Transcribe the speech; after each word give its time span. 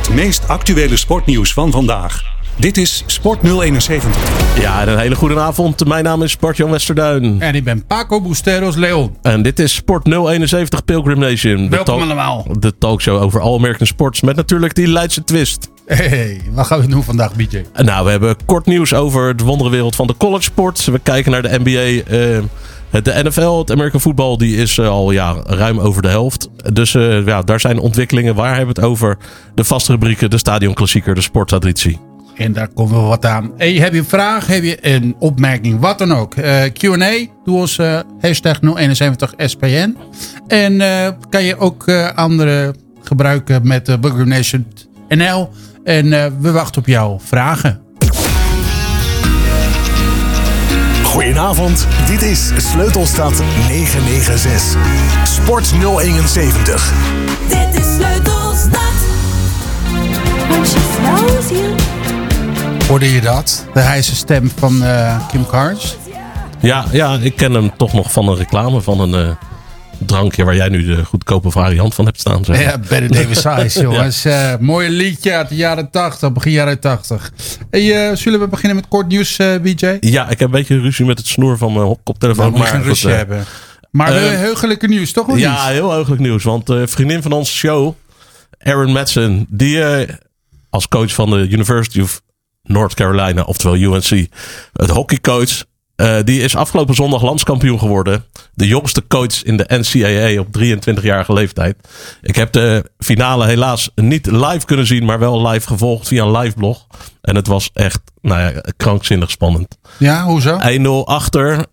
Het 0.00 0.14
meest 0.14 0.48
actuele 0.48 0.96
sportnieuws 0.96 1.52
van 1.52 1.70
vandaag. 1.70 2.22
Dit 2.56 2.76
is 2.76 3.02
Sport 3.06 3.42
071. 3.42 4.60
Ja, 4.60 4.80
en 4.80 4.88
een 4.88 4.98
hele 4.98 5.14
goede 5.14 5.40
avond. 5.40 5.86
Mijn 5.86 6.04
naam 6.04 6.22
is 6.22 6.36
Bart-Jan 6.36 6.70
Westerduin. 6.70 7.40
En 7.40 7.54
ik 7.54 7.64
ben 7.64 7.86
Paco 7.86 8.20
Busteros 8.20 8.76
Leon. 8.76 9.16
En 9.22 9.42
dit 9.42 9.58
is 9.58 9.74
Sport 9.74 10.06
071 10.06 10.84
Pilgrim 10.84 11.18
Nation. 11.18 11.56
Welkom 11.70 11.84
talk- 11.84 12.00
allemaal. 12.02 12.46
De 12.58 12.78
talkshow 12.78 13.22
over 13.22 13.40
All 13.40 13.54
American 13.56 13.86
Sports. 13.86 14.20
Met 14.20 14.36
natuurlijk 14.36 14.74
die 14.74 14.86
Leidse 14.88 15.24
twist. 15.24 15.68
Hey, 15.86 16.40
wat 16.52 16.66
gaan 16.66 16.80
we 16.80 16.86
doen 16.86 17.02
vandaag, 17.04 17.34
BJ? 17.34 17.64
Nou, 17.74 18.04
we 18.04 18.10
hebben 18.10 18.36
kort 18.46 18.66
nieuws 18.66 18.94
over 18.94 19.36
de 19.36 19.44
wonderenwereld 19.44 19.96
van 19.96 20.06
de 20.06 20.14
college 20.18 20.42
sport. 20.42 20.84
We 20.84 20.98
kijken 21.02 21.30
naar 21.32 21.42
de 21.42 21.58
NBA. 21.64 22.10
eh, 22.16 22.38
de 22.90 23.20
NFL, 23.24 23.58
het 23.58 23.70
American 23.70 24.00
Football, 24.00 24.36
die 24.36 24.56
is 24.56 24.78
eh, 24.78 24.88
al 24.88 25.10
ja, 25.10 25.36
ruim 25.46 25.78
over 25.78 26.02
de 26.02 26.08
helft. 26.08 26.48
Dus 26.72 26.94
eh, 26.94 27.26
ja, 27.26 27.42
daar 27.42 27.60
zijn 27.60 27.78
ontwikkelingen. 27.78 28.34
Waar 28.34 28.56
hebben 28.56 28.74
we 28.74 28.80
het 28.80 28.90
over? 28.90 29.16
De 29.54 29.64
vaste 29.64 29.92
rubrieken, 29.92 30.30
de 30.30 30.38
stadionklassieker, 30.38 31.14
de 31.14 31.20
sporttraditie. 31.20 31.98
En 32.36 32.52
daar 32.52 32.68
komt 32.68 32.90
wel 32.90 33.06
wat 33.06 33.24
aan. 33.24 33.52
Heb 33.56 33.92
je 33.92 33.98
een 33.98 34.04
vraag, 34.04 34.46
heb 34.46 34.62
je 34.62 34.78
een 34.80 35.16
opmerking, 35.18 35.80
wat 35.80 35.98
dan 35.98 36.12
ook. 36.12 36.34
Eh, 36.34 36.62
Q&A, 36.72 37.26
doe 37.44 37.56
ons 37.56 37.78
eh, 37.78 38.00
hashtag 38.20 38.60
071SPN. 38.60 39.96
En 40.46 40.78
kan 41.28 41.44
je 41.44 41.58
ook 41.58 41.90
andere 42.14 42.74
gebruiken 43.02 43.66
met 43.66 43.88
uh, 43.88 44.14
Nation 44.24 44.66
NL. 45.08 45.50
En 45.84 46.08
we 46.40 46.50
wachten 46.50 46.80
op 46.80 46.86
jouw 46.86 47.20
vragen. 47.20 47.80
Goedenavond, 51.10 51.86
dit 52.06 52.22
is 52.22 52.50
Sleutelstad 52.56 53.42
996. 53.68 54.76
Sport 55.24 55.66
071. 55.66 56.92
Dit 57.48 57.80
is 57.80 57.94
Sleutelstad. 57.94 58.80
When 60.48 60.66
she 60.66 60.78
slows 60.94 61.48
you. 61.48 61.74
Hoorde 62.88 63.12
je 63.12 63.20
dat? 63.20 63.66
De 63.74 63.80
heise 63.80 64.16
stem 64.16 64.50
van 64.56 64.84
eh, 64.84 65.28
Kim 65.28 65.46
Carnes. 65.46 65.96
Ja, 66.60 66.84
ja, 66.90 67.18
ik 67.22 67.36
ken 67.36 67.52
hem 67.52 67.70
toch 67.76 67.92
nog 67.92 68.12
van 68.12 68.28
een 68.28 68.36
reclame 68.36 68.80
van 68.80 69.00
een 69.00 69.14
eh, 69.14 69.49
drankje 70.06 70.44
waar 70.44 70.56
jij 70.56 70.68
nu 70.68 70.84
de 70.84 71.04
goedkope 71.04 71.50
variant 71.50 71.94
van 71.94 72.04
hebt 72.04 72.20
staan. 72.20 72.44
Zeg. 72.44 72.62
Ja, 72.62 72.78
Better 72.78 73.08
David 73.08 73.36
Size, 73.36 73.80
jongens. 73.80 74.24
Eh, 74.24 74.54
mooie 74.60 74.90
liedje 74.90 75.32
uit 75.32 75.48
de 75.48 75.54
jaren 75.54 75.90
80, 75.90 76.32
begin 76.32 76.52
jaren 76.52 76.80
80. 76.80 77.32
Hey, 77.70 78.10
eh, 78.10 78.16
zullen 78.16 78.40
we 78.40 78.48
beginnen 78.48 78.76
met 78.76 78.88
kort 78.88 79.08
nieuws, 79.08 79.38
eh, 79.38 79.60
BJ? 79.62 79.96
Ja, 80.00 80.28
ik 80.28 80.38
heb 80.38 80.40
een 80.40 80.50
beetje 80.50 80.80
ruzie 80.80 81.04
met 81.04 81.18
het 81.18 81.26
snoer 81.26 81.58
van 81.58 81.72
mijn 81.72 81.96
koptelefoon. 82.02 82.52
Nou, 82.52 82.64
je 82.64 82.70
geen 82.70 82.82
rustje 82.82 83.10
eh, 83.10 83.16
hebben. 83.16 83.44
Maar 83.90 84.14
uh, 84.14 84.28
heugelijke 84.28 84.86
nieuws, 84.86 85.12
toch? 85.12 85.38
Ja, 85.38 85.66
heel 85.66 85.90
heugelijk 85.90 86.20
nieuws. 86.20 86.44
Want 86.44 86.72
vriendin 86.84 87.22
van 87.22 87.32
onze 87.32 87.52
show, 87.52 87.94
Erin 88.58 88.92
Madsen, 88.92 89.46
die 89.48 89.82
als 90.70 90.88
coach 90.88 91.12
van 91.12 91.30
de 91.30 91.48
University 91.48 92.00
of 92.00 92.22
North 92.62 92.94
Carolina, 92.94 93.42
oftewel 93.42 93.76
UNC, 93.76 94.28
het 94.72 94.90
hockeycoach, 94.90 95.64
eh, 96.00 96.16
die 96.24 96.40
is 96.40 96.56
afgelopen 96.56 96.94
zondag 96.94 97.22
landskampioen 97.22 97.78
geworden. 97.78 98.24
De 98.54 98.66
jongste 98.66 99.06
coach 99.08 99.42
in 99.42 99.56
de 99.56 99.64
NCAA 99.68 100.40
op 100.40 100.46
23-jarige 100.58 101.32
leeftijd. 101.32 101.76
Ik 102.22 102.36
heb 102.36 102.52
de 102.52 102.90
finale 102.98 103.46
helaas 103.46 103.90
niet 103.94 104.26
live 104.26 104.64
kunnen 104.64 104.86
zien, 104.86 105.04
maar 105.04 105.18
wel 105.18 105.48
live 105.48 105.66
gevolgd 105.66 106.08
via 106.08 106.24
een 106.24 106.38
live 106.38 106.56
blog. 106.56 106.86
En 107.20 107.36
het 107.36 107.46
was 107.46 107.70
echt 107.72 108.00
nou 108.22 108.40
ja, 108.40 108.62
krankzinnig 108.76 109.30
spannend. 109.30 109.78
Ja, 109.98 110.24
hoezo? 110.24 110.58
1-0 110.78 110.88
achter, 111.04 111.66
1-1. 111.66 111.70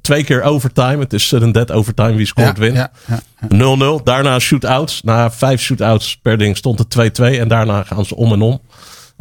Twee 0.00 0.24
keer 0.24 0.42
overtime. 0.42 0.98
Het 0.98 1.12
is 1.12 1.28
sudden 1.28 1.52
dead 1.52 1.72
overtime. 1.72 2.14
Wie 2.14 2.26
scoort 2.26 2.56
ja, 2.56 2.62
wint. 2.62 2.76
ja, 2.76 2.90
ja. 3.06 4.00
0-0. 4.00 4.02
Daarna 4.02 4.38
shootouts. 4.38 5.02
Na 5.02 5.30
vijf 5.30 5.60
shootouts 5.60 6.18
per 6.22 6.38
ding 6.38 6.56
stond 6.56 6.78
het 6.78 7.20
2-2. 7.20 7.38
En 7.38 7.48
daarna 7.48 7.82
gaan 7.82 8.04
ze 8.04 8.16
om 8.16 8.32
en 8.32 8.40
om. 8.40 8.60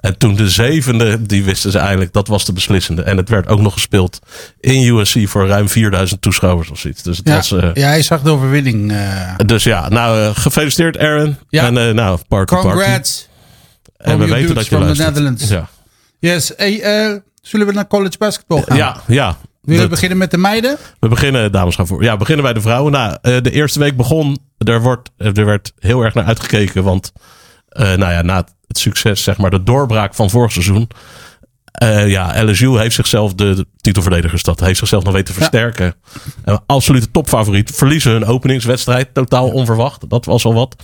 En 0.04 0.18
toen 0.18 0.36
de 0.36 0.50
zevende, 0.50 1.22
die 1.22 1.44
wisten 1.44 1.72
ze 1.72 1.78
eigenlijk, 1.80 2.14
dat 2.14 2.28
was 2.28 2.46
de 2.46 2.54
beslissende. 2.54 3.02
En 3.04 3.18
het 3.18 3.30
werd 3.30 3.48
ook 3.48 3.60
nog 3.60 3.74
gespeeld 3.74 4.20
in 4.60 4.84
UNC 4.84 5.30
voor 5.30 5.48
ruim 5.48 5.70
4000 5.70 6.22
toeschouwers 6.22 6.70
of 6.70 6.80
zoiets. 6.80 7.04
Dus 7.04 7.18
het 7.18 7.28
Ja, 7.28 7.36
was... 7.36 7.52
eh, 7.52 7.70
ja, 7.74 7.88
hij 7.88 8.02
zag 8.02 8.22
de 8.22 8.30
overwinning. 8.30 8.92
eh. 8.92 9.34
dus 9.46 9.64
ja, 9.64 9.90
nou, 9.90 10.20
eh, 10.22 10.36
gefeliciteerd 10.36 10.98
Aaron. 10.98 11.38
Ja. 11.50 11.66
En 11.66 11.96
nou, 11.96 12.20
party. 12.28 12.56
Congrats. 12.56 13.28
En 13.98 14.20
we 14.20 14.28
weten 14.28 14.56
dat 14.56 14.68
je 14.68 14.78
luistert. 14.80 15.08
Netherlands. 15.08 15.48
Ja, 15.48 15.70
Yes. 16.20 16.52
Hey, 16.56 17.22
zullen 17.42 17.68
we 17.68 17.74
naar 17.74 17.88
college 17.88 18.18
basketball 18.18 18.62
gaan? 18.62 18.78
ja. 18.78 19.02
ja. 19.08 19.38
Willen 19.62 19.84
we 19.84 19.90
beginnen 19.90 20.18
met 20.18 20.32
de 20.32 20.38
meiden? 20.38 20.78
We 21.00 21.08
beginnen, 21.08 21.52
dames 21.52 21.76
gaan 21.76 21.88
voor. 21.88 22.04
Ja, 22.04 22.18
beginnen 22.18 22.44
bij 22.44 22.54
de 22.54 22.62
vrouwen. 22.62 22.92
Nou, 22.92 23.18
de 23.42 23.52
eerste 23.52 23.80
week 23.80 23.98
begon. 23.98 24.38
Er, 24.58 24.82
wordt, 24.82 25.10
er 25.18 25.46
werd 25.46 25.74
heel 25.80 26.02
erg 26.02 26.14
naar 26.14 26.26
uitgekeken. 26.26 26.84
Want 26.84 27.12
nou 27.70 28.00
ja, 28.00 28.22
na 28.22 28.36
het, 28.36 28.54
het 28.74 28.82
succes, 28.82 29.24
zeg 29.24 29.38
maar, 29.38 29.50
de 29.50 29.64
doorbraak 29.64 30.14
van 30.16 30.30
vorig 30.30 30.52
seizoen. 30.52 30.88
eh, 31.72 32.10
ja, 32.10 32.44
LSU 32.44 32.78
heeft 32.78 32.96
zichzelf, 32.96 33.34
de, 33.34 33.54
de 33.56 33.66
titelverdedigers, 33.82 34.44
dat 34.44 34.60
heeft 34.60 34.80
zichzelf 34.80 35.04
nog 35.04 35.14
weten 35.14 35.34
te 35.34 35.40
versterken. 35.40 35.96
Eh, 36.46 36.58
absolute 36.66 37.12
topfavoriet. 37.12 37.72
Verliezen 37.76 38.12
hun 38.12 38.26
openingswedstrijd. 38.26 39.14
Totaal 39.14 39.50
onverwacht. 39.52 40.10
Dat 40.10 40.26
was 40.26 40.46
al 40.46 40.54
wat. 40.54 40.76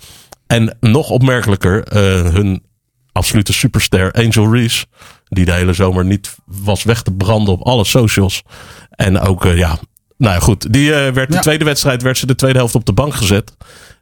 En 0.47 0.77
nog 0.79 1.09
opmerkelijker, 1.09 1.83
eh, 1.83 2.01
hun 2.33 2.63
absolute 3.11 3.53
superster 3.53 4.11
Angel 4.11 4.53
Reese. 4.53 4.85
Die 5.23 5.45
de 5.45 5.51
hele 5.53 5.73
zomer 5.73 6.05
niet 6.05 6.35
was 6.45 6.83
weg 6.83 7.01
te 7.01 7.11
branden 7.13 7.53
op 7.53 7.61
alle 7.61 7.85
socials. 7.85 8.41
En 8.89 9.19
ook, 9.19 9.43
ja, 9.43 9.77
nou 10.17 10.33
ja, 10.33 10.39
goed. 10.39 10.73
Die 10.73 10.89
werd 10.91 11.29
de 11.29 11.33
Ja. 11.35 11.41
tweede 11.41 11.65
wedstrijd, 11.65 12.01
werd 12.01 12.17
ze 12.17 12.25
de 12.25 12.35
tweede 12.35 12.57
helft 12.57 12.75
op 12.75 12.85
de 12.85 12.93
bank 12.93 13.13
gezet. 13.13 13.57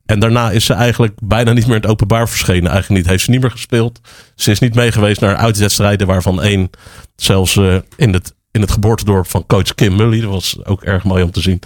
En 0.08 0.20
daarna 0.20 0.52
is 0.52 0.66
ze 0.66 0.74
eigenlijk 0.74 1.14
bijna 1.24 1.54
niet 1.54 1.66
meer 1.66 1.76
in 1.76 1.82
het 1.82 1.92
openbaar 1.92 2.30
verschenen. 2.30 2.72
Eigenlijk 2.72 3.02
niet. 3.02 3.10
Heeft 3.10 3.24
ze 3.24 3.32
niet 3.32 3.42
meer 3.42 3.52
gespeeld. 3.52 4.00
Ze 4.36 4.52
is 4.52 4.60
niet 4.60 4.76
meegeweest 4.76 5.22
naar 5.22 5.36
uitwedstrijden 5.36 6.08
waarvan 6.08 6.42
één 6.42 6.70
zelfs 7.16 7.58
eh, 7.58 7.76
in 7.96 8.14
het 8.14 8.36
in 8.52 8.64
het 8.64 8.72
geboortedorp 8.72 9.28
van 9.28 9.46
coach 9.46 9.76
Kim 9.76 9.96
Mully. 9.96 10.22
Dat 10.22 10.30
was 10.30 10.66
ook 10.66 10.84
erg 10.84 11.04
mooi 11.04 11.24
om 11.24 11.32
te 11.32 11.42
zien. 11.42 11.60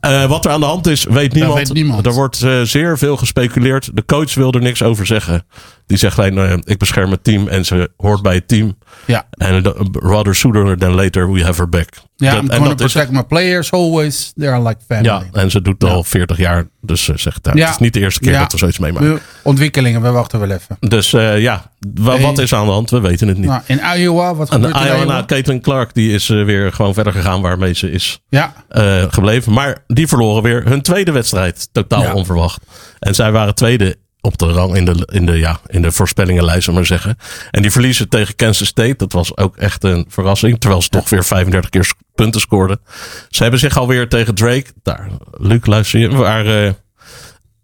Eh, 0.00 0.24
wat 0.24 0.44
er 0.44 0.50
aan 0.50 0.60
de 0.60 0.66
hand 0.66 0.86
is, 0.86 1.04
weet 1.04 1.32
niemand. 1.32 1.58
weet 1.58 1.72
niemand. 1.72 2.06
Er 2.06 2.12
wordt 2.12 2.42
eh, 2.42 2.60
zeer 2.62 2.98
veel 2.98 3.16
gespeculeerd. 3.16 3.90
De 3.94 4.04
coach 4.04 4.34
wil 4.34 4.52
er 4.52 4.60
niks 4.60 4.82
over 4.82 5.06
zeggen. 5.06 5.46
Die 5.86 5.96
zegt 5.96 6.18
alleen, 6.18 6.62
ik 6.64 6.78
bescherm 6.78 7.10
het 7.10 7.24
team 7.24 7.48
en 7.48 7.64
ze 7.64 7.90
hoort 7.96 8.22
bij 8.22 8.34
het 8.34 8.48
team. 8.48 8.76
Ja. 9.04 9.26
En 9.30 9.62
rather 9.92 10.34
sooner 10.34 10.78
than 10.78 10.94
later 10.94 11.32
we 11.32 11.44
have 11.44 11.60
her 11.60 11.68
back. 11.68 11.88
Ja, 12.16 12.34
Dat- 12.34 12.42
I'm 12.42 12.50
en 12.50 12.62
dat 12.64 12.80
is 12.80 12.92
protect 12.92 13.12
my 13.12 13.22
players 13.22 13.72
always. 13.72 14.32
They're 14.36 14.62
like 14.62 14.76
family. 14.88 15.06
ja, 15.08 15.22
en 15.32 15.50
ze 15.50 15.62
doet 15.62 15.84
al 15.84 16.04
40 16.04 16.36
jaar. 16.36 16.66
Dus 16.80 17.04
ze 17.04 17.12
zegt, 17.16 17.44
nou, 17.44 17.60
het 17.60 17.68
is 17.70 17.78
niet 17.78 17.92
de 17.92 18.00
eerste 18.00 18.20
keer 18.20 18.38
dat 18.38 18.52
we 18.52 18.58
zoiets 18.58 18.78
meemaken. 18.78 19.20
Ontwikkelingen, 19.42 20.02
we 20.02 20.10
wachten 20.10 20.40
wel 20.40 20.50
even. 20.50 20.76
Dus 20.80 21.12
eh, 21.12 21.40
ja, 21.40 21.70
Hey. 22.02 22.20
wat 22.20 22.38
is 22.38 22.52
aan 22.54 22.66
de 22.66 22.72
hand? 22.72 22.90
We 22.90 23.00
weten 23.00 23.28
het 23.28 23.36
niet. 23.38 23.46
Nou, 23.46 23.60
in 23.66 23.80
Iowa, 23.96 24.34
wat 24.34 24.48
en 24.48 24.54
gebeurt 24.54 24.74
er 24.74 24.80
in 24.80 24.86
Iowa, 24.86 25.04
nou, 25.04 25.24
Caitlin 25.26 25.60
Clark, 25.60 25.94
die 25.94 26.12
is 26.12 26.30
eh, 26.30 26.44
weer 26.44 26.72
gewoon 26.72 26.94
verder 26.94 27.12
gegaan 27.12 27.40
waarmee 27.42 27.72
ze 27.74 27.90
is 27.90 28.20
Ja, 28.28 28.52
eh, 28.68 29.02
gebleven. 29.08 29.52
Maar 29.52 29.78
die 29.86 30.06
verloren 30.08 30.42
weer 30.42 30.64
hun 30.64 30.82
tweede 30.82 31.12
wedstrijd. 31.12 31.68
Totaal 31.72 32.14
onverwacht. 32.14 32.60
En 32.98 33.14
zij 33.14 33.32
waren 33.32 33.54
tweede 33.54 33.96
op 34.24 34.38
de 34.38 34.52
rang 34.52 34.76
in 34.76 34.84
de, 34.84 35.08
in 35.12 35.26
de, 35.26 35.38
ja, 35.38 35.60
in 35.66 35.82
de 35.82 35.92
voorspellingenlijst, 35.92 36.70
maar 36.70 36.86
zeggen. 36.86 37.18
En 37.50 37.62
die 37.62 37.70
verliezen 37.70 38.08
tegen 38.08 38.36
Kansas 38.36 38.68
State. 38.68 38.94
Dat 38.96 39.12
was 39.12 39.36
ook 39.36 39.56
echt 39.56 39.84
een 39.84 40.04
verrassing. 40.08 40.60
Terwijl 40.60 40.82
ze 40.82 40.88
toch 40.88 41.08
weer 41.08 41.24
35 41.24 41.70
keer 41.70 41.92
punten 42.14 42.40
scoorden. 42.40 42.80
Ze 43.28 43.42
hebben 43.42 43.60
zich 43.60 43.76
alweer 43.76 44.08
tegen 44.08 44.34
Drake. 44.34 44.66
Daar, 44.82 45.08
Luc, 45.30 45.66
luister 45.66 46.00
je. 46.00 46.08
Waar, 46.08 46.46
eh, 46.46 46.72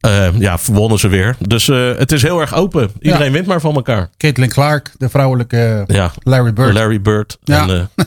eh, 0.01 0.39
ja, 0.39 0.59
wonnen 0.73 0.99
ze 0.99 1.09
weer. 1.09 1.37
Dus 1.39 1.69
eh, 1.69 1.97
het 1.97 2.13
is 2.13 2.23
heel 2.23 2.41
erg 2.41 2.55
open. 2.55 2.91
Iedereen 3.01 3.33
wint 3.33 3.47
maar 3.47 3.61
van 3.61 3.75
elkaar. 3.75 4.11
Caitlin 4.17 4.49
Clark, 4.49 4.93
de 4.99 5.09
vrouwelijke 5.09 5.85
Ja. 5.87 6.13
Larry 6.23 6.53
Bird. 6.53 6.73
Larry 6.73 7.01
Bird. 7.01 7.39
Ja. 7.45 7.69
En, 7.69 7.91
eh, 7.95 8.05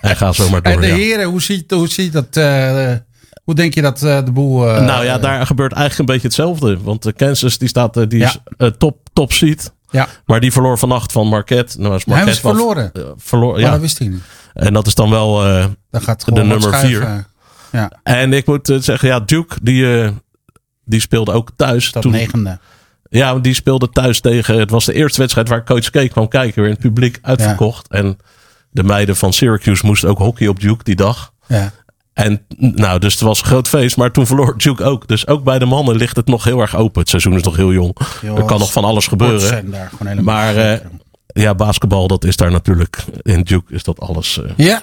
en 0.10 0.16
ga 0.16 0.32
zo 0.32 0.48
maar 0.48 0.62
door. 0.62 0.72
en 0.72 0.80
de 0.80 0.86
heren, 0.86 1.24
hoe 1.24 1.42
ziet, 1.42 1.70
hoe 1.70 1.88
ziet 1.88 2.12
dat... 2.12 2.26
eh, 3.50 3.54
hoe 3.54 3.54
denk 3.54 3.74
je 3.74 3.82
dat 3.82 4.02
eh, 4.02 4.24
de 4.24 4.32
boel... 4.32 4.68
eh, 4.68 4.84
nou 4.86 5.04
ja, 5.04 5.18
daar 5.18 5.46
gebeurt 5.46 5.72
eigenlijk 5.72 6.00
een 6.00 6.14
beetje 6.14 6.26
hetzelfde. 6.28 6.78
Want 6.82 7.02
de 7.02 7.12
Kansas 7.12 7.58
die 7.58 7.68
staat, 7.68 7.96
eh, 7.96 8.04
die 8.08 8.22
is 8.22 8.32
Ja. 8.32 8.66
eh, 8.66 8.68
top, 8.72 8.98
top 9.12 9.32
seed. 9.32 9.72
Ja, 9.90 10.08
Maar 10.26 10.40
die 10.40 10.52
verloor 10.52 10.78
vannacht 10.78 11.12
van 11.12 11.26
Marquette. 11.28 11.80
Nou, 11.80 11.94
is 11.94 12.04
Marquette 12.04 12.40
verloren? 12.40 12.92
eh, 12.92 13.02
verloor, 13.16 13.52
Maar 13.52 13.60
ja. 13.60 13.70
dat 13.70 13.80
wist 13.80 14.00
ik 14.00 14.10
niet. 14.10 14.22
En 14.54 14.72
dat 14.72 14.86
is 14.86 14.94
dan 14.94 15.10
wel. 15.10 15.44
eh, 15.46 15.64
Dan 15.90 16.02
gaat 16.02 16.24
De 16.24 16.32
nummer 16.32 16.62
schuiven. 16.62 17.26
Ja, 17.72 17.90
en 18.02 18.32
ik 18.32 18.46
moet 18.46 18.68
eh, 18.70 18.76
zeggen, 18.78 19.08
ja, 19.08 19.20
Duke, 19.20 19.56
die, 19.62 20.02
eh, 20.02 20.10
die 20.84 21.00
speelde 21.00 21.32
ook 21.32 21.50
thuis. 21.56 21.92
dat 21.92 22.02
toen- 22.02 22.12
negende. 22.12 22.58
Ja, 23.08 23.38
die 23.38 23.54
speelde 23.54 23.90
thuis 23.90 24.20
tegen. 24.20 24.58
Het 24.58 24.70
was 24.70 24.84
de 24.84 24.92
eerste 24.92 25.20
wedstrijd 25.20 25.48
waar 25.48 25.64
Coach 25.64 25.90
K 25.90 26.10
kwam 26.10 26.28
kijken. 26.28 26.54
Weer 26.62 26.70
in 26.70 26.76
het 26.76 26.80
publiek 26.86 27.18
uitverkocht. 27.22 27.88
En 27.88 28.16
de 28.70 28.82
meiden 28.82 29.16
van 29.16 29.32
Syracuse 29.32 29.86
moesten 29.86 30.08
ook 30.08 30.18
hockey 30.18 30.46
op 30.48 30.60
Duke 30.60 30.84
die 30.84 30.96
dag. 30.96 31.32
Ja. 31.46 31.72
En 32.12 32.42
nou, 32.56 32.98
dus 32.98 33.12
het 33.12 33.22
was 33.22 33.38
een 33.40 33.46
groot 33.46 33.68
feest. 33.68 33.96
Maar 33.96 34.10
toen 34.12 34.26
verloor 34.26 34.58
Duke 34.58 34.84
ook. 34.84 35.08
Dus 35.08 35.26
ook 35.26 35.44
bij 35.44 35.58
de 35.58 35.64
mannen 35.64 35.96
ligt 35.96 36.16
het 36.16 36.26
nog 36.26 36.44
heel 36.44 36.60
erg 36.60 36.76
open. 36.76 37.00
Het 37.00 37.08
seizoen 37.10 37.34
is 37.34 37.42
nog 37.42 37.56
heel 37.56 37.72
jong. 37.72 37.96
Er 38.36 38.44
kan 38.44 38.58
nog 38.58 38.72
van 38.72 38.84
alles 38.84 39.06
gebeuren. 39.06 39.74
Maar 40.20 40.56
eh, 40.56 40.78
ja, 41.26 41.54
basketbal, 41.54 42.06
dat 42.08 42.24
is 42.24 42.36
daar 42.36 42.50
natuurlijk. 42.50 43.04
In 43.22 43.42
Duke 43.42 43.74
is 43.74 43.82
dat 43.82 44.00
alles. 44.00 44.42
eh. 44.42 44.50
ja, 44.56 44.82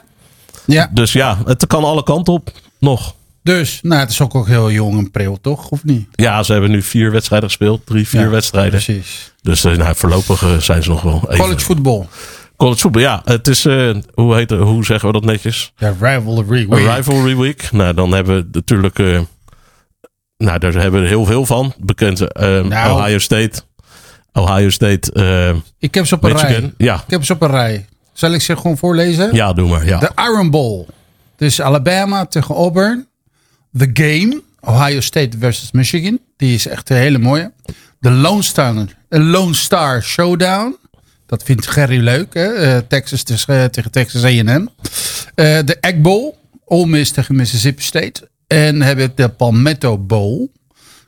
ja. 0.65 0.89
Dus 0.93 1.13
ja, 1.13 1.37
het 1.45 1.67
kan 1.67 1.83
alle 1.83 2.03
kanten 2.03 2.33
op. 2.33 2.51
Nog. 2.79 3.15
Dus, 3.43 3.79
nou, 3.81 3.99
het 4.01 4.09
is 4.09 4.21
ook, 4.21 4.35
ook 4.35 4.47
heel 4.47 4.71
jong 4.71 4.97
en 4.97 5.11
pril, 5.11 5.37
toch? 5.41 5.69
Of 5.69 5.83
niet? 5.83 6.07
Ja, 6.11 6.43
ze 6.43 6.51
hebben 6.51 6.71
nu 6.71 6.81
vier 6.81 7.11
wedstrijden 7.11 7.49
gespeeld. 7.49 7.85
Drie, 7.85 8.07
vier 8.07 8.21
Ja, 8.21 8.29
wedstrijden. 8.29 8.71
Precies. 8.83 9.33
Dus 9.41 9.63
eh, 9.63 9.77
nou, 9.77 9.95
voorlopig 9.95 10.45
zijn 10.59 10.83
ze 10.83 10.89
nog 10.89 11.01
wel 11.01 11.21
even. 11.27 11.43
College 11.43 11.65
voetbal. 11.65 12.07
College 12.57 12.79
voetbal, 12.79 13.01
ja. 13.01 13.21
Het 13.25 13.47
is, 13.47 13.65
eh, 13.65 13.95
hoe, 14.13 14.35
heet, 14.35 14.49
hoe 14.49 14.85
zeggen 14.85 15.07
we 15.07 15.13
dat 15.13 15.23
netjes? 15.25 15.73
Ja, 15.77 15.95
rivalry 15.99 16.45
week. 16.45 16.73
rivalry 16.73 17.35
week. 17.37 17.71
Nou, 17.71 17.93
dan 17.93 18.11
hebben 18.11 18.35
we 18.35 18.47
natuurlijk... 18.51 18.99
eh, 18.99 19.19
nou, 20.37 20.59
daar 20.59 20.73
hebben 20.73 21.01
we 21.01 21.07
heel 21.07 21.25
veel 21.25 21.45
van. 21.45 21.73
Bekend 21.79 22.19
Nou. 22.39 22.91
Ohio 23.01 23.17
State. 23.17 23.61
Ohio 24.33 24.69
State, 24.69 25.11
Ik 25.79 25.93
heb 25.93 26.05
ze 26.05 26.15
op 26.15 26.23
een 26.23 26.37
rij. 26.37 26.73
Ja, 26.77 26.95
Ik 26.95 27.09
heb 27.11 27.23
ze 27.25 27.33
op 27.33 27.41
een 27.41 27.49
rij. 27.51 27.85
Zal 28.13 28.31
ik 28.31 28.41
ze 28.41 28.57
gewoon 28.57 28.77
voorlezen? 28.77 29.33
ja, 29.35 29.53
doe 29.53 29.69
maar. 29.69 29.85
Ja. 29.85 29.99
De 29.99 30.11
Iron 30.15 30.49
Bowl. 30.49 30.85
Dus 31.35 31.61
Alabama 31.61 32.25
tegen 32.25 32.55
Auburn. 32.55 33.07
The 33.77 33.89
Game. 33.93 34.41
Ohio 34.59 34.99
State 34.99 35.37
versus 35.39 35.71
Michigan. 35.71 36.19
Die 36.37 36.53
is 36.53 36.67
echt 36.67 36.89
een 36.89 36.95
hele 36.97 37.17
mooie. 37.17 37.51
De 37.99 38.11
Lone 38.11 38.41
Star, 38.41 38.85
Lone 39.09 39.53
Star 39.53 40.03
Showdown. 40.03 40.75
Dat 41.27 41.43
vindt 41.43 41.67
Gerry 41.67 41.99
leuk. 42.03 42.33
Hè? 42.33 42.53
Eh, 42.53 42.77
Texas 42.87 43.23
tegen, 43.23 43.61
eh, 43.61 43.65
tegen 43.65 43.91
Texas 43.91 44.23
A&M. 44.23 44.67
Eh, 45.35 45.59
de 45.65 45.77
Egg 45.79 46.01
Bowl. 46.01 46.35
Ole 46.65 46.87
Miss 46.87 47.11
tegen 47.11 47.35
Mississippi 47.35 47.81
State. 47.81 48.29
En 48.47 48.81
hebben 48.81 49.07
we 49.07 49.13
de 49.15 49.29
Palmetto 49.29 49.97
Bowl. 49.97 50.47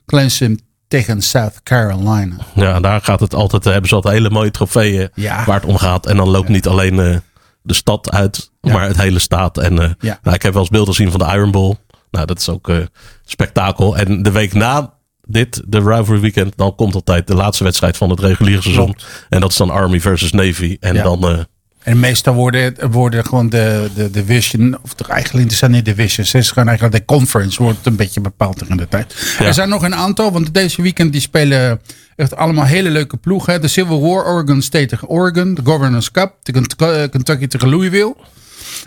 Clemson 0.06 0.60
tegen 0.88 1.22
South 1.22 1.64
Carolina. 1.64 2.36
Ja, 2.56 2.80
daar 2.80 3.02
gaat 3.02 3.20
het 3.20 3.34
altijd, 3.34 3.64
hebben 3.64 3.90
ze 3.90 3.96
altijd 3.96 4.14
hele 4.14 4.30
mooie 4.30 4.52
trofeeën 4.52 5.10
Ja. 5.14 5.46
waar 5.46 5.60
het 5.60 5.70
om 5.70 5.78
gaat. 5.78 6.06
En 6.06 6.18
dan 6.18 6.30
loopt 6.30 6.50
niet 6.50 6.68
alleen 6.68 7.22
de 7.62 7.74
stad 7.74 8.12
uit, 8.12 8.52
maar 8.62 8.88
het 8.88 8.98
hele 9.02 9.20
staat. 9.20 9.58
En 9.58 9.96
Ja. 10.00 10.20
nou, 10.24 10.36
ik 10.36 10.42
heb 10.44 10.54
wel 10.54 10.62
eens 10.62 10.72
beelden 10.72 10.94
gezien 10.96 11.12
van 11.12 11.20
de 11.20 11.34
Iron 11.36 11.52
Bowl. 11.52 11.76
Nou, 12.12 12.26
dat 12.26 12.40
is 12.40 12.50
ook 12.50 12.70
eh, 12.70 12.78
spektakel. 13.26 13.98
En 13.98 14.24
de 14.24 14.32
week 14.32 14.54
na 14.54 14.94
dit, 15.32 15.62
de 15.68 15.78
Rivalry 15.78 16.20
Weekend, 16.20 16.54
dan 16.56 16.76
komt 16.76 16.96
altijd 16.96 17.28
de 17.28 17.36
laatste 17.36 17.64
wedstrijd 17.64 17.98
van 17.98 18.10
het 18.10 18.20
reguliere 18.20 18.62
seizoen. 18.62 18.96
En 19.30 19.40
dat 19.40 19.52
is 19.52 19.58
dan 19.58 19.70
Army 19.70 20.00
versus 20.00 20.32
Navy. 20.32 20.78
En 20.80 20.96
Ja. 20.96 21.04
dan, 21.04 21.24
eh, 21.30 21.40
En 21.84 22.00
meestal 22.00 22.34
worden, 22.34 22.92
worden 22.92 23.26
gewoon 23.26 23.50
de, 23.50 23.90
de 23.96 24.10
division, 24.12 24.78
of 24.82 24.94
toch 24.94 25.08
eigenlijk 25.10 25.52
zijn 25.52 25.72
niet 25.72 25.86
divisions, 25.86 26.32
het 26.32 26.42
is 26.42 26.52
gewoon 26.52 26.68
eigenlijk 26.68 26.98
de 26.98 27.14
conference 27.16 27.64
wordt 27.64 27.86
een 27.86 27.96
beetje 27.96 28.22
bepaald 28.22 28.58
tegen 28.58 28.78
de 28.78 28.88
tijd. 28.88 29.36
Ja. 29.40 29.46
Er 29.46 29.54
zijn 29.54 29.70
nog 29.70 29.84
een 29.84 29.96
aantal, 29.96 30.32
want 30.32 30.54
deze 30.54 30.82
weekend 30.82 31.12
die 31.12 31.22
spelen 31.22 31.82
echt 32.16 32.36
allemaal 32.36 32.66
hele 32.66 32.90
leuke 32.90 33.18
ploegen. 33.18 33.62
De 33.62 33.68
Civil 33.68 34.02
War, 34.02 34.26
Oregon 34.26 34.62
State 34.62 34.86
tegen 34.86 35.08
Oregon, 35.08 35.54
de 35.54 35.62
Governors 35.64 36.12
Cup, 36.12 36.34
de 36.44 36.52
eh, 36.78 37.10
Kentucky 37.10 37.48
tegen 37.48 37.70
Louisville. 37.70 38.16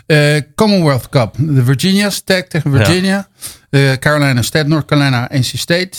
Eh, 0.05 0.41
Commonwealth 0.55 1.09
Cup, 1.09 1.35
de 1.37 1.63
Virginia 1.63 2.09
Tech 2.25 2.47
tegen 2.47 2.71
Virginia. 2.71 3.27
De 3.69 3.97
Carolina 3.99 4.41
State, 4.41 4.67
North 4.67 4.85
Carolina, 4.85 5.29
NC 5.31 5.43
State. 5.55 5.97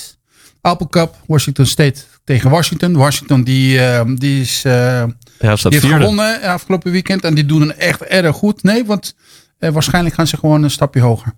Apple 0.64 0.88
Cup, 0.88 1.14
Washington 1.26 1.66
State 1.66 2.00
tegen 2.24 2.50
Washington. 2.50 2.92
Washington 2.96 3.42
die, 3.44 3.78
eh, 3.80 4.04
die 4.16 4.40
is... 4.40 4.64
eh, 4.64 4.72
ja, 4.72 5.54
die 5.54 5.58
heeft 5.68 5.84
gewonnen 5.86 6.42
eh, 6.42 6.48
afgelopen 6.52 6.92
weekend. 6.92 7.24
En 7.24 7.34
die 7.34 7.46
doen 7.46 7.60
het 7.60 7.76
echt 7.76 8.02
erg 8.02 8.36
goed. 8.36 8.62
Nee, 8.62 8.84
want 8.84 9.14
eh, 9.58 9.70
waarschijnlijk 9.70 10.14
gaan 10.14 10.26
ze 10.26 10.36
gewoon 10.36 10.62
een 10.62 10.70
stapje 10.70 11.00
hoger. 11.00 11.32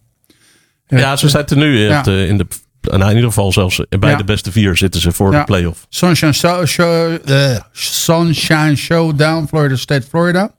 Ja, 0.86 1.16
ze 1.16 1.28
zitten 1.28 1.58
nu 1.58 1.78
in, 1.80 1.88
Ja. 1.88 1.96
het, 1.96 2.06
in 2.06 2.36
de, 2.38 2.46
nou, 2.80 3.02
in 3.02 3.08
ieder 3.14 3.28
geval 3.28 3.52
zelfs 3.52 3.80
bij 3.98 4.10
Ja. 4.10 4.16
de 4.16 4.24
beste 4.24 4.52
vier 4.52 4.76
zitten 4.76 5.00
ze 5.00 5.12
voor 5.12 5.30
de 5.30 5.44
playoff. 5.44 5.86
Sunshine, 5.88 6.32
Show, 6.32 6.66
Show- 6.66 7.18
Sunshine 7.72 8.76
Showdown, 8.76 9.46
Florida 9.48 9.76
State, 9.76 10.06
Florida. 10.08 10.54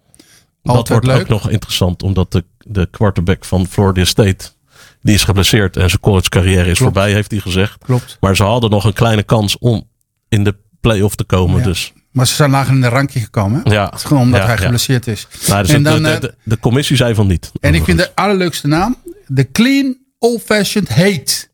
Dat 0.63 0.87
wordt 0.87 1.05
leuk. 1.05 1.19
ook 1.21 1.27
nog 1.27 1.49
interessant, 1.49 2.03
omdat 2.03 2.31
de, 2.31 2.43
de 2.57 2.87
quarterback 2.91 3.45
van 3.45 3.67
Florida 3.67 4.05
State, 4.05 4.45
die 5.07 5.15
is 5.15 5.23
geblesseerd 5.23 5.77
en 5.77 5.89
zijn 5.89 6.01
college 6.01 6.29
carrière 6.29 6.59
is 6.69 6.77
Klopt. 6.77 6.79
voorbij, 6.79 7.11
heeft 7.13 7.31
hij 7.31 7.39
gezegd. 7.39 7.77
Klopt. 7.85 8.17
Maar 8.19 8.35
ze 8.35 8.43
hadden 8.43 8.69
nog 8.69 8.83
een 8.85 8.93
kleine 8.93 9.23
kans 9.23 9.57
om 9.57 9.87
in 10.29 10.43
de 10.43 10.55
play-off 10.81 11.15
te 11.15 11.23
komen. 11.23 11.57
Ja. 11.57 11.63
Dus 11.63 11.93
Maar 12.11 12.27
ze 12.27 12.33
zijn 12.35 12.49
lager 12.51 12.73
in 12.73 12.81
de 12.81 12.87
rankje 12.87 13.19
gekomen. 13.19 13.61
hè? 13.63 13.73
ja. 13.73 13.91
Gewoon 13.95 14.23
omdat 14.23 14.39
Ja, 14.41 14.45
hij 14.47 14.57
geblesseerd 14.57 15.07
is. 15.07 15.27
Nou, 15.47 15.61
dus 15.63 15.71
en 15.71 15.83
dan, 15.83 16.03
de, 16.03 16.09
eh, 16.09 16.19
de, 16.19 16.33
de 16.43 16.59
commissie 16.59 16.95
zei 16.95 17.15
van 17.15 17.27
niet. 17.27 17.51
en 17.59 17.73
ik 17.75 17.83
vind 17.83 17.97
de 17.97 18.15
allerleukste 18.15 18.67
naam. 18.67 18.95
De 19.27 19.51
Clean 19.51 19.97
Old 20.19 20.41
Fashioned 20.45 20.89
Hate. 20.89 21.47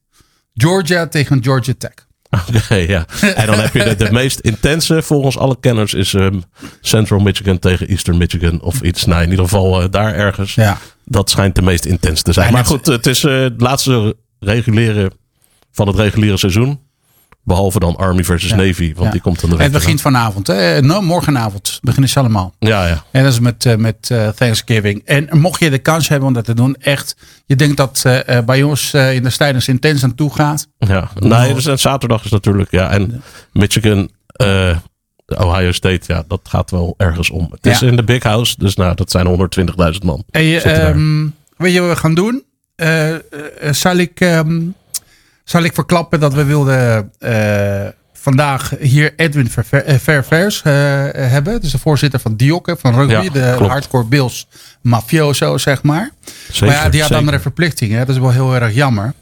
Georgia 0.53 1.07
tegen 1.07 1.43
Georgia 1.43 1.73
Tech. 1.77 1.93
Oké, 2.55 2.75
ja. 2.75 3.05
En 3.35 3.45
dan 3.45 3.59
heb 3.59 3.73
je 3.73 3.83
de, 3.83 3.95
de 3.95 4.11
meest 4.11 4.39
intense, 4.39 5.01
volgens 5.01 5.37
alle 5.37 5.57
kenners, 5.59 5.93
is 5.93 6.13
ehm, 6.13 6.39
Central 6.81 7.19
Michigan 7.19 7.59
tegen 7.59 7.87
Eastern 7.87 8.17
Michigan 8.17 8.61
of 8.61 8.81
iets. 8.81 9.05
Nou, 9.05 9.23
in 9.23 9.29
ieder 9.29 9.45
geval 9.45 9.81
eh, 9.81 9.87
daar 9.91 10.13
ergens. 10.13 10.55
Ja. 10.55 10.77
Dat 11.05 11.29
schijnt 11.29 11.55
de 11.55 11.61
meest 11.61 11.85
intens 11.85 12.21
te 12.21 12.33
zijn. 12.33 12.47
Ja, 12.47 12.53
maar 12.53 12.65
goed, 12.65 12.85
het 12.85 13.05
is 13.07 13.23
eh, 13.23 13.39
het 13.39 13.61
laatste 13.61 14.15
reguliere 14.39 15.11
van 15.71 15.87
het 15.87 15.95
reguliere 15.95 16.37
seizoen. 16.37 16.79
Behalve 17.45 17.79
dan 17.79 17.95
Army 17.95 18.23
versus 18.23 18.49
Ja. 18.49 18.55
Navy, 18.55 18.93
want 18.93 19.05
Ja. 19.05 19.11
die 19.11 19.21
komt 19.21 19.41
dan 19.41 19.49
de 19.49 19.63
Het 19.63 19.71
begint 19.71 20.01
vanavond. 20.01 20.47
Hè? 20.47 20.81
Nou, 20.81 21.03
morgenavond 21.03 21.79
beginnen 21.81 22.09
ze 22.09 22.19
allemaal. 22.19 22.53
Ja, 22.59 22.87
ja. 22.87 23.03
En 23.11 23.23
dat 23.23 23.31
is 23.33 23.39
met, 23.39 23.65
eh, 23.65 23.75
met 23.75 24.09
eh, 24.11 24.27
Thanksgiving. 24.27 25.01
En 25.05 25.27
mocht 25.39 25.59
je 25.59 25.69
de 25.69 25.77
kans 25.77 26.07
hebben 26.07 26.27
om 26.27 26.33
dat 26.33 26.45
te 26.45 26.53
doen, 26.53 26.75
echt. 26.79 27.15
Je 27.45 27.55
denkt 27.55 27.77
dat 27.77 28.01
eh, 28.05 28.37
eh, 28.37 28.45
bij 28.45 28.63
ons 28.63 28.93
eh, 28.93 29.13
in 29.13 29.23
de 29.23 29.31
tijdens 29.31 29.67
intens 29.67 30.03
aan 30.03 30.15
toe 30.15 30.33
gaat. 30.33 30.67
Ja, 30.77 31.09
nee, 31.19 31.53
dus 31.53 31.65
en 31.65 31.79
zaterdag 31.79 32.25
is 32.25 32.31
natuurlijk, 32.31 32.71
ja. 32.71 32.89
En 32.89 33.21
Michigan, 33.51 34.09
eh, 35.35 35.45
Ohio 35.47 35.71
State, 35.71 36.01
ja, 36.07 36.23
dat 36.27 36.39
gaat 36.43 36.71
wel 36.71 36.93
ergens 36.97 37.29
om. 37.29 37.47
Het 37.51 37.65
is 37.65 37.81
in 37.81 37.95
de 37.95 38.03
Big 38.03 38.23
House, 38.23 38.55
dus 38.57 38.75
nou, 38.75 38.95
dat 38.95 39.11
zijn 39.11 39.27
120.000 39.93 40.03
man. 40.03 40.23
En 40.31 40.43
je, 40.43 40.61
ehm, 40.61 41.25
weet 41.57 41.73
je 41.73 41.79
wat 41.79 41.89
we 41.89 41.95
gaan 41.95 42.13
doen? 42.13 42.43
Eh, 42.75 43.13
eh, 43.13 43.19
zal, 43.71 43.95
ik, 43.95 44.19
ehm, 44.19 44.61
zal 45.43 45.63
ik 45.63 45.73
verklappen 45.73 46.19
dat 46.19 46.33
we 46.33 46.43
wilden 46.43 47.11
eh, 47.19 47.87
vandaag 48.13 48.73
hier 48.79 49.13
Edwin 49.15 49.49
Verver- 49.49 49.83
eh, 49.85 49.95
Ververs 49.99 50.61
eh, 50.61 50.71
hebben. 51.11 51.61
Dus 51.61 51.71
de 51.71 51.79
voorzitter 51.79 52.19
van 52.19 52.35
DIOC, 52.35 52.75
van 52.79 52.93
rugby. 52.95 53.13
Ja, 53.13 53.21
de 53.49 53.53
klopt. 53.57 53.71
hardcore 53.71 54.05
Bills 54.05 54.47
mafioso, 54.81 55.57
zeg 55.57 55.83
maar. 55.83 56.09
Zeker, 56.51 56.65
maar 56.67 56.75
ja, 56.75 56.89
die 56.89 56.99
had 56.99 57.09
zeker. 57.09 57.15
andere 57.15 57.39
verplichtingen. 57.39 57.99
hè. 57.99 58.05
Dat 58.05 58.15
is 58.15 58.21
wel 58.21 58.31
heel 58.31 58.55
erg 58.55 58.73
jammer. 58.73 59.13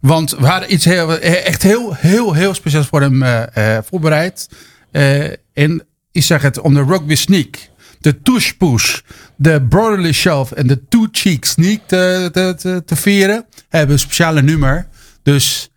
Want 0.00 0.30
we 0.38 0.46
hadden 0.46 0.72
iets 0.72 0.84
heel, 0.84 1.18
echt 1.18 1.62
heel, 1.62 1.94
heel, 1.94 2.32
heel 2.32 2.54
speciaals 2.54 2.86
voor 2.86 3.00
hem 3.00 3.22
eh, 3.22 3.76
eh, 3.76 3.82
voorbereid. 3.88 4.48
Eh, 4.96 5.24
en 5.52 5.82
ik 6.12 6.22
zeg 6.22 6.42
het 6.42 6.60
om 6.60 6.74
de 6.74 6.84
rugby 6.84 7.14
sneak. 7.14 7.56
De 8.00 8.22
touche 8.22 8.56
push. 8.56 9.00
De 9.36 9.62
brotherly 9.68 10.12
shove 10.12 10.54
en 10.54 10.66
de 10.66 10.88
two 10.88 11.06
cheek 11.12 11.44
sneak 11.44 11.80
te, 11.86 12.28
te, 12.32 12.54
te, 12.58 12.82
te 12.84 12.96
vieren. 12.96 13.46
Hebben 13.68 13.92
een 13.92 13.98
speciale 14.00 14.42
nummer. 14.42 14.88
Dus 15.22 15.70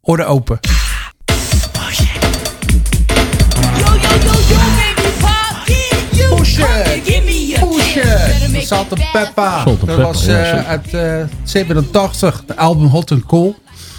oren 0.00 0.26
open. 0.26 0.58
Yo, 0.62 0.70
yo, 3.84 3.92
yo, 4.24 4.32
yo, 4.48 4.56
baby 4.56 5.08
pop, 5.20 5.56
get 5.64 6.06
you. 6.10 6.36
Push 6.36 6.56
Come 6.56 6.80
it. 6.80 6.86
and 6.86 7.04
give 7.06 7.24
me 7.24 7.54
a 7.56 7.60
Push 7.66 7.92
kiss. 7.92 8.04
Better 8.04 8.44
it. 8.44 8.50
make 8.52 8.66
Salt 8.66 8.92
and. 8.92 9.00
Salt 9.34 9.66
and 9.80 9.86
Dat 9.86 9.96
was 9.98 10.24
ja, 10.24 10.38
eh, 10.38 10.44
zeker. 10.44 10.64
uit 10.64 10.94
eh 10.94 11.24
87. 11.44 12.42
De 12.46 12.56
album 12.56 12.86
Hot 12.86 13.10
and 13.12 13.24
Cool. 13.24 13.56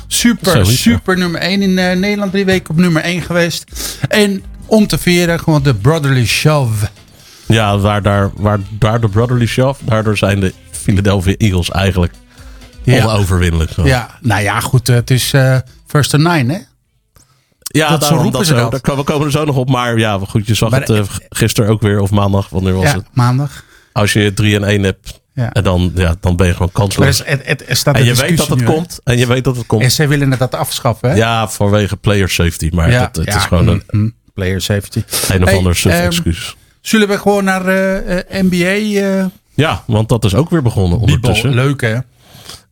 Super, 0.07 0.65
super 0.65 1.17
nummer 1.17 1.41
1 1.41 1.61
in 1.61 1.77
eh, 1.77 1.95
Nederland. 1.97 2.31
Drie 2.31 2.45
weken 2.45 2.69
op 2.69 2.77
nummer 2.77 3.01
1 3.01 3.21
geweest. 3.21 3.63
En 4.09 4.43
om 4.69 4.88
te 4.88 4.97
vieren 4.97 5.39
gewoon 5.39 5.63
de 5.63 5.75
Brotherly 5.75 6.25
Shove. 6.25 6.89
Ja, 7.45 7.77
waar, 7.77 8.01
daar, 8.01 8.31
waar 8.35 8.59
daar 8.69 9.01
de 9.01 9.09
Brotherly 9.09 9.45
Shove, 9.45 9.85
daardoor 9.85 10.17
zijn 10.17 10.39
de 10.39 10.53
Philadelphia 10.71 11.35
Eagles 11.38 11.69
eigenlijk 11.69 12.13
Ja. 12.83 13.05
onoverwinnelijk. 13.05 13.71
Zo. 13.71 13.85
Ja, 13.85 14.17
nou 14.21 14.41
ja, 14.41 14.59
goed. 14.59 14.89
eh, 14.89 14.95
het 14.95 15.11
is 15.11 15.33
eh, 15.33 15.57
first 15.88 16.13
and 16.13 16.23
nine, 16.23 16.53
hè? 16.53 16.59
Ja, 17.71 17.89
Dat 17.89 17.99
daarom, 17.99 18.19
roepen 18.21 18.38
dat 18.38 18.47
ze 18.47 18.53
zo, 18.55 18.69
dat. 18.69 18.85
daar 18.85 18.95
we 18.95 19.03
komen 19.03 19.25
er 19.25 19.31
zo 19.31 19.45
nog 19.45 19.55
op. 19.55 19.69
Maar 19.69 19.97
ja, 19.97 20.19
goed, 20.27 20.47
je 20.47 20.53
zag 20.53 20.69
Maar 20.69 20.79
het 20.79 20.89
eh, 20.89 21.03
gisteren 21.29 21.69
ook 21.69 21.81
weer, 21.81 21.99
of 21.99 22.11
maandag, 22.11 22.49
wanneer 22.49 22.73
was 22.73 22.83
Ja, 22.83 22.93
het? 22.95 23.05
maandag. 23.13 23.63
Als 23.91 24.13
je 24.13 24.33
3 24.33 24.55
en 24.55 24.63
1 24.63 24.83
hebt, 24.83 25.19
Ja. 25.33 25.51
en 25.51 25.63
dan, 25.63 25.91
ja, 25.95 26.15
dan 26.19 26.35
ben 26.35 26.47
je 26.47 26.53
gewoon 26.53 26.71
kansloos. 26.71 27.21
het, 27.25 27.41
het, 27.45 27.83
En 27.85 27.95
een 27.95 28.05
je 28.05 28.13
weet 28.15 28.38
dat 28.38 28.47
het 28.47 28.59
nu, 28.59 28.65
komt. 28.65 28.99
En 29.03 29.17
je 29.17 29.27
weet 29.27 29.43
dat 29.43 29.55
het 29.57 29.65
komt. 29.65 29.81
En 29.83 29.91
zij 29.91 30.07
willen 30.07 30.29
het 30.29 30.39
dat 30.39 30.55
afschaffen, 30.55 31.09
hè? 31.09 31.15
Ja, 31.15 31.47
vanwege 31.49 31.97
player 31.97 32.29
safety. 32.29 32.69
Maar 32.73 32.91
Ja, 32.91 33.01
het, 33.13 33.25
ja, 33.25 33.35
is 33.35 33.43
gewoon 33.43 33.67
een, 33.67 33.83
mm, 33.89 34.01
mm, 34.01 34.13
player 34.33 34.62
safety. 34.62 35.03
een 35.29 35.41
of 35.43 35.50
Hey, 35.50 35.57
ander 35.57 35.75
suf 35.75 35.91
ehm, 35.93 36.05
excuus. 36.05 36.55
Zullen 36.81 37.07
we 37.07 37.17
gewoon 37.17 37.43
naar 37.43 37.65
eh, 37.67 38.19
eh, 38.19 38.25
NBA? 38.45 39.00
eh 39.01 39.25
Ja, 39.53 39.83
want 39.88 40.09
dat 40.09 40.25
is 40.25 40.36
ook 40.36 40.50
weer 40.50 40.62
begonnen 40.62 41.00
ondertussen. 41.00 41.53
Leuk, 41.53 41.81
hè? 41.81 41.98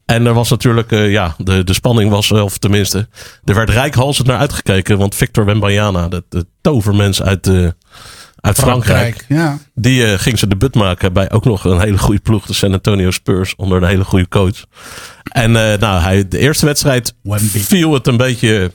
En 0.06 0.26
er 0.26 0.34
was 0.34 0.50
natuurlijk, 0.50 0.92
ja, 0.92 1.36
de, 1.38 1.64
de 1.64 1.74
spanning 1.74 2.10
was, 2.12 2.32
of 2.32 2.58
tenminste, 2.58 3.08
er 3.44 3.56
werd 3.56 3.70
rijkhalsend 3.70 4.28
naar 4.28 4.38
uitgekeken. 4.38 4.98
Want 4.98 5.16
Victor 5.16 5.46
Wembanyama, 5.46 6.08
de, 6.08 6.24
de 6.30 6.46
tovermens 6.62 7.22
uit, 7.22 7.48
eh, 7.48 7.68
uit 8.42 8.58
Frankrijk, 8.60 9.26
Ja. 9.28 9.58
die 9.76 10.18
ging 10.18 10.38
zijn 10.40 10.50
debuut 10.50 10.76
maken 10.76 11.14
bij 11.14 11.32
ook 11.32 11.46
nog 11.46 11.64
een 11.66 11.80
hele 11.82 11.98
goede 11.98 12.22
ploeg, 12.22 12.46
de 12.46 12.54
San 12.54 12.74
Antonio 12.74 13.12
Spurs, 13.12 13.56
onder 13.56 13.82
een 13.82 13.88
hele 13.90 14.04
goede 14.04 14.28
coach. 14.28 14.64
En 15.24 15.52
nou, 15.52 16.02
hij, 16.02 16.28
de 16.28 16.38
eerste 16.38 16.66
wedstrijd 16.66 17.14
Wemby. 17.22 17.60
viel 17.60 17.94
het 17.94 18.08
een 18.08 18.18
beetje 18.18 18.72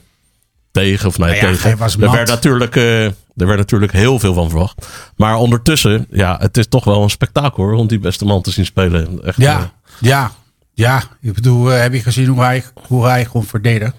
tegen, 0.73 1.07
of 1.07 1.17
nee, 1.17 1.27
Nou 1.29 1.41
ja, 1.41 1.47
tegen. 1.47 1.67
hij 1.69 1.77
was 1.77 1.93
er, 1.93 1.99
mat. 1.99 2.11
werd 2.15 2.27
natuurlijk, 2.29 2.75
eh, 2.75 3.03
er 3.05 3.13
werd 3.35 3.57
natuurlijk 3.57 3.91
heel 3.91 4.19
veel 4.19 4.33
van 4.33 4.49
verwacht. 4.49 4.87
Maar 5.15 5.35
ondertussen, 5.35 6.07
ja, 6.11 6.37
het 6.39 6.57
is 6.57 6.67
toch 6.67 6.83
wel 6.83 7.03
een 7.03 7.09
spektakel 7.09 7.63
hoor, 7.63 7.73
om 7.73 7.87
die 7.87 7.99
beste 7.99 8.25
man 8.25 8.41
te 8.41 8.51
zien 8.51 8.65
spelen. 8.65 9.23
Echt, 9.23 9.37
eh, 9.37 9.43
Ja, 9.45 9.71
ja. 9.99 10.31
Ja, 10.75 11.03
ik 11.21 11.33
bedoel, 11.33 11.71
eh, 11.73 11.81
heb 11.81 11.93
je 11.93 11.99
gezien 11.99 12.27
hoe 12.27 12.41
hij, 12.41 12.63
hoe 12.87 13.05
hij 13.05 13.25
gewoon 13.25 13.45
verdedigt? 13.45 13.93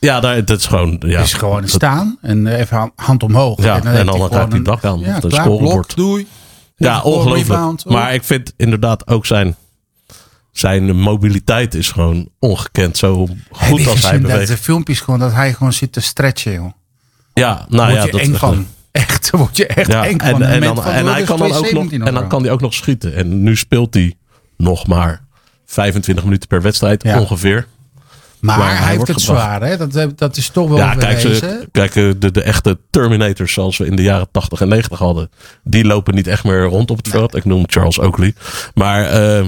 Ja, 0.00 0.20
dat 0.20 0.50
is 0.50 0.66
gewoon... 0.66 0.96
Ja, 1.06 1.20
is 1.20 1.32
gewoon 1.32 1.68
staan 1.68 2.18
en 2.20 2.46
even 2.46 2.92
hand- 2.96 3.22
omhoog. 3.22 3.62
Ja, 3.62 3.82
en 3.82 4.06
dan 4.06 4.32
gaat 4.32 4.52
hij 4.52 4.62
dak 4.62 4.84
aan. 4.84 5.00
Ja, 5.00 5.20
scorebord. 5.20 5.58
blok, 5.58 5.94
doei. 5.96 6.26
Ja, 6.76 7.00
ongelooflijk. 7.02 7.60
oh. 7.60 7.92
Maar 7.92 8.14
ik 8.14 8.24
vind 8.24 8.52
inderdaad 8.56 9.06
ook 9.08 9.26
zijn, 9.26 9.56
zijn 10.60 10.96
mobiliteit 10.96 11.74
is 11.74 11.90
gewoon 11.90 12.28
ongekend. 12.38 12.96
Zo 12.96 13.26
goed 13.50 13.70
als 13.70 13.82
hij 13.84 13.94
gezien 13.94 14.12
dat 14.22 14.30
beweegt. 14.30 14.48
de 14.48 14.56
filmpjes 14.56 15.00
gewoon 15.00 15.20
dat 15.20 15.32
hij 15.32 15.52
gewoon 15.52 15.72
zit 15.72 15.92
te 15.92 16.00
stretchen, 16.00 16.52
joh. 16.52 16.72
Ja, 17.34 17.66
nou 17.68 17.92
Word 17.92 18.12
ja, 18.12 18.18
je 18.18 18.28
dat 18.28 18.38
van. 18.38 18.66
Echt, 18.90 19.30
word 19.30 19.56
je 19.56 19.66
echt 19.66 19.92
Ja, 19.92 20.04
eng 20.06 20.18
en, 20.18 20.30
van. 20.30 20.42
en, 20.42 20.60
dan, 20.60 20.84
en, 20.84 21.06
hij 21.06 21.22
kan 21.22 21.38
dan 21.38 21.52
ook 21.52 21.72
nog, 21.72 21.92
en 21.92 22.14
dan 22.14 22.28
kan 22.28 22.42
hij 22.42 22.50
ook 22.52 22.60
nog 22.60 22.74
schieten. 22.74 23.14
En 23.14 23.42
nu 23.42 23.56
speelt 23.56 23.94
hij 23.94 24.14
nog 24.56 24.86
maar 24.86 25.24
25 25.66 26.24
minuten 26.24 26.48
per 26.48 26.62
wedstrijd 26.62 27.02
Ja. 27.02 27.20
ongeveer. 27.20 27.66
Maar 28.40 28.58
hij 28.58 28.66
hij 28.66 28.84
heeft 28.84 28.96
wordt 28.96 29.12
het 29.12 29.22
gebracht. 29.22 29.44
zwaar, 29.46 29.62
hè? 29.62 29.76
Dat, 29.76 29.94
eh, 29.96 30.06
dat 30.16 30.36
is 30.36 30.48
toch 30.48 30.68
wel 30.68 30.76
Ja, 30.78 30.94
kijk, 30.94 31.20
ze, 31.20 31.68
kijk 31.72 31.96
eh, 31.96 32.10
de, 32.18 32.30
de 32.30 32.42
echte 32.42 32.78
Terminators 32.90 33.52
zoals 33.52 33.78
we 33.78 33.86
in 33.86 33.96
de 33.96 34.02
jaren 34.02 34.28
80 34.30 34.60
en 34.60 34.68
90 34.68 34.98
hadden. 34.98 35.30
Die 35.64 35.84
lopen 35.84 36.14
niet 36.14 36.26
echt 36.26 36.44
meer 36.44 36.62
rond 36.64 36.90
op 36.90 36.96
het 36.96 37.08
veld. 37.08 37.34
Ik 37.34 37.44
noem 37.44 37.64
Charles 37.66 37.98
Oakley. 37.98 38.34
Maar 38.74 39.04
eh, 39.04 39.46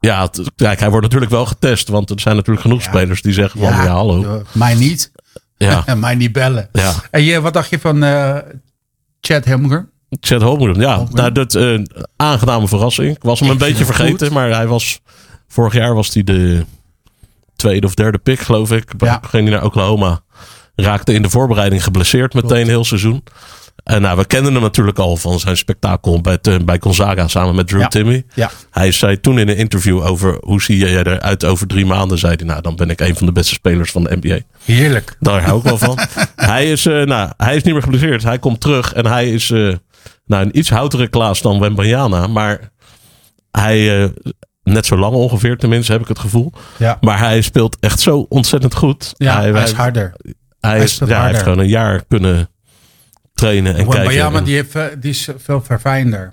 ja, 0.00 0.22
het- 0.22 0.50
kijk, 0.56 0.80
hij 0.80 0.88
wordt 0.90 1.04
natuurlijk 1.04 1.32
wel 1.32 1.46
getest. 1.46 1.88
Want 1.88 2.10
er 2.10 2.20
zijn 2.20 2.36
natuurlijk 2.36 2.60
genoeg 2.66 2.82
spelers 2.82 3.22
die 3.22 3.32
zeggen 3.32 3.60
van 3.60 3.68
ja, 3.68 3.86
hallo. 3.86 4.42
Mij 4.52 4.74
niet. 4.74 5.12
Ja, 5.56 5.82
En 5.86 5.98
mij 5.98 6.14
niet 6.14 6.32
bellen. 6.32 6.68
ja. 6.72 6.94
En 7.10 7.22
je, 7.22 7.40
wat 7.40 7.52
dacht 7.52 7.70
je 7.70 7.78
van 7.78 8.02
eh 8.02 8.36
Chad 9.20 9.44
Helmger? 9.44 9.88
Chad 10.20 10.42
Holmgren, 10.42 10.80
ja. 10.80 11.06
Nou, 11.12 11.32
dat 11.32 11.54
eh 11.54 11.78
aangename 12.16 12.68
verrassing. 12.68 13.16
Ik 13.16 13.22
was 13.22 13.38
hem 13.40 13.48
Ik 13.48 13.54
een 13.54 13.66
beetje 13.68 13.84
vergeten, 13.84 14.26
goed. 14.26 14.30
maar 14.36 14.50
hij 14.50 14.66
was 14.66 15.00
vorig 15.48 15.74
jaar 15.74 15.94
was 15.94 16.14
hij 16.14 16.24
de 16.24 16.64
tweede 17.56 17.86
of 17.86 17.94
derde 17.94 18.18
pick, 18.18 18.38
geloof 18.40 18.72
ik. 18.72 18.92
Ja. 18.98 19.20
Ging 19.28 19.48
hij 19.48 19.56
naar 19.56 19.64
Oklahoma. 19.64 20.20
Raakte 20.74 21.12
in 21.12 21.22
de 21.22 21.30
voorbereiding 21.30 21.84
geblesseerd 21.84 22.34
meteen 22.34 22.66
heel 22.66 22.84
seizoen. 22.84 23.22
En 23.84 24.02
nou, 24.02 24.16
we 24.16 24.24
kenden 24.24 24.52
hem 24.52 24.62
natuurlijk 24.62 24.98
al 24.98 25.16
van 25.16 25.38
zijn 25.40 25.56
spektakel 25.56 26.20
bij, 26.20 26.38
bij 26.64 26.76
Gonzaga 26.80 27.28
samen 27.28 27.54
met 27.54 27.68
Drew 27.68 27.80
Ja. 27.80 27.88
Timmy. 27.88 28.24
Ja. 28.34 28.50
Hij 28.70 28.92
zei 28.92 29.20
toen 29.20 29.38
in 29.38 29.48
een 29.48 29.56
interview 29.56 30.06
over 30.06 30.38
hoe 30.40 30.62
zie 30.62 30.78
jij 30.78 30.96
eruit 30.96 31.44
over 31.44 31.66
drie 31.66 31.86
maanden, 31.86 32.18
zei 32.18 32.34
hij, 32.36 32.46
nou 32.46 32.62
dan 32.62 32.76
ben 32.76 32.90
ik 32.90 33.00
een 33.00 33.16
van 33.16 33.26
de 33.26 33.32
beste 33.32 33.52
spelers 33.54 33.90
van 33.90 34.04
de 34.04 34.16
NBA. 34.20 34.38
Heerlijk. 34.64 35.16
Daar 35.20 35.42
hou 35.42 35.58
ik 35.58 35.64
wel 35.64 35.78
van. 35.78 35.98
hij, 36.36 36.70
is, 36.70 36.86
eh, 36.86 37.02
nou, 37.02 37.30
hij 37.36 37.56
is 37.56 37.62
niet 37.62 37.72
meer 37.72 37.82
geblesseerd. 37.82 38.22
Hij 38.22 38.38
komt 38.38 38.60
terug 38.60 38.92
en 38.92 39.06
hij 39.06 39.32
is 39.32 39.50
eh, 39.50 39.74
nou, 40.26 40.44
een 40.44 40.58
iets 40.58 40.70
houtere 40.70 41.08
Klaas 41.08 41.42
dan 41.42 41.60
Wembanyama. 41.60 42.26
Maar 42.26 42.70
hij, 43.50 44.12
net 44.62 44.86
zo 44.86 44.96
lang 44.96 45.14
ongeveer 45.14 45.56
tenminste, 45.56 45.92
heb 45.92 46.00
ik 46.00 46.08
het 46.08 46.18
gevoel. 46.18 46.52
Ja, 46.76 46.96
Maar 47.00 47.18
hij 47.18 47.40
speelt 47.40 47.76
echt 47.80 48.00
zo 48.00 48.26
ontzettend 48.28 48.74
goed. 48.74 49.14
ja 49.16 49.40
hij, 49.40 49.50
hij, 49.50 49.62
is 49.62 49.72
harder. 49.72 50.14
hij, 50.60 50.70
hij 50.70 50.82
is, 50.82 51.00
ja, 51.06 51.20
hij 51.20 51.30
heeft 51.30 51.42
gewoon 51.42 51.58
een 51.58 51.68
jaar 51.68 52.04
kunnen 52.08 52.48
trainen 53.38 53.74
en 53.74 53.76
kijken. 53.84 53.94
Wembanyama 53.98 54.38
En- 54.38 54.44
die, 54.44 54.54
heeft, 54.54 54.74
eh, 54.74 54.84
die 55.00 55.10
is 55.10 55.28
veel 55.38 55.62
verfijnder. 55.62 56.32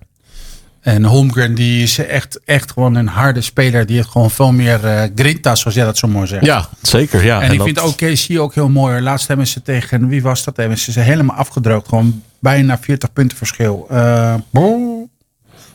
En 0.82 1.04
Holmgren 1.04 1.56
die 1.56 1.84
is 1.84 1.98
echt, 1.98 2.40
echt 2.46 2.72
gewoon 2.72 2.96
een 2.96 3.08
harde 3.08 3.42
speler. 3.42 3.86
Die 3.86 3.96
heeft 3.96 4.10
gewoon 4.10 4.32
veel 4.32 4.52
meer 4.52 4.86
eh 4.86 5.04
grinta, 5.16 5.56
zoals 5.56 5.76
jij 5.76 5.86
dat 5.86 5.98
zo 5.98 6.08
mooi 6.08 6.28
zegt. 6.28 6.46
ja, 6.46 6.70
zeker. 6.82 7.24
Ja. 7.24 7.42
en, 7.42 7.52
ik 7.52 7.58
dat- 7.58 7.66
vind 7.68 7.80
ook 7.80 7.98
KC 7.98 8.40
ook 8.40 8.54
heel 8.56 8.70
mooi. 8.70 9.02
Laatst 9.02 9.28
hebben 9.28 9.48
ze 9.48 9.62
tegen, 9.62 10.08
wie 10.08 10.22
was 10.22 10.44
dat? 10.44 10.58
Hebben 10.58 10.78
ze 10.78 10.92
ze 10.92 11.00
helemaal 11.00 11.36
afgedroogd. 11.36 11.88
Gewoon 11.88 12.24
bijna 12.40 12.78
40 12.82 13.14
punten 13.14 13.38
verschil. 13.38 13.88
Eh, 13.90 14.36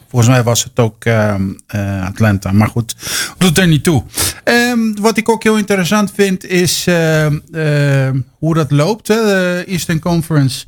volgens 0.09 0.31
mij 0.31 0.43
was 0.43 0.65
het 0.65 0.79
ook 0.79 1.05
ehm, 1.05 1.43
eh, 1.67 2.07
Atlanta. 2.07 2.53
Maar 2.53 2.69
goed, 2.69 2.95
doet 3.39 3.59
er 3.59 3.67
niet 3.67 3.85
toe. 3.85 4.03
Ehm, 4.45 4.79
wat 5.01 5.17
ik 5.17 5.29
ook 5.29 5.43
heel 5.43 5.57
interessant 5.57 6.13
vind 6.15 6.45
is 6.47 6.85
ehm, 6.87 7.39
ehm, 7.53 8.21
hoe 8.39 8.55
dat 8.55 8.71
loopt. 8.71 9.09
Hè? 9.09 9.15
De 9.15 9.65
Eastern 9.67 9.99
Conference. 10.01 10.65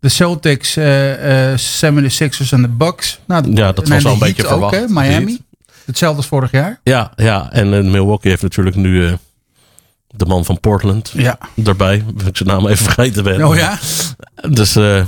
De 0.00 0.08
Celtics, 0.08 0.76
eh, 0.76 1.52
eh, 1.52 1.58
76ers 1.58 2.52
en 2.52 2.62
de 2.62 2.68
Bucks. 2.68 3.18
Nou, 3.26 3.52
Ja, 3.54 3.72
dat 3.72 3.88
was 3.88 4.04
al 4.04 4.12
een 4.12 4.18
beetje 4.18 4.42
ook, 4.42 4.48
verwacht. 4.48 4.74
hè? 4.74 4.84
Miami. 4.88 5.26
Heat. 5.26 5.40
Hetzelfde 5.84 6.16
als 6.16 6.26
vorig 6.26 6.50
jaar. 6.50 6.80
ja, 6.82 7.12
ja, 7.16 7.52
en 7.52 7.74
eh, 7.74 7.84
Milwaukee 7.84 8.30
heeft 8.30 8.42
natuurlijk 8.42 8.76
nu 8.76 9.06
eh, 9.06 9.12
de 10.08 10.24
man 10.26 10.44
van 10.44 10.60
Portland 10.60 11.12
Ja. 11.16 11.38
erbij. 11.64 12.04
Ik 12.26 12.36
zijn 12.36 12.48
naam 12.48 12.66
even 12.66 12.84
vergeten 12.84 13.24
ben. 13.24 13.44
Oh 13.46 13.56
ja? 13.56 13.78
Dus 14.50 14.76
eh 14.76 15.02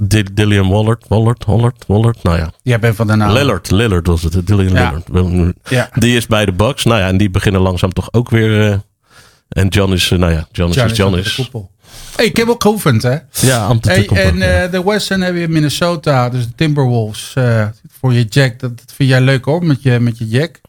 Di- 0.00 0.24
Dillian 0.32 0.68
Wallard, 0.68 1.04
Wallard, 1.08 1.44
Wallard, 1.44 1.84
Wallard, 1.86 2.22
nou 2.22 2.36
ja. 2.38 2.50
Jij 2.62 2.78
bent 2.78 2.96
van 2.96 3.06
de 3.06 3.14
naam. 3.14 3.32
Lillard, 3.32 3.70
Lillard 3.70 4.06
was 4.06 4.22
het, 4.22 4.46
Dillian 4.46 4.72
Ja. 4.72 5.02
Lillard. 5.12 5.56
Ja. 5.68 5.88
Die 5.94 6.16
is 6.16 6.26
bij 6.26 6.44
de 6.44 6.52
Bucks. 6.52 6.84
Nou 6.84 7.00
ja, 7.00 7.06
en 7.06 7.16
die 7.16 7.30
beginnen 7.30 7.60
langzaam 7.60 7.92
toch 7.92 8.08
ook 8.12 8.30
weer. 8.30 8.80
en 9.48 9.68
John 9.68 9.92
is, 9.92 10.08
nou 10.08 10.32
ja, 10.32 10.48
John 10.52 10.70
is 10.80 10.96
John 10.96 11.16
is. 11.16 11.50
Hey, 12.18 12.26
ik 12.26 12.36
heb 12.36 12.48
ook 12.48 12.62
geoefend, 12.62 13.02
hè? 13.02 13.16
Ja. 13.30 13.76
Hey, 13.80 14.06
en 14.06 14.36
ja. 14.36 14.62
eh, 14.62 14.70
de 14.70 14.82
Western 14.84 15.20
heb 15.20 15.36
je 15.36 15.48
Minnesota, 15.48 16.28
dus 16.28 16.46
de 16.46 16.54
Timberwolves. 16.56 17.32
eh, 17.34 17.66
voor 18.00 18.12
je 18.12 18.24
Jack, 18.24 18.58
dat, 18.58 18.78
dat 18.78 18.92
vind 18.94 19.08
jij 19.08 19.20
leuk 19.20 19.44
hoor, 19.44 19.64
met 19.64 19.82
je, 19.82 20.00
met 20.00 20.18
je 20.18 20.28
Jack. 20.28 20.60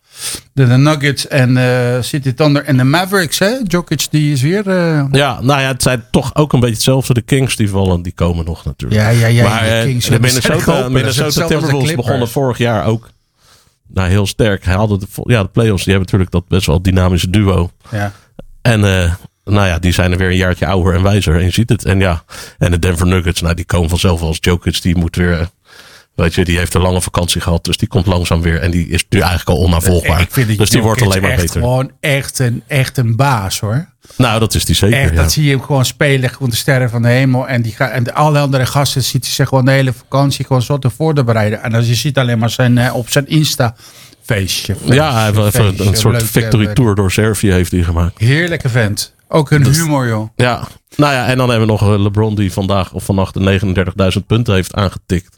De, 0.54 0.68
de 0.68 0.78
Nuggets 0.78 1.28
en 1.28 1.58
eh 1.58 2.02
City 2.02 2.34
Thunder 2.34 2.64
en 2.64 2.78
de 2.78 2.84
Mavericks, 2.84 3.40
hè? 3.40 3.52
Jokic, 3.64 4.08
die 4.10 4.32
is 4.32 4.42
weer... 4.42 4.70
Ja, 5.12 5.42
nou 5.42 5.62
ja, 5.62 5.68
het 5.68 5.82
zijn 5.82 6.04
toch 6.12 6.36
ook 6.36 6.54
een 6.54 6.60
beetje 6.60 6.76
hetzelfde. 6.76 7.14
De 7.14 7.22
Kings 7.22 7.56
die 7.56 7.70
vallen, 7.70 8.02
die 8.02 8.14
komen 8.14 8.46
nog 8.46 8.66
natuurlijk. 8.66 9.02
Ja, 9.02 9.10
ja, 9.10 9.28
ja. 9.28 9.50
maar 9.50 9.64
de 9.64 9.82
Kings, 9.86 10.10
Minnesota, 10.10 10.90
Minnesota 10.90 11.46
Timberwolves 11.46 11.96
begonnen 11.96 12.30
vorig 12.30 12.58
jaar 12.58 12.86
ook 12.86 13.10
nou, 13.88 14.10
heel 14.10 14.28
sterk. 14.28 14.66
Hij 14.66 14.76
hadden 14.76 15.00
de, 15.00 15.08
ja, 15.24 15.42
de 15.44 15.50
playoffs, 15.50 15.84
die 15.84 15.94
hebben 15.94 16.12
natuurlijk 16.12 16.32
dat 16.32 16.48
best 16.48 16.66
wel 16.68 16.82
dynamische 16.82 17.30
duo. 17.30 17.72
Ja. 17.92 18.12
En 18.62 18.84
nou 19.50 19.68
ja, 19.68 19.80
die 19.80 19.92
zijn 19.92 20.12
er 20.12 20.18
weer 20.18 20.30
een 20.30 20.36
jaartje 20.36 20.66
ouder 20.66 20.94
en 20.94 21.04
wijzer. 21.04 21.36
En 21.36 21.44
je 21.44 21.52
ziet 21.52 21.70
het. 21.70 21.86
En 21.86 22.00
ja, 22.00 22.24
en 22.58 22.72
de 22.72 22.80
Denver 22.80 23.08
Nuggets, 23.08 23.42
nou 23.42 23.56
die 23.56 23.66
komen 23.66 23.90
vanzelf 23.90 24.22
als 24.22 24.38
Jokic. 24.42 24.82
Die 24.82 24.98
moet 24.98 25.16
weer, 25.16 25.50
weet 26.16 26.36
je, 26.36 26.46
die 26.46 26.58
heeft 26.58 26.74
een 26.74 26.82
lange 26.82 27.02
vakantie 27.02 27.42
gehad. 27.42 27.64
Dus 27.64 27.78
die 27.78 27.88
komt 27.88 28.06
langzaam 28.06 28.42
weer. 28.42 28.60
En 28.60 28.72
die 28.72 28.88
is 28.88 29.06
nu 29.10 29.20
eigenlijk 29.20 29.50
al 29.50 29.58
onnavolgbaar. 29.58 30.28
Die 30.34 30.58
dus 30.58 30.70
die 30.70 30.82
wordt 30.82 31.02
alleen 31.02 31.22
maar 31.22 31.32
echt 31.32 31.42
beter. 31.42 31.62
gewoon 31.62 31.92
echt 32.00 32.40
een, 32.40 32.64
echt 32.68 32.98
een 32.98 33.16
baas, 33.16 33.60
hoor. 33.60 33.88
Nou, 34.16 34.40
dat 34.40 34.56
is 34.56 34.66
die 34.66 34.76
zeker. 34.76 34.98
Echt, 34.98 35.10
ja. 35.10 35.22
dat 35.22 35.32
zie 35.32 35.44
je 35.44 35.50
hem 35.50 35.62
gewoon 35.62 35.86
spelen, 35.86 36.30
gewoon 36.30 36.50
de 36.50 36.56
sterren 36.56 36.90
van 36.90 37.02
de 37.02 37.08
hemel. 37.08 37.48
En, 37.48 37.62
die 37.62 37.76
en 37.78 38.04
de, 38.04 38.14
alle 38.14 38.40
andere 38.40 38.66
gasten 38.66 39.04
ziet 39.04 39.24
hij 39.26 39.34
zich 39.34 39.48
gewoon 39.48 39.66
de 39.66 39.72
hele 39.72 39.94
vakantie 39.94 40.46
gewoon 40.46 40.62
zo 40.62 40.80
te 40.80 40.90
voorbereiden. 40.90 41.64
En 41.64 41.74
als 41.74 41.88
je 41.88 41.96
ziet 41.96 42.18
alleen 42.18 42.40
maar 42.40 42.50
zijn, 42.50 42.78
eh, 42.78 42.96
op 42.96 43.10
zijn 43.10 43.28
Insta 43.28 43.76
feestje. 44.24 44.76
ja, 44.86 45.14
hij 45.14 45.26
heeft 45.26 45.38
even 45.38 45.52
feestje, 45.52 45.86
een 45.86 45.96
soort 45.96 46.24
victory 46.24 46.66
eh, 46.66 46.74
tour 46.74 46.96
door 46.96 47.12
Servië 47.12 47.52
heeft 47.52 47.72
hij 47.72 47.84
gemaakt. 47.84 48.20
Heerlijke 48.20 48.70
vent. 48.70 49.14
Ook 49.32 49.52
een 49.52 49.66
humor, 49.74 50.08
joh. 50.08 50.30
Ja, 50.36 50.68
nou 50.96 51.14
ja, 51.14 51.26
en 51.28 51.38
dan 51.38 51.50
hebben 51.50 51.68
we 51.68 51.74
nog 51.74 51.82
eh, 51.94 52.00
LeBron 52.02 52.36
die 52.36 52.54
vandaag 52.54 52.92
of 52.94 53.04
vannacht 53.04 53.34
de 53.34 53.60
39.000 54.20 54.26
punten 54.28 54.54
heeft 54.54 54.76
aangetikt. 54.76 55.38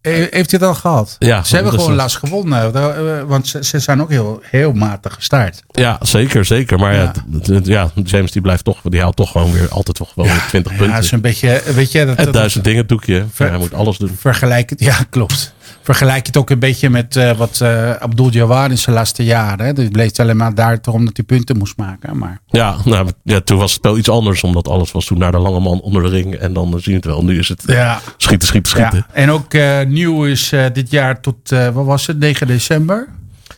Eh, 0.00 0.12
Heeft 0.14 0.32
hij 0.32 0.44
het 0.60 0.62
al 0.62 0.74
gehad? 0.74 1.16
Ja, 1.18 1.42
ze 1.42 1.54
hebben 1.54 1.70
dat 1.72 1.80
is 1.80 1.86
gewoon 1.86 2.02
last 2.02 2.16
gewonnen. 2.16 2.74
eh, 2.74 3.22
Want 3.22 3.46
ze, 3.48 3.64
ze 3.64 3.78
zijn 3.78 4.02
ook 4.02 4.10
heel, 4.10 4.40
heel 4.42 4.72
matig 4.72 5.14
gestart. 5.14 5.62
Ja, 5.70 5.98
zeker, 6.02 6.44
zeker. 6.44 6.78
Maar 6.78 6.94
ja, 6.94 7.12
Ja. 7.42 7.60
ja, 7.62 7.90
James 8.04 8.30
die 8.32 8.42
blijft 8.42 8.64
toch, 8.64 8.78
die 8.82 9.00
haalt 9.00 9.16
toch 9.16 9.30
gewoon 9.30 9.52
weer 9.52 9.68
altijd 9.68 9.96
toch 9.96 10.14
wel 10.14 10.24
weer 10.24 10.44
20 10.48 10.72
Ja, 10.72 10.78
punten. 10.78 10.94
dat 10.96 11.04
is 11.04 11.10
een 11.10 11.20
beetje, 11.20 11.62
weet 11.74 11.92
je, 11.92 12.06
dat, 12.06 12.16
en 12.16 12.24
dat- 12.24 12.34
duizend 12.34 12.64
dingen 12.64 12.86
doekje. 12.86 13.24
Ver- 13.32 13.48
hij 13.48 13.58
moet 13.58 13.74
alles 13.74 13.98
doen. 13.98 14.16
vergelijk 14.18 14.70
het, 14.70 14.80
ja, 14.80 14.96
klopt. 15.10 15.53
Vergelijk 15.84 16.26
het 16.26 16.36
ook 16.36 16.50
een 16.50 16.58
beetje 16.58 16.90
met 16.90 17.16
eh, 17.16 17.36
wat 17.36 17.60
eh 17.60 17.90
Abdul 17.90 18.30
Jawad 18.30 18.70
in 18.70 18.78
zijn 18.78 18.96
laatste 18.96 19.24
jaren. 19.24 19.66
Hè. 19.66 19.72
Dus 19.72 19.88
bleef 19.88 20.06
het 20.06 20.20
alleen 20.20 20.36
maar 20.36 20.54
daar 20.54 20.78
omdat 20.90 21.16
hij 21.16 21.24
punten 21.24 21.56
moest 21.58 21.76
maken. 21.76 22.18
Maar 22.18 22.40
Ja, 22.46 22.76
nou, 22.84 23.08
ja, 23.24 23.40
toen 23.40 23.58
was 23.58 23.72
het 23.72 23.82
wel 23.82 23.98
iets 23.98 24.08
anders, 24.08 24.42
omdat 24.42 24.68
alles 24.68 24.92
was 24.92 25.04
toen 25.04 25.18
naar 25.18 25.32
de 25.32 25.38
lange 25.38 25.60
man 25.60 25.80
onder 25.80 26.02
de 26.02 26.08
ring. 26.08 26.34
En 26.34 26.52
dan 26.52 26.80
zie 26.80 26.90
je 26.90 26.96
het 26.96 27.04
wel. 27.04 27.24
Nu 27.24 27.38
is 27.38 27.48
het 27.48 27.62
ja, 27.66 28.00
schieten, 28.16 28.48
schieten, 28.48 28.70
schieten. 28.72 29.04
ja. 29.08 29.14
En 29.14 29.30
ook 29.30 29.54
eh, 29.54 29.80
nieuw 29.86 30.24
is 30.24 30.52
dit 30.72 30.90
jaar 30.90 31.20
tot, 31.20 31.48
wat 31.72 31.84
was 31.84 32.06
het, 32.06 32.18
9 32.18 32.46
december. 32.46 33.08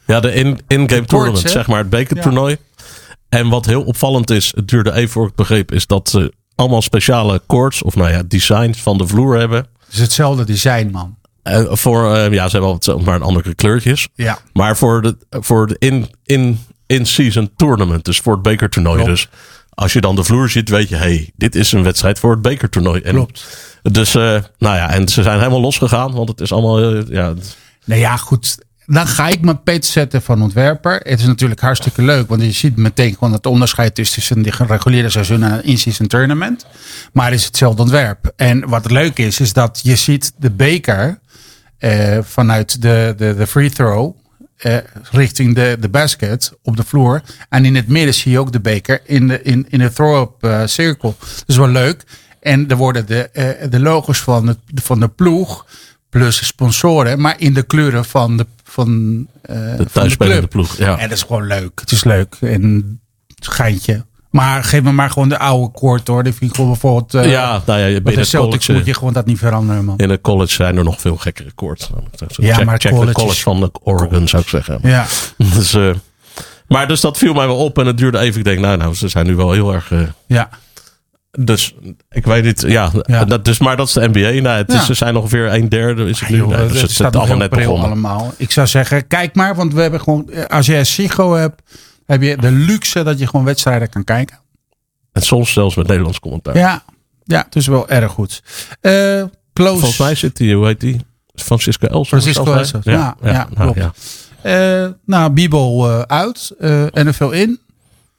Ja, 0.06 0.20
de 0.20 0.32
in- 0.34 0.58
in-game 0.66 1.04
tournament, 1.04 1.42
hè? 1.42 1.48
zeg 1.48 1.66
maar, 1.66 1.78
het 1.78 1.90
bekertoernooi. 1.90 2.56
En 3.28 3.48
wat 3.48 3.66
heel 3.66 3.82
opvallend 3.82 4.30
is, 4.30 4.52
het 4.54 4.68
duurde 4.68 4.92
even 4.92 5.10
voor 5.10 5.22
ik 5.22 5.28
het 5.28 5.36
begreep, 5.36 5.72
is 5.72 5.86
dat 5.86 6.08
ze 6.08 6.32
allemaal 6.54 6.82
speciale 6.82 7.42
courts, 7.46 7.82
of 7.82 7.96
nou 7.96 8.10
ja, 8.10 8.22
designs 8.28 8.82
van 8.82 8.98
de 8.98 9.06
vloer 9.06 9.38
hebben. 9.38 9.58
Het 9.58 9.94
is 9.94 9.98
hetzelfde 9.98 10.44
design, 10.44 10.88
man. 10.92 11.16
Eh, 11.46 11.64
voor, 11.68 12.14
eh, 12.14 12.32
ja, 12.32 12.48
ze 12.48 12.56
hebben 12.56 12.78
wel 12.80 12.98
maar 12.98 13.14
een 13.14 13.22
andere 13.22 13.54
kleurtjes. 13.54 14.08
Ja. 14.14 14.38
Maar 14.52 14.76
voor 14.76 15.02
de, 15.02 15.16
voor 15.30 15.66
de 15.66 15.76
in, 15.78 16.10
in, 16.24 16.58
in-season 16.86 17.50
tournament, 17.56 18.04
dus 18.04 18.18
voor 18.18 18.32
het 18.32 18.42
bekertoernooi. 18.42 18.96
Klopt. 18.96 19.10
Dus 19.10 19.28
als 19.74 19.92
je 19.92 20.00
dan 20.00 20.16
de 20.16 20.24
vloer 20.24 20.48
ziet, 20.48 20.68
weet 20.68 20.88
je, 20.88 20.96
hey, 20.96 21.30
dit 21.36 21.54
is 21.54 21.72
een 21.72 21.82
wedstrijd 21.82 22.18
voor 22.18 22.30
het 22.30 22.42
bekertoernooi. 22.42 23.00
En 23.00 23.14
Klopt. 23.14 23.46
Dus, 23.82 24.14
eh, 24.14 24.22
nou 24.58 24.76
ja, 24.76 24.90
en 24.90 25.08
ze 25.08 25.22
zijn 25.22 25.38
helemaal 25.38 25.60
losgegaan, 25.60 26.12
want 26.12 26.28
het 26.28 26.40
is 26.40 26.52
allemaal, 26.52 26.94
ja, 27.12 27.34
Nou 27.84 28.00
ja, 28.00 28.16
goed. 28.16 28.58
Dan 28.86 29.06
ga 29.06 29.28
ik 29.28 29.40
mijn 29.40 29.62
pet 29.62 29.84
zetten 29.86 30.22
van 30.22 30.42
ontwerper. 30.42 31.00
Het 31.02 31.20
is 31.20 31.26
natuurlijk 31.26 31.60
hartstikke 31.60 32.02
leuk. 32.02 32.28
Want 32.28 32.42
je 32.42 32.52
ziet 32.52 32.76
meteen 32.76 33.12
gewoon 33.12 33.32
het 33.32 33.46
onderscheid 33.46 33.98
is 33.98 34.10
tussen 34.10 34.36
een 34.38 34.66
reguliere 34.66 35.10
seizoen 35.10 35.42
en 35.42 35.52
een 35.52 35.64
in-season 35.64 36.06
tournament. 36.06 36.66
Maar 37.12 37.30
het 37.30 37.34
is 37.38 37.44
hetzelfde 37.44 37.82
ontwerp. 37.82 38.32
En 38.36 38.68
wat 38.68 38.90
leuk 38.90 39.18
is, 39.18 39.40
is 39.40 39.52
dat 39.52 39.80
je 39.82 39.96
ziet 39.96 40.32
de 40.36 40.50
beker 40.50 41.18
eh, 41.78 42.18
vanuit 42.22 42.82
de, 42.82 43.14
de, 43.16 43.34
de 43.36 43.46
free 43.46 43.70
throw. 43.70 44.16
eh, 44.56 44.76
richting 45.10 45.54
de, 45.54 45.76
de 45.80 45.88
basket 45.88 46.52
op 46.62 46.76
de 46.76 46.84
vloer. 46.84 47.22
En 47.48 47.64
in 47.64 47.74
het 47.76 47.88
midden 47.88 48.14
zie 48.14 48.32
je 48.32 48.38
ook 48.38 48.52
de 48.52 48.60
beker 48.60 49.00
in 49.04 49.28
de, 49.28 49.42
in, 49.42 49.66
in 49.68 49.78
de 49.78 49.92
throw-up 49.92 50.44
eh, 50.44 50.62
cirkel. 50.64 51.16
Dat 51.18 51.44
is 51.46 51.56
wel 51.56 51.68
leuk. 51.68 52.04
En 52.40 52.68
er 52.68 52.76
worden 52.76 53.06
de, 53.06 53.30
de 53.70 53.80
logos 53.80 54.18
van, 54.18 54.46
het, 54.46 54.58
van 54.74 55.00
de 55.00 55.08
ploeg 55.08 55.66
plus 56.10 56.46
sponsoren, 56.46 57.20
maar 57.20 57.34
in 57.38 57.54
de 57.54 57.62
kleuren 57.62 58.04
van 58.04 58.36
de, 58.36 58.46
van, 58.76 59.26
eh, 59.42 59.56
van 59.56 59.76
de 59.76 59.90
thuisspelende 59.92 60.46
ploeg, 60.46 60.76
ja. 60.76 60.98
En 60.98 61.08
dat 61.08 61.16
is 61.16 61.22
gewoon 61.22 61.46
leuk. 61.46 61.80
Het 61.80 61.92
is 61.92 62.04
leuk. 62.04 62.36
En 62.40 63.00
geintje. 63.40 64.04
Maar 64.30 64.64
geef 64.64 64.82
me 64.82 64.92
maar 64.92 65.10
gewoon 65.10 65.28
de 65.28 65.38
oude 65.38 65.72
koord 65.72 66.06
hoor. 66.06 66.22
Die 66.22 66.32
vind 66.32 66.50
ik 66.50 66.56
gewoon 66.56 66.70
bijvoorbeeld. 66.70 67.14
eh, 67.14 67.30
ja, 67.30 67.62
nou 67.66 67.80
ja, 67.80 68.00
bij 68.00 68.14
de 68.14 68.24
Celtics 68.24 68.66
college, 68.66 68.72
moet 68.72 68.86
je 68.86 68.94
gewoon 68.98 69.12
dat 69.12 69.26
niet 69.26 69.38
veranderen, 69.38 69.84
man. 69.84 69.98
in 69.98 70.10
het 70.10 70.20
college 70.20 70.52
zijn 70.52 70.76
er 70.76 70.84
nog 70.84 71.00
veel 71.00 71.16
gekkere 71.16 71.52
koorts. 71.54 71.90
Ja, 72.36 72.54
check, 72.54 72.64
maar 72.64 72.74
het 72.74 72.82
check 72.82 72.92
college 72.92 73.34
de 73.34 73.40
van 73.42 73.60
de 73.60 73.70
Oregon 73.82 74.28
zou 74.28 74.42
ik 74.42 74.48
zeggen. 74.48 74.78
Ja. 74.82 75.06
Dus, 75.54 75.74
eh, 75.74 75.90
maar 76.68 76.88
dus 76.88 77.00
dat 77.00 77.18
viel 77.18 77.34
mij 77.34 77.46
wel 77.46 77.56
op 77.56 77.78
en 77.78 77.86
het 77.86 77.98
duurde 77.98 78.18
even. 78.18 78.38
Ik 78.38 78.44
denk, 78.44 78.58
nou, 78.60 78.76
nou 78.76 78.94
ze 78.94 79.08
zijn 79.08 79.26
nu 79.26 79.34
wel 79.34 79.52
heel 79.52 79.72
erg. 79.74 79.92
Ja. 80.26 80.48
Dus 81.38 81.74
ik 82.10 82.24
weet 82.24 82.44
niet, 82.44 82.60
ja, 82.66 82.90
Ja. 83.02 83.24
Dat, 83.24 83.44
dus, 83.44 83.58
maar 83.58 83.76
dat 83.76 83.86
is 83.86 83.92
de 83.92 84.08
NBA. 84.08 84.40
Nou, 84.42 84.56
het 84.56 84.68
is, 84.68 84.74
Ja. 84.74 84.82
ze 84.84 84.94
zijn 84.94 85.16
ongeveer 85.16 85.52
een 85.54 85.68
derde. 85.68 86.04
Is 86.08 86.20
het 86.20 86.28
nu? 86.28 86.36
Joh, 86.36 86.48
Nee, 86.48 86.66
dus 86.68 86.80
het 86.82 86.90
staat 86.90 87.16
allemaal 87.16 87.36
net 87.36 87.50
begonnen. 87.50 87.84
allemaal. 87.86 88.34
Ik 88.36 88.50
zou 88.50 88.66
zeggen, 88.66 89.06
kijk 89.06 89.34
maar. 89.34 89.54
Want 89.54 89.72
we 89.74 89.80
hebben 89.80 90.00
gewoon. 90.00 90.30
eh, 90.30 90.44
Als 90.44 90.66
jij 90.66 90.84
Sigo 90.84 91.34
hebt, 91.34 91.62
heb 92.06 92.22
je 92.22 92.36
de 92.36 92.50
luxe 92.50 93.02
dat 93.02 93.18
je 93.18 93.26
gewoon 93.26 93.44
wedstrijden 93.44 93.88
kan 93.88 94.04
kijken. 94.04 94.38
En 95.12 95.22
soms 95.22 95.52
zelfs 95.52 95.76
met 95.76 95.86
Nederlands 95.86 96.20
commentaar. 96.20 96.56
Ja. 96.56 96.82
Ja, 97.24 97.42
het 97.44 97.56
is 97.56 97.66
wel 97.66 97.88
erg 97.88 98.12
goed. 98.12 98.42
Eh 98.80 99.22
close. 99.52 99.78
Volgens 99.78 99.98
mij 99.98 100.14
zit 100.14 100.36
die, 100.36 100.54
hoe 100.54 100.66
heet 100.66 100.80
die? 100.80 101.00
Francisco 101.34 101.86
Els. 101.86 102.08
Francisco 102.08 102.44
zelfs 102.44 102.72
Els, 102.72 102.84
bij? 102.84 102.94
ja, 102.94 103.16
ja, 103.22 103.48
nou, 103.54 103.72
klopt. 103.72 103.76
ja. 104.42 104.82
Eh, 104.82 104.90
nou, 105.04 105.30
Bibo 105.32 105.88
eh, 105.90 106.00
uit. 106.00 106.54
NFL 106.92 107.24
in. 107.30 107.60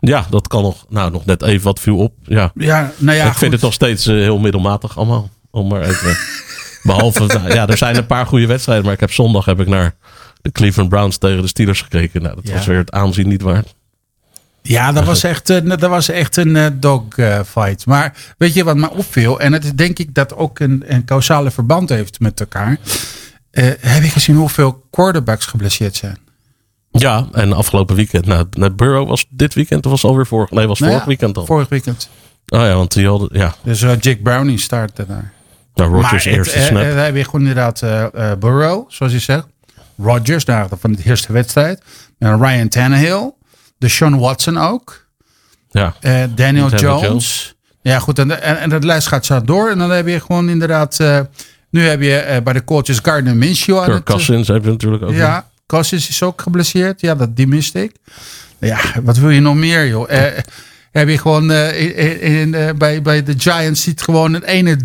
Ja, 0.07 0.25
dat 0.29 0.47
kan 0.47 0.61
nog, 0.63 0.85
nou, 0.89 1.11
nog 1.11 1.25
net 1.25 1.41
even 1.43 1.63
wat 1.63 1.79
viel 1.79 1.97
op. 1.97 2.13
Ja. 2.23 2.51
Ja, 2.55 2.91
nou 2.97 3.17
ja. 3.17 3.25
ik 3.25 3.33
vind 3.33 3.51
het 3.53 3.61
nog 3.61 3.73
steeds 3.73 4.07
eh, 4.07 4.15
heel 4.15 4.39
middelmatig 4.39 4.97
allemaal. 4.97 5.29
Om 5.51 5.67
maar 5.67 5.81
even. 5.81 6.17
Behalve, 6.83 7.25
nou, 7.25 7.53
ja, 7.53 7.67
er 7.67 7.77
zijn 7.77 7.95
een 7.97 8.05
paar 8.05 8.25
goede 8.25 8.45
wedstrijden. 8.47 8.85
Maar 8.85 8.93
ik 8.93 8.99
heb 8.99 9.11
zondag 9.13 9.45
heb 9.45 9.59
ik 9.59 9.67
naar 9.67 9.95
de 10.41 10.51
Cleveland 10.51 10.89
Browns 10.89 11.17
tegen 11.17 11.41
de 11.41 11.47
Steelers 11.47 11.81
gekeken. 11.81 12.21
Nou, 12.21 12.35
dat 12.35 12.47
Ja. 12.47 12.53
was 12.53 12.65
weer 12.65 12.77
het 12.77 12.91
aanzien 12.91 13.27
niet 13.27 13.41
waard. 13.41 13.75
Ja, 14.61 14.91
dat 14.91 15.05
was 15.05 15.23
echt, 15.23 15.49
een- 15.49 15.67
dat 15.67 15.79
was 15.79 16.09
echt 16.09 16.37
een 16.37 16.55
eh, 16.55 16.65
dogfight. 16.73 17.85
maar 17.85 18.13
weet 18.37 18.53
je 18.53 18.63
wat 18.63 18.75
me 18.75 18.89
opviel? 18.91 19.39
En 19.39 19.53
het 19.53 19.63
is 19.63 19.73
denk 19.73 19.99
ik 19.99 20.13
dat 20.13 20.35
ook 20.35 20.59
een, 20.59 20.83
een 20.87 21.05
causale 21.05 21.51
verband 21.51 21.89
heeft 21.89 22.19
met 22.19 22.39
elkaar. 22.39 22.77
Eh, 23.51 23.65
heb 23.79 24.03
je 24.03 24.09
gezien 24.09 24.35
hoeveel 24.35 24.83
quarterbacks 24.91 25.45
geblesseerd 25.45 25.95
zijn? 25.95 26.17
Ja, 27.01 27.27
en 27.31 27.53
afgelopen 27.53 27.95
weekend. 27.95 28.25
Nou, 28.25 28.45
nou, 28.49 28.71
Burrow 28.71 29.07
was 29.07 29.25
dit 29.29 29.53
weekend 29.53 29.85
of 29.85 29.91
was 29.91 30.03
alweer 30.05 30.25
vorig? 30.27 30.51
Nee, 30.51 30.67
was 30.67 30.79
Nou 30.79 30.91
vorig 30.91 31.05
ja, 31.05 31.09
weekend 31.09 31.37
al. 31.37 31.45
Vorig 31.45 31.69
weekend. 31.69 32.09
Oh 32.47 32.59
ja, 32.59 32.75
want 32.75 32.93
die 32.93 33.07
hadden, 33.07 33.29
ja. 33.31 33.55
Dus 33.63 33.81
eh, 33.81 33.89
Jake 33.99 34.19
Browning 34.23 34.59
startte 34.59 35.05
daar. 35.07 35.31
Nou, 35.75 35.91
Rodgers 35.93 36.25
eerste 36.25 36.55
eh, 36.57 36.65
snap. 36.65 36.81
eh, 36.81 36.87
dan 36.89 36.97
heb 36.97 37.15
je 37.15 37.23
gewoon 37.23 37.41
inderdaad 37.41 37.81
eh, 37.81 38.03
eh, 38.31 38.37
Burrow, 38.39 38.85
zoals 38.91 39.11
je 39.11 39.19
zegt. 39.19 39.45
Rodgers, 39.97 40.45
daar 40.45 40.67
van 40.79 40.91
de 40.91 41.03
eerste 41.05 41.33
wedstrijd. 41.33 41.81
En 42.19 42.41
Ryan 42.45 42.67
Tannehill. 42.67 43.31
De 43.77 43.87
Sean 43.87 44.19
Watson 44.19 44.57
ook. 44.57 45.05
ja. 45.69 45.93
Eh, 45.99 46.11
Daniel, 46.11 46.69
Daniel 46.69 46.77
Jones. 46.79 47.01
Jones. 47.01 47.55
Ja, 47.81 47.99
goed. 47.99 48.19
En, 48.19 48.41
en, 48.41 48.59
en 48.59 48.69
dat 48.69 48.83
lijst 48.83 49.07
gaat 49.07 49.25
zo 49.25 49.41
door. 49.41 49.69
En 49.69 49.77
dan 49.77 49.89
heb 49.89 50.07
je 50.07 50.19
gewoon 50.19 50.49
inderdaad. 50.49 50.99
eh, 50.99 51.19
nu 51.69 51.87
heb 51.87 52.01
je 52.01 52.15
eh, 52.17 52.41
bij 52.43 52.53
de 52.53 52.63
coaches 52.63 52.99
Gardner 53.01 53.35
Minshew 53.35 53.77
aan 53.77 53.83
Kirk 53.85 53.97
het. 53.97 54.07
eh, 54.07 54.13
Cousins 54.13 54.47
heb 54.47 54.63
je 54.63 54.69
natuurlijk 54.69 55.03
ook. 55.03 55.11
ja, 55.11 55.47
Cousins 55.67 56.09
is 56.09 56.23
ook 56.23 56.41
geblesseerd. 56.41 57.01
Ja, 57.01 57.15
dat, 57.15 57.35
die 57.35 57.47
miste 57.47 57.83
ik. 57.83 57.91
Ja, 58.59 58.79
wat 59.03 59.17
wil 59.17 59.29
je 59.29 59.39
nog 59.39 59.55
meer, 59.55 59.87
joh? 59.87 60.11
Eh, 60.11 60.37
heb 60.91 61.09
je 61.09 61.17
gewoon 61.17 61.51
eh, 61.51 61.81
in, 61.81 62.21
in, 62.21 62.53
eh, 62.53 62.73
bij, 62.77 63.01
bij 63.01 63.23
de 63.23 63.33
Giants 63.37 63.81
ziet 63.81 64.01
gewoon 64.01 64.33
een 64.33 64.43
ene 64.43 64.77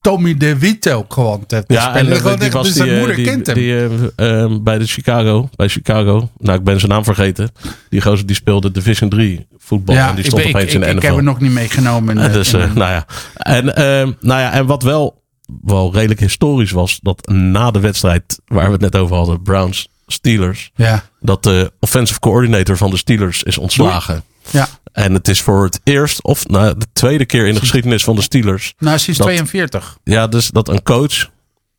Tommy 0.00 0.36
DeVito 0.36 1.04
gewoon 1.08 1.46
te, 1.46 1.64
Ja, 1.66 1.94
en 1.94 1.98
spelen. 1.98 2.16
Gewoon 2.16 2.36
die 2.36 2.44
echt, 2.44 2.52
was 2.52 2.66
dus 2.66 2.74
die, 2.74 2.84
zijn 2.84 2.98
moeder 2.98 3.16
die, 3.54 3.72
hem. 3.72 4.10
eh, 4.16 4.42
ehm, 4.42 4.62
bij 4.62 4.78
de 4.78 4.86
Chicago, 4.86 5.48
bij 5.56 5.68
Chicago. 5.68 6.30
Nou, 6.38 6.58
ik 6.58 6.64
ben 6.64 6.78
zijn 6.78 6.92
naam 6.92 7.04
vergeten. 7.04 7.50
Die 7.88 8.00
gozer 8.00 8.26
die 8.26 8.36
speelde 8.36 8.70
Division 8.70 9.10
3 9.10 9.46
voetbal 9.58 9.96
en 9.96 10.14
die 10.14 10.18
ik, 10.18 10.26
stond 10.26 10.42
ik, 10.42 10.48
opeens 10.48 10.68
ik, 10.68 10.74
in 10.74 10.80
de 10.80 10.86
ik 10.86 10.94
NFL. 10.94 11.06
heb 11.06 11.16
het 11.16 11.24
nog 11.24 11.40
niet 11.40 11.52
meegenomen. 11.52 12.32
Dus, 12.32 12.50
nou 12.50 12.74
ja. 12.74 13.06
En, 13.36 13.76
ehm, 13.76 14.12
nou 14.20 14.40
ja, 14.40 14.52
en 14.52 14.66
wat 14.66 14.82
wel, 14.82 15.22
wel 15.62 15.92
redelijk 15.92 16.20
historisch 16.20 16.70
was, 16.70 16.98
dat 17.02 17.26
na 17.28 17.70
de 17.70 17.80
wedstrijd 17.80 18.40
waar 18.46 18.66
we 18.66 18.72
het 18.72 18.80
net 18.80 18.96
over 18.96 19.16
hadden, 19.16 19.42
Browns 19.42 19.88
Steelers, 20.12 20.70
ja, 20.74 21.02
dat 21.20 21.42
de 21.42 21.72
offensive 21.80 22.20
coordinator 22.20 22.76
van 22.76 22.90
de 22.90 22.96
Steelers 22.96 23.42
is 23.42 23.58
ontslagen. 23.58 24.22
ja. 24.50 24.68
En 24.92 25.14
het 25.14 25.28
is 25.28 25.40
voor 25.42 25.64
het 25.64 25.80
eerst, 25.84 26.22
of 26.22 26.46
nou, 26.48 26.78
de 26.78 26.86
tweede 26.92 27.24
keer 27.24 27.46
in 27.46 27.54
de 27.54 27.60
geschiedenis 27.60 28.04
van 28.04 28.16
de 28.16 28.22
Steelers, 28.22 28.74
Nou, 28.78 28.98
sinds 28.98 29.18
Dat- 29.18 29.26
42. 29.28 29.98
ja, 30.04 30.26
dus 30.26 30.50
dat 30.50 30.68
een 30.68 30.82
coach 30.82 31.30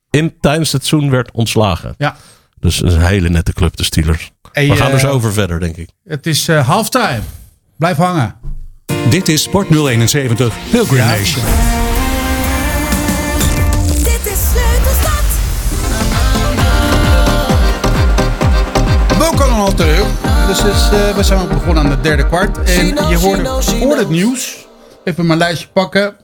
in, 0.10 0.34
tijdens 0.40 0.72
het 0.72 0.86
seizoen 0.86 1.10
werd 1.12 1.32
ontslagen. 1.32 1.96
Ja. 1.98 2.16
Dus 2.60 2.82
een 2.82 3.02
hele 3.02 3.30
nette 3.30 3.54
club, 3.54 3.76
de 3.76 3.84
Steelers. 3.84 4.32
Hey, 4.52 4.68
We 4.68 4.76
gaan 4.76 4.88
er 4.88 4.94
eh, 4.94 5.00
zo 5.00 5.10
over 5.10 5.34
verder, 5.34 5.60
denk 5.60 5.76
ik. 5.78 5.90
Het 6.04 6.26
is 6.28 6.48
eh, 6.48 6.68
halftime. 6.68 7.22
Blijf 7.78 7.98
hangen. 7.98 8.36
Dit 9.10 9.28
is 9.28 9.42
Sport 9.44 9.68
071 9.70 10.54
Pilgrim 10.72 10.98
Ja. 10.98 11.06
Nation. 11.18 11.81
Dus 20.48 20.60
eh, 20.92 21.16
we 21.16 21.24
zijn 21.24 21.48
begonnen 21.48 21.84
aan 21.84 21.90
de 21.90 22.02
derde 22.02 22.26
kwart. 22.26 22.58
En 22.64 22.86
je 23.10 23.18
hoorde 23.18 23.62
voor 23.62 23.98
het 23.98 24.10
nieuws. 24.10 24.68
Even 25.04 25.26
mijn 25.26 25.40
lijstje 25.40 25.68
pakken. 25.68 26.16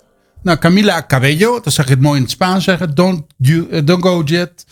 Nou, 0.41 0.57
Camila 0.57 1.03
Cabello. 1.07 1.59
Dat 1.59 1.73
zeg 1.73 1.85
ik 1.85 1.91
het 1.91 2.01
mooi 2.01 2.15
in 2.15 2.21
het 2.21 2.31
Spaans 2.31 2.63
zeggen. 2.63 2.95
Don't, 2.95 3.23
you, 3.37 3.67
eh, 3.69 3.81
don't 3.85 4.03
go 4.03 4.21
jet. 4.25 4.65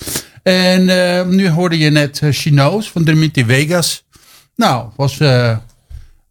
En 0.43 0.89
eh, 0.89 1.25
nu 1.25 1.49
hoorde 1.49 1.77
je 1.77 1.89
net 1.89 2.21
Knows 2.43 2.91
van 2.91 3.03
Dimitri 3.03 3.45
Vegas. 3.45 4.05
Nou, 4.55 4.89
was 4.95 5.17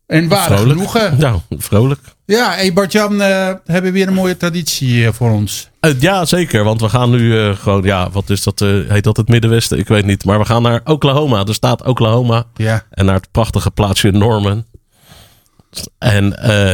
ware 0.07 0.29
Vrolijk. 0.55 0.71
genoegen. 0.71 1.19
Nou, 1.19 1.41
vrolijk. 1.51 2.01
Ja, 2.27 2.51
hey 2.51 2.73
Bart-Jan, 2.73 3.21
eh, 3.23 3.29
hebben 3.65 3.83
we 3.83 3.91
weer 3.93 4.09
een 4.09 4.15
mooie 4.15 4.37
traditie 4.37 5.07
eh, 5.07 5.13
voor 5.13 5.31
ons. 5.31 5.69
Eh, 5.81 6.01
ja, 6.01 6.25
zeker. 6.25 6.65
Want 6.65 6.81
we 6.81 6.89
gaan 6.89 7.11
nu 7.11 7.55
gewoon, 7.55 7.83
ja, 7.83 8.11
wat 8.11 8.31
is 8.31 8.43
dat? 8.43 8.59
heet 8.89 9.05
dat 9.05 9.17
het 9.17 9.29
Middenwesten? 9.29 9.79
Ik 9.79 9.89
weet 9.89 10.05
niet. 10.05 10.25
Maar 10.25 10.39
we 10.39 10.45
gaan 10.45 10.63
naar 10.63 10.81
Oklahoma, 10.85 11.45
de 11.45 11.53
staat 11.53 11.83
Oklahoma. 11.83 12.45
Ja. 12.57 12.83
En 12.91 13.05
naar 13.05 13.15
het 13.15 13.31
prachtige 13.31 13.71
plaatsje 13.71 14.11
Norman. 14.11 14.65
En 15.99 16.29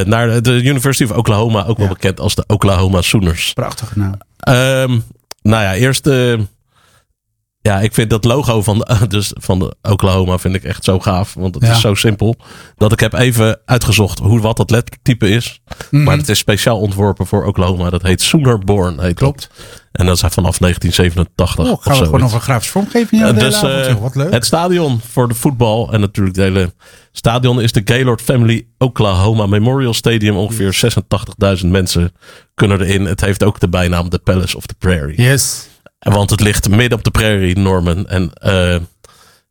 naar 0.08 0.42
de 0.42 0.62
University 0.62 1.04
of 1.10 1.16
Oklahoma, 1.16 1.66
ook 1.66 1.76
wel 1.78 1.86
Ja. 1.86 1.92
bekend 1.92 2.20
als 2.20 2.34
de 2.34 2.44
Oklahoma 2.46 3.02
Sooners. 3.02 3.52
Prachtige 3.52 3.98
naam. 3.98 4.18
Ehm, 4.38 4.98
nou 5.42 5.62
ja, 5.62 5.74
eerst. 5.74 6.08
Ja, 7.62 7.80
ik 7.80 7.94
vind 7.94 8.10
dat 8.10 8.24
logo 8.24 8.62
van 8.62 8.78
de, 8.78 9.06
dus 9.08 9.32
van 9.38 9.58
de 9.58 9.74
Oklahoma 9.82 10.38
vind 10.38 10.54
ik 10.54 10.64
echt 10.64 10.84
zo 10.84 10.98
gaaf. 10.98 11.34
Want 11.34 11.54
het 11.54 11.64
Ja. 11.64 11.70
is 11.70 11.80
zo 11.80 11.94
simpel. 11.94 12.36
Dat 12.76 12.92
ik 12.92 13.00
heb 13.00 13.12
even 13.12 13.60
uitgezocht 13.64 14.18
hoe 14.18 14.40
wat 14.40 14.56
dat 14.56 14.70
lettertype 14.70 15.28
is. 15.28 15.60
Mhm. 15.90 16.02
Maar 16.02 16.16
het 16.16 16.28
is 16.28 16.38
speciaal 16.38 16.78
ontworpen 16.80 17.26
voor 17.26 17.44
Oklahoma. 17.46 17.90
Dat 17.90 18.02
heet 18.02 18.22
Soonerborn. 18.22 19.00
Heet 19.00 19.14
Klopt. 19.14 19.40
Dat. 19.56 19.78
En 19.92 20.06
dat 20.06 20.14
is 20.14 20.20
vanaf 20.20 20.58
1987. 20.58 21.64
Oh, 21.64 21.70
of 21.72 21.82
gaan 21.82 21.92
we 21.92 21.98
gewoon 22.04 22.08
zoiets. 22.18 22.24
over 22.34 22.40
grafische 22.40 22.72
vormgeving 22.72 23.22
Ja, 23.22 23.32
dus, 23.32 23.60
de 23.60 23.66
avond, 23.66 23.86
eh. 23.96 24.02
Wat 24.02 24.14
leuk. 24.14 24.32
Het 24.32 24.44
stadion 24.46 25.00
voor 25.10 25.28
de 25.28 25.34
voetbal 25.34 25.92
en 25.92 26.00
natuurlijk 26.00 26.36
het 26.36 26.44
hele 26.44 26.72
stadion 27.12 27.60
is 27.60 27.72
de 27.72 27.80
Gaylord 27.84 28.20
Family 28.22 28.66
Oklahoma 28.78 29.46
Memorial 29.46 29.94
Stadium. 29.94 30.36
Ongeveer 30.36 30.94
86.000 31.62 31.66
mensen 31.70 32.12
kunnen 32.54 32.80
erin. 32.80 33.04
Het 33.04 33.20
heeft 33.20 33.42
ook 33.44 33.60
de 33.60 33.68
bijnaam 33.68 34.08
The 34.08 34.18
Palace 34.18 34.56
of 34.56 34.66
the 34.66 34.74
Prairie. 34.78 35.22
Yes. 35.22 35.68
Want 36.00 36.30
het 36.30 36.40
ligt 36.40 36.68
midden 36.68 36.98
op 36.98 37.04
de 37.04 37.10
prairie, 37.10 37.58
Norman. 37.58 38.08
En 38.08 38.32
eh, 38.32 38.76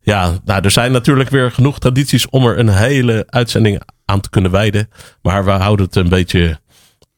ja, 0.00 0.38
nou, 0.44 0.64
er 0.64 0.70
zijn 0.70 0.92
natuurlijk 0.92 1.30
weer 1.30 1.50
genoeg 1.50 1.78
tradities 1.78 2.28
om 2.28 2.46
er 2.46 2.58
een 2.58 2.68
hele 2.68 3.26
uitzending 3.28 3.82
aan 4.04 4.20
te 4.20 4.30
kunnen 4.30 4.50
wijden. 4.50 4.90
Maar 5.22 5.44
we 5.44 5.50
houden 5.50 5.86
het 5.86 5.96
een 5.96 6.08
beetje 6.08 6.60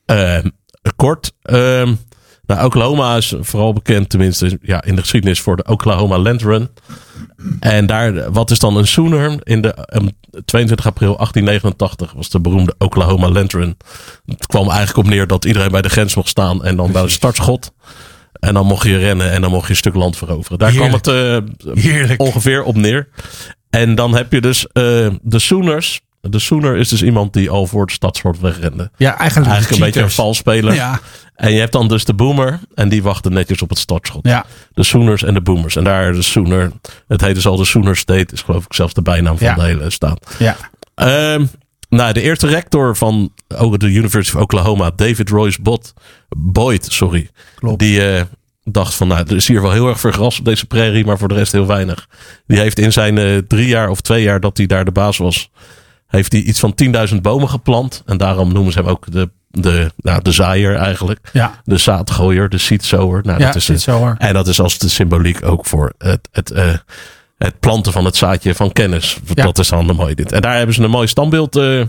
eh, 0.04 0.38
kort. 0.96 1.32
Ehm, 1.42 1.94
nou, 2.46 2.64
Oklahoma 2.64 3.16
is 3.16 3.34
vooral 3.40 3.72
bekend, 3.72 4.08
tenminste 4.08 4.58
ja, 4.62 4.82
in 4.84 4.94
de 4.94 5.00
geschiedenis, 5.00 5.40
voor 5.40 5.56
de 5.56 5.64
Oklahoma 5.64 6.18
Land 6.18 6.42
Run. 6.42 6.68
En 7.60 7.86
daar, 7.86 8.32
wat 8.32 8.50
is 8.50 8.58
dan 8.58 8.76
een 8.76 8.86
Sooner? 8.86 9.38
In 9.42 9.62
de 9.62 9.74
ehm, 9.74 10.08
22 10.44 10.86
april 10.86 11.16
1889 11.16 12.12
was 12.12 12.28
de 12.28 12.40
beroemde 12.40 12.74
Oklahoma 12.78 13.28
Land 13.28 13.52
Run. 13.52 13.76
Het 14.26 14.46
kwam 14.46 14.68
eigenlijk 14.68 14.98
op 14.98 15.12
neer 15.14 15.26
dat 15.26 15.44
iedereen 15.44 15.70
bij 15.70 15.82
de 15.82 15.88
grens 15.88 16.14
mocht 16.14 16.28
staan 16.28 16.64
en 16.64 16.76
dan 16.76 16.92
bij 16.92 17.02
het 17.02 17.10
startschot. 17.10 17.72
En 18.32 18.54
dan 18.54 18.66
mocht 18.66 18.86
je 18.86 18.98
rennen 18.98 19.30
en 19.30 19.40
dan 19.40 19.50
mocht 19.50 19.64
je 19.64 19.70
een 19.70 19.76
stuk 19.76 19.94
land 19.94 20.16
veroveren. 20.16 20.58
Daar 20.58 20.72
kwam 20.72 20.92
het 20.92 21.06
eh, 21.06 22.10
ongeveer 22.16 22.62
op 22.62 22.76
neer. 22.76 23.08
En 23.70 23.94
dan 23.94 24.14
heb 24.14 24.32
je 24.32 24.40
dus 24.40 24.66
eh, 24.66 24.72
de 25.22 25.38
Sooners. 25.38 26.00
De 26.20 26.38
Soener 26.38 26.76
is 26.76 26.88
dus 26.88 27.02
iemand 27.02 27.32
die 27.32 27.50
al 27.50 27.66
voor 27.66 27.86
de 27.86 27.92
stadsschot 27.92 28.40
wegrende. 28.40 28.90
Ja, 28.96 29.18
eigenlijk, 29.18 29.50
Eigenlijk 29.50 29.80
een 29.80 29.86
beetje 29.86 30.00
een 30.00 30.08
cheaters. 30.08 30.14
valsspeler. 30.14 30.74
Ja, 30.74 31.00
En 31.34 31.52
je 31.52 31.58
hebt 31.58 31.72
dan 31.72 31.88
dus 31.88 32.04
de 32.04 32.14
Boomer. 32.14 32.58
En 32.74 32.88
die 32.88 33.02
wachten 33.02 33.32
netjes 33.32 33.62
op 33.62 33.68
het 33.68 33.78
startschot. 33.78 34.26
ja. 34.26 34.44
De 34.74 34.82
Sooners 34.82 35.22
en 35.22 35.34
de 35.34 35.40
Boomers. 35.40 35.76
En 35.76 35.84
daar 35.84 36.12
de 36.12 36.22
Sooner. 36.22 36.72
Het 37.08 37.20
heet 37.20 37.34
dus 37.34 37.46
al 37.46 37.56
de 37.56 37.64
Sooner 37.64 37.96
State. 37.96 38.32
Is 38.32 38.42
geloof 38.42 38.64
ik 38.64 38.72
zelfs 38.74 38.94
de 38.94 39.02
bijnaam 39.02 39.38
van 39.38 39.46
Ja. 39.46 39.54
de 39.54 39.62
hele 39.62 39.90
staat. 39.90 40.34
ja. 40.38 40.56
Ehm, 40.94 41.44
nou, 41.96 42.12
de 42.12 42.20
eerste 42.22 42.46
rector 42.46 42.96
van 42.96 43.32
ook 43.56 43.78
de 43.78 43.86
University 43.86 44.36
of 44.36 44.42
Oklahoma, 44.42 44.90
David 44.96 45.28
Royce 45.28 45.62
Bot, 45.62 45.94
Boyd, 46.36 46.86
sorry. 46.90 47.30
Klopt. 47.54 47.78
Die 47.78 48.12
eh, 48.12 48.22
dacht 48.64 48.94
van, 48.94 49.08
nou, 49.08 49.24
er 49.28 49.36
is 49.36 49.48
hier 49.48 49.62
wel 49.62 49.72
heel 49.72 49.88
erg 49.88 50.00
veel 50.00 50.10
gras 50.10 50.38
op 50.38 50.44
deze 50.44 50.66
prairie, 50.66 51.04
maar 51.04 51.18
voor 51.18 51.28
de 51.28 51.34
rest 51.34 51.52
heel 51.52 51.66
weinig. 51.66 52.08
Die 52.46 52.58
heeft 52.58 52.78
in 52.78 52.92
zijn 52.92 53.18
eh, 53.18 53.38
drie 53.48 53.66
jaar 53.66 53.88
of 53.88 54.00
twee 54.00 54.22
jaar 54.22 54.40
dat 54.40 54.56
hij 54.56 54.66
daar 54.66 54.84
de 54.84 54.92
baas 54.92 55.16
was, 55.16 55.50
heeft 56.06 56.32
hij 56.32 56.40
iets 56.40 56.60
van 56.60 56.74
10.000 57.10 57.16
bomen 57.20 57.48
geplant. 57.48 58.02
En 58.06 58.16
daarom 58.16 58.52
noemen 58.52 58.72
ze 58.72 58.78
hem 58.78 58.88
ook 58.88 59.12
de, 59.12 59.30
de, 59.50 59.92
nou, 59.96 60.22
de 60.22 60.32
zaaier 60.32 60.74
eigenlijk. 60.74 61.28
Ja. 61.32 61.60
De 61.64 61.78
zaadgooier, 61.78 62.48
de 62.48 62.58
seedsower. 62.58 63.22
Nou, 63.24 63.40
Ja, 63.40 63.52
dat 63.52 63.68
is, 63.68 63.86
hoor. 63.86 64.14
en 64.18 64.34
dat 64.34 64.48
is 64.48 64.60
als 64.60 64.78
de 64.78 64.88
symboliek 64.88 65.44
ook 65.44 65.66
voor 65.66 65.92
het, 65.98 66.28
het, 66.32 66.50
eh, 66.50 66.74
het 67.44 67.60
planten 67.60 67.92
van 67.92 68.04
het 68.04 68.16
zaadje 68.16 68.54
van 68.54 68.72
kennis. 68.72 69.18
Ja. 69.34 69.44
Dat 69.44 69.58
is 69.58 69.68
dan 69.68 69.88
een 69.88 69.96
mooi 69.96 70.14
dit. 70.14 70.32
En 70.32 70.40
daar 70.40 70.56
hebben 70.56 70.74
ze 70.74 70.82
een 70.82 70.90
mooi 70.90 71.06
standbeeld 71.06 71.56
eh, 71.56 71.82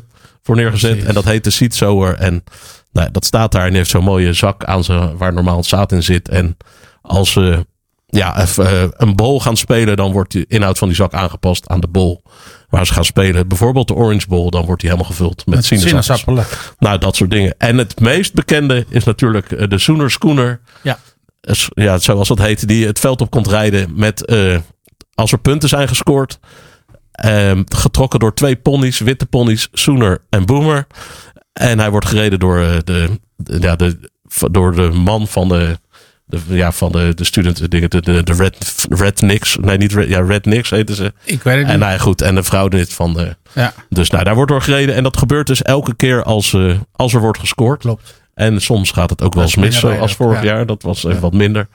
voor 0.43 0.55
neergezet. 0.55 0.89
Precies. 0.91 1.07
En 1.07 1.13
dat 1.13 1.23
heet 1.23 1.43
de 1.43 1.49
seed 1.49 1.75
sower. 1.75 2.15
En 2.15 2.43
nou, 2.91 3.11
dat 3.11 3.25
staat 3.25 3.51
daar 3.51 3.67
en 3.67 3.73
heeft 3.73 3.89
zo'n 3.89 4.03
mooie 4.03 4.33
zak 4.33 4.63
aan 4.63 4.83
ze 4.83 5.17
waar 5.17 5.33
normaal 5.33 5.57
het 5.57 5.65
zaad 5.65 5.91
in 5.91 6.03
zit. 6.03 6.29
En 6.29 6.57
als 7.01 7.31
ze 7.31 7.65
ja, 8.07 8.41
even, 8.41 8.67
eh, 8.67 8.83
een 8.91 9.15
bol 9.15 9.41
gaan 9.41 9.57
spelen, 9.57 9.95
dan 9.95 10.11
wordt 10.11 10.31
de 10.31 10.45
inhoud 10.47 10.77
van 10.77 10.87
die 10.87 10.97
zak 10.97 11.13
aangepast 11.13 11.67
aan 11.67 11.79
de 11.79 11.87
bol 11.87 12.23
waar 12.69 12.85
ze 12.85 12.93
gaan 12.93 13.05
spelen. 13.05 13.47
Bijvoorbeeld 13.47 13.87
de 13.87 13.93
Orange 13.93 14.27
Bowl, 14.27 14.49
dan 14.49 14.65
wordt 14.65 14.81
die 14.81 14.89
helemaal 14.89 15.11
gevuld 15.11 15.45
met, 15.45 15.69
Met 15.69 15.81
sinaasappelen. 15.81 16.45
Nou, 16.79 16.97
dat 16.97 17.15
soort 17.15 17.31
dingen. 17.31 17.55
En 17.57 17.77
het 17.77 17.99
meest 17.99 18.33
bekende 18.33 18.85
is 18.89 19.03
natuurlijk 19.03 19.51
eh, 19.51 19.67
de 19.69 19.77
Sooner 19.77 20.11
Schooner 20.11 20.61
Ja. 20.81 21.97
zoals 21.97 22.27
dat 22.27 22.39
heet, 22.39 22.67
die 22.67 22.85
het 22.85 22.99
veld 22.99 23.21
op 23.21 23.29
komt 23.29 23.47
rijden 23.47 23.91
met 23.95 24.25
als 25.15 25.31
er 25.31 25.37
punten 25.39 25.69
zijn 25.69 25.87
gescoord. 25.87 26.39
ehm, 27.11 27.63
getrokken 27.65 28.19
door 28.19 28.33
twee 28.33 28.55
ponies, 28.55 28.99
witte 28.99 29.25
ponies, 29.25 29.67
Sooner 29.71 30.21
en 30.29 30.45
Boomer. 30.45 30.87
En 31.53 31.79
hij 31.79 31.89
wordt 31.91 32.05
gereden 32.05 32.39
door, 32.39 32.59
eh, 32.61 32.75
de, 32.83 33.19
de- 33.35 33.59
ja, 33.61 33.75
de, 33.75 34.09
door 34.51 34.75
de 34.75 34.81
man 34.89 35.27
van 35.27 35.47
de, 35.49 35.77
de, 36.25 36.39
ja, 36.49 36.71
van 36.71 36.91
de, 36.91 37.11
de 37.15 37.23
studenten, 37.23 37.69
dingen, 37.69 37.89
de, 37.89 38.01
de, 38.01 38.23
de 38.23 38.33
Red, 38.33 38.85
Red 38.89 39.21
Nix. 39.21 39.57
Nee, 39.61 39.77
niet 39.77 39.93
Red, 39.93 40.07
ja, 40.07 40.21
Red 40.21 40.45
Nix 40.45 40.69
heten 40.69 40.95
ze. 40.95 41.13
Ik 41.23 41.43
weet 41.43 41.55
het 41.55 41.63
En 41.65 41.69
niet. 41.71 41.79
nou 41.79 41.91
ja, 41.91 41.97
goed, 41.97 42.21
en 42.21 42.35
de 42.35 42.43
vrouw 42.43 42.67
dit 42.67 42.93
van 42.93 43.13
de. 43.13 43.35
Ja, 43.53 43.73
Dus 43.89 44.09
nou, 44.09 44.23
daar 44.23 44.35
wordt 44.35 44.51
door 44.51 44.61
gereden. 44.61 44.95
En 44.95 45.03
dat 45.03 45.17
gebeurt 45.17 45.47
dus 45.47 45.61
elke 45.61 45.95
keer 45.95 46.23
als, 46.23 46.53
eh, 46.53 46.79
als 46.91 47.13
er 47.13 47.19
wordt 47.21 47.39
gescoord. 47.39 47.79
klopt. 47.81 48.21
En 48.33 48.61
soms 48.61 48.91
gaat 48.91 49.09
het 49.09 49.21
ook 49.21 49.33
wel 49.33 49.43
eens 49.43 49.55
mis, 49.55 49.79
zoals 49.79 50.15
vorig 50.15 50.37
ja. 50.43 50.45
jaar. 50.45 50.65
Dat 50.65 50.83
was 50.83 51.03
even 51.03 51.21
wat 51.21 51.33
minder. 51.33 51.67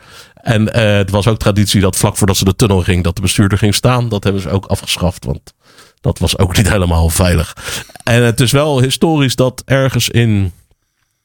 En 0.42 0.72
eh, 0.72 0.96
het 0.96 1.11
was 1.11 1.27
ook 1.27 1.38
traditie 1.38 1.81
dat 1.81 1.96
vlak 1.96 2.16
voordat 2.16 2.37
ze 2.37 2.44
de 2.44 2.57
tunnel 2.57 2.83
ging, 2.83 3.05
dat 3.05 3.16
de 3.16 3.22
bestuurder 3.22 3.59
ging 3.59 3.74
staan. 3.74 4.09
Dat 4.09 4.24
hebben 4.24 4.42
ze 4.42 4.51
ook 4.51 4.66
afgeschaft, 4.66 5.24
want 5.24 5.55
dat 6.01 6.18
was 6.18 6.38
ook 6.38 6.57
niet 6.57 6.70
helemaal 6.70 7.09
veilig. 7.09 7.57
En 8.03 8.22
het 8.22 8.40
is 8.40 8.53
wel 8.53 8.81
historisch 8.81 9.37
dat 9.37 9.62
ergens 9.64 10.09
in 10.09 10.53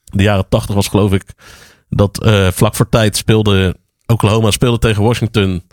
de 0.03 0.23
jaren 0.23 0.49
tachtig 0.49 0.75
was, 0.75 0.87
geloof 0.87 1.11
ik, 1.11 1.23
dat 1.89 2.23
eh, 2.23 2.47
vlak 2.51 2.75
voor 2.75 2.89
tijd 2.89 3.17
speelde 3.17 3.75
Oklahoma 4.05 4.51
speelde 4.51 4.79
tegen 4.79 5.03
Washington. 5.03 5.63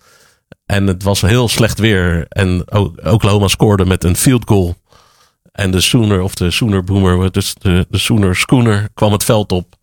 En 0.67 0.87
het 0.87 1.03
was 1.03 1.21
heel 1.21 1.49
slecht 1.49 1.79
weer. 1.79 2.27
En 2.29 2.65
Oklahoma 3.05 3.49
scoorde 3.49 3.85
met 3.85 4.05
een 4.05 4.17
field 4.17 4.43
goal. 4.47 4.75
En 5.53 5.71
de 5.71 5.81
Sooner 5.81 6.21
of 6.21 6.35
de 6.35 6.51
Sooner 6.51 6.85
Boomer, 6.85 7.33
dus 7.33 7.55
de, 7.55 7.87
de 7.89 7.99
Sooner 7.99 8.37
Schooner, 8.37 8.89
kwam 8.95 9.13
het 9.13 9.25
veld 9.25 9.53
op. 9.53 9.75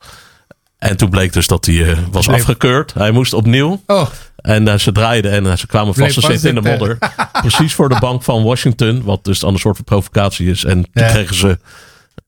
En 0.77 0.97
toen 0.97 1.09
bleek 1.09 1.33
dus 1.33 1.47
dat 1.47 1.65
hij 1.65 1.89
eh, 1.91 1.97
was 2.11 2.25
Bleef- 2.25 2.39
afgekeurd. 2.39 2.93
Hij 2.93 3.11
moest 3.11 3.33
opnieuw. 3.33 3.81
Oh, 3.87 4.07
En 4.35 4.67
eh, 4.67 4.77
ze 4.77 4.91
draaiden 4.91 5.31
en 5.31 5.45
eh, 5.47 5.57
ze 5.57 5.67
kwamen 5.67 5.93
Bleef 5.93 6.13
vast 6.13 6.25
te 6.27 6.31
zitten 6.31 6.49
in 6.49 6.55
de 6.63 6.69
modder. 6.69 6.97
Precies 7.41 7.73
voor 7.73 7.89
de 7.89 7.99
bank 7.99 8.23
van 8.23 8.43
Washington. 8.43 9.03
Wat 9.03 9.23
dus 9.23 9.39
dan 9.39 9.53
een 9.53 9.59
soort 9.59 9.75
van 9.75 9.85
provocatie 9.85 10.49
is. 10.49 10.63
En 10.63 10.73
toen 10.93 11.03
Ja. 11.03 11.07
kregen 11.09 11.35
ze 11.35 11.59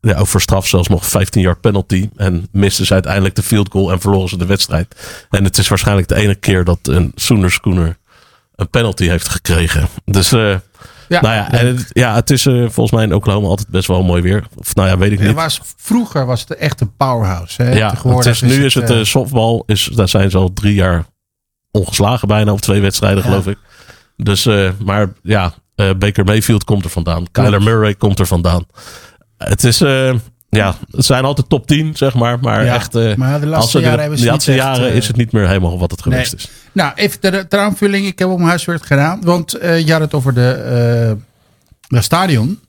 ja, 0.01 0.15
ook 0.17 0.27
voor 0.27 0.41
straf 0.41 0.67
zelfs 0.67 0.87
nog 0.87 1.05
15 1.05 1.41
yard 1.41 1.61
penalty. 1.61 2.09
En 2.15 2.47
misten 2.51 2.85
ze 2.85 2.93
uiteindelijk 2.93 3.35
de 3.35 3.43
field 3.43 3.69
goal 3.71 3.91
en 3.91 3.99
verloren 4.01 4.29
ze 4.29 4.37
de 4.37 4.45
wedstrijd. 4.45 4.95
En 5.29 5.43
het 5.43 5.57
is 5.57 5.67
waarschijnlijk 5.67 6.07
de 6.07 6.15
ene 6.15 6.35
keer 6.35 6.63
dat 6.63 6.79
een 6.83 7.11
Sooner 7.15 7.51
Schooner 7.51 7.97
een 8.55 8.69
penalty 8.69 9.07
heeft 9.07 9.29
gekregen. 9.29 9.87
Dus 10.05 10.29
ja. 11.09 11.21
nou 11.21 11.33
ja, 11.33 11.51
en 11.51 11.67
het, 11.67 11.89
ja, 11.89 12.15
het 12.15 12.29
is 12.29 12.45
eh, 12.45 12.53
volgens 12.53 12.91
mij 12.91 13.03
in 13.03 13.13
Oklahoma 13.13 13.47
altijd 13.47 13.67
best 13.67 13.87
wel 13.87 14.03
mooi 14.03 14.21
weer. 14.21 14.47
Of 14.55 14.75
nou 14.75 14.87
ja, 14.87 14.97
weet 14.97 15.11
ik 15.11 15.19
niet. 15.19 15.33
was, 15.33 15.61
vroeger 15.77 16.25
was 16.25 16.39
het 16.39 16.55
echt 16.55 16.81
een 16.81 16.95
powerhouse. 16.97 17.63
Hè? 17.63 17.71
Ja, 17.71 17.93
het 18.03 18.25
is, 18.25 18.41
nu 18.41 18.65
is 18.65 18.73
het 18.73 18.89
eh, 18.89 18.99
eh, 18.99 19.05
softbal. 19.05 19.63
Is, 19.65 19.89
daar 19.93 20.09
zijn 20.09 20.31
ze 20.31 20.37
al 20.37 20.53
drie 20.53 20.73
jaar 20.73 21.05
ongeslagen 21.71 22.27
bijna. 22.27 22.51
Of 22.51 22.59
twee 22.59 22.81
wedstrijden 22.81 23.23
Ja. 23.23 23.29
geloof 23.29 23.47
ik. 23.47 23.57
Dus, 24.15 24.45
eh, 24.45 24.69
maar 24.83 25.13
ja, 25.21 25.53
eh, 25.75 25.89
Baker 25.97 26.25
Mayfield 26.25 26.63
komt 26.63 26.83
er 26.83 26.89
vandaan. 26.89 27.31
Kyler. 27.31 27.61
Murray 27.63 27.95
komt 27.95 28.19
er 28.19 28.27
vandaan. 28.27 28.65
Het 29.37 29.63
is, 29.63 29.81
eh, 29.81 30.13
ja, 30.49 30.75
het 30.91 31.05
zijn 31.05 31.23
altijd 31.23 31.49
top 31.49 31.67
10 31.67 31.95
zeg 31.95 32.13
maar. 32.13 32.39
Maar 32.39 32.65
Ja, 32.65 32.73
echt, 32.75 32.95
eh, 32.95 33.15
maar 33.15 33.39
de 33.39 33.45
laatste 33.45 33.79
jaren 33.79 33.95
de, 33.95 34.01
hebben 34.01 34.19
ze 34.19 34.25
de 34.25 34.31
niet 34.31 34.45
laatste 34.45 34.53
jaren 34.53 34.89
eh, 34.89 34.95
is 34.95 35.07
het 35.07 35.15
niet 35.15 35.31
meer 35.31 35.47
helemaal 35.47 35.79
wat 35.79 35.91
het 35.91 36.01
geweest 36.01 36.31
nee. 36.33 36.41
is. 36.41 36.49
Nou, 36.71 36.91
even 36.95 37.19
ter 37.19 37.59
aanvulling. 37.59 38.05
Ik 38.05 38.19
heb 38.19 38.27
op 38.27 38.35
mijn 38.37 38.49
huiswerk 38.49 38.85
gedaan. 38.85 39.21
Want 39.23 39.53
eh, 39.53 39.85
je 39.85 39.91
had 39.91 40.01
het 40.01 40.13
over 40.13 40.33
de, 40.33 40.51
eh, 40.51 41.15
de 41.87 42.01
stadion. 42.01 42.59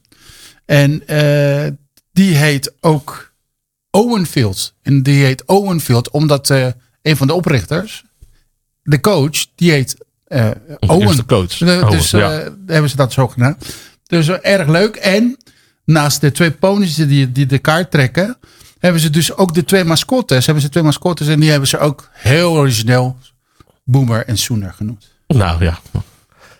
En 0.65 1.07
eh, 1.07 1.71
die 2.11 2.35
heet 2.35 2.73
ook 2.79 3.33
Owenfield. 3.91 4.73
En 4.81 5.03
die 5.03 5.23
heet 5.23 5.45
Owenfield 5.45 6.09
omdat 6.09 6.49
eh, 6.49 6.67
een 7.01 7.17
van 7.17 7.27
de 7.27 7.33
oprichters, 7.33 8.03
de 8.83 8.99
coach, 8.99 9.45
die 9.55 9.71
heet 9.71 9.95
eh 10.27 10.49
Owen. 10.79 11.07
Eerste 11.07 11.25
coach. 11.25 11.61
Owen, 11.61 11.89
dus 11.89 12.11
ja. 12.11 12.39
eh, 12.39 12.51
hebben 12.67 12.89
ze 12.89 12.95
dat 12.95 13.13
zo 13.13 13.27
gedaan. 13.27 13.57
Dus 14.07 14.29
erg 14.29 14.67
leuk. 14.67 14.95
En 14.95 15.37
naast 15.85 16.21
de 16.21 16.31
twee 16.31 16.51
ponies 16.51 16.95
die, 16.95 17.31
die 17.31 17.45
de 17.45 17.57
kaart 17.57 17.91
trekken, 17.91 18.37
hebben 18.79 19.01
ze 19.01 19.09
dus 19.09 19.35
ook 19.37 19.53
de 19.53 19.63
twee 19.63 19.83
mascottes. 19.83 20.45
Hebben 20.45 20.63
ze 20.63 20.69
twee 20.69 20.83
mascottes 20.83 21.27
en 21.27 21.39
die 21.39 21.49
hebben 21.49 21.67
ze 21.67 21.77
ook 21.77 22.09
heel 22.13 22.51
origineel 22.51 23.17
Boomer 23.83 24.25
en 24.25 24.37
Sooner 24.37 24.73
genoemd. 24.73 25.11
Nou 25.27 25.63
ja, 25.63 25.79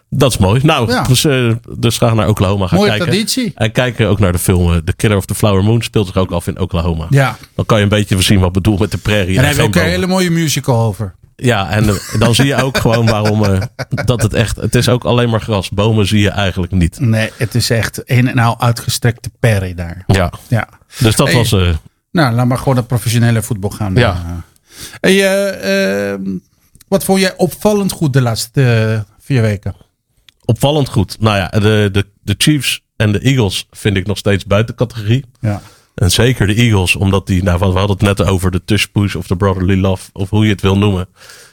dat 0.10 0.32
is 0.32 0.38
mooi. 0.38 0.62
Nou, 0.64 0.92
Ja. 0.92 1.04
dus, 1.04 1.26
eh, 1.26 1.52
dus 1.78 1.98
ga 1.98 2.14
naar 2.14 2.28
Oklahoma 2.28 2.68
gaan 2.68 2.78
Mooie 2.78 2.90
kijken. 2.90 3.08
traditie. 3.08 3.52
En 3.56 3.72
kijken 3.72 4.08
ook 4.08 4.20
naar 4.20 4.32
de 4.32 4.40
film 4.40 4.72
eh, 4.74 4.78
The 4.78 4.94
Killer 4.94 5.18
of 5.18 5.26
the 5.26 5.36
Flower 5.36 5.64
Moon. 5.64 5.82
Speelt 5.82 6.08
zich 6.08 6.18
ook 6.18 6.32
af 6.32 6.48
in 6.48 6.60
Oklahoma. 6.60 7.06
Ja. 7.10 7.38
Dan 7.56 7.66
kan 7.66 7.78
je 7.78 7.84
een 7.84 7.90
beetje 7.90 8.22
zien 8.22 8.40
wat 8.40 8.52
bedoel 8.52 8.78
met 8.78 8.92
de 8.92 8.98
prairie. 8.98 9.30
En 9.30 9.36
daar 9.36 9.46
hebben 9.46 9.72
we 9.72 9.80
ook 9.80 9.86
een 9.86 9.90
hele 9.92 10.08
mooie 10.08 10.30
musical 10.32 10.80
over. 10.82 11.16
Ja, 11.44 11.70
en 11.70 11.90
eh, 11.90 11.96
dan 12.20 12.36
zie 12.36 12.46
je 12.46 12.56
ook 12.64 12.78
gewoon 12.78 13.06
waarom 13.06 13.44
eh, 13.44 13.62
dat 14.06 14.22
het 14.22 14.34
echt. 14.34 14.56
Het 14.56 14.76
is 14.76 14.90
ook 14.90 15.04
alleen 15.04 15.30
maar 15.30 15.42
gras. 15.42 15.70
Bomen 15.70 16.08
zie 16.08 16.20
je 16.20 16.30
eigenlijk 16.30 16.72
niet. 16.72 17.00
Nee, 17.00 17.30
het 17.38 17.56
is 17.56 17.70
echt 17.70 18.02
een 18.06 18.28
en 18.28 18.38
al 18.40 18.60
uitgestrekte 18.60 19.30
perry 19.40 19.74
daar. 19.74 20.04
Ja, 20.08 20.32
Ja. 20.48 20.68
dus 21.00 21.16
dat 21.16 21.28
Hey. 21.28 21.36
was. 21.36 21.52
eh, 21.52 21.70
Nou, 22.12 22.34
laat 22.36 22.46
maar 22.46 22.58
gewoon 22.58 22.76
naar 22.76 22.84
professionele 22.84 23.42
voetbal 23.42 23.70
gaan. 23.70 23.96
Ja. 23.96 24.12
Eh, 24.12 24.32
Hey, 25.02 25.14
eh, 25.14 26.12
ehm, 26.12 26.22
wat 26.88 27.04
vond 27.04 27.20
jij 27.20 27.34
opvallend 27.38 27.92
goed 27.92 28.14
de 28.14 28.22
laatste 28.22 29.06
vier 29.20 29.42
weken? 29.42 29.76
opvallend 30.46 30.90
goed. 30.90 31.18
Nou 31.20 31.38
ja, 31.38 31.48
de, 31.48 31.90
de, 31.92 32.06
de 32.24 32.36
Chiefs 32.38 32.82
en 32.96 33.12
de 33.12 33.20
Eagles 33.20 33.68
vind 33.72 33.98
ik 33.98 34.08
nog 34.08 34.18
steeds 34.18 34.46
buiten 34.46 34.76
categorie. 34.76 35.26
Ja. 35.40 35.62
En 35.96 36.12
zeker 36.12 36.48
de 36.48 36.54
Eagles, 36.54 36.96
omdat 36.96 37.28
die, 37.28 37.44
nou, 37.44 37.60
we 37.60 37.66
hadden 37.66 37.90
het 37.90 38.02
net 38.18 38.28
over 38.28 38.52
de 38.52 38.62
tush 38.66 38.86
push 38.86 39.16
of 39.16 39.28
de 39.28 39.36
brotherly 39.36 39.76
love, 39.80 40.10
of 40.14 40.30
hoe 40.30 40.46
je 40.46 40.52
het 40.52 40.62
wil 40.62 40.78
noemen. 40.78 41.08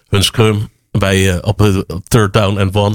Hun 0.08 0.22
scrum 0.24 0.68
bij, 0.90 1.30
eh, 1.34 1.38
op, 1.40 1.58
het- 1.58 1.92
op 1.92 2.08
third 2.08 2.32
down 2.32 2.58
en 2.58 2.74
one. 2.74 2.94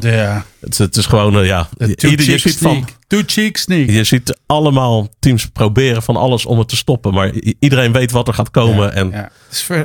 Het, 0.59 0.77
het 0.77 0.95
is 0.97 1.05
gewoon, 1.05 1.39
eh, 1.39 1.45
ja, 1.45 1.67
De 1.77 1.87
je, 1.87 1.95
two 1.95 2.09
ieder- 2.09 2.25
je 2.25 2.31
cheek 2.31 2.41
ziet 2.41 2.57
van. 2.57 2.87
Two 3.07 3.21
cheek 3.25 3.57
sneak. 3.57 3.89
je 3.89 4.03
ziet 4.03 4.37
allemaal 4.45 5.07
teams 5.19 5.45
proberen 5.45 6.03
van 6.03 6.15
alles 6.15 6.45
om 6.45 6.59
het 6.59 6.67
te 6.67 6.75
stoppen. 6.75 7.13
Maar 7.13 7.31
iedereen 7.59 7.91
weet 7.91 8.11
wat 8.11 8.27
er 8.27 8.33
gaat 8.33 8.51
komen. 8.51 8.93
en 8.93 9.11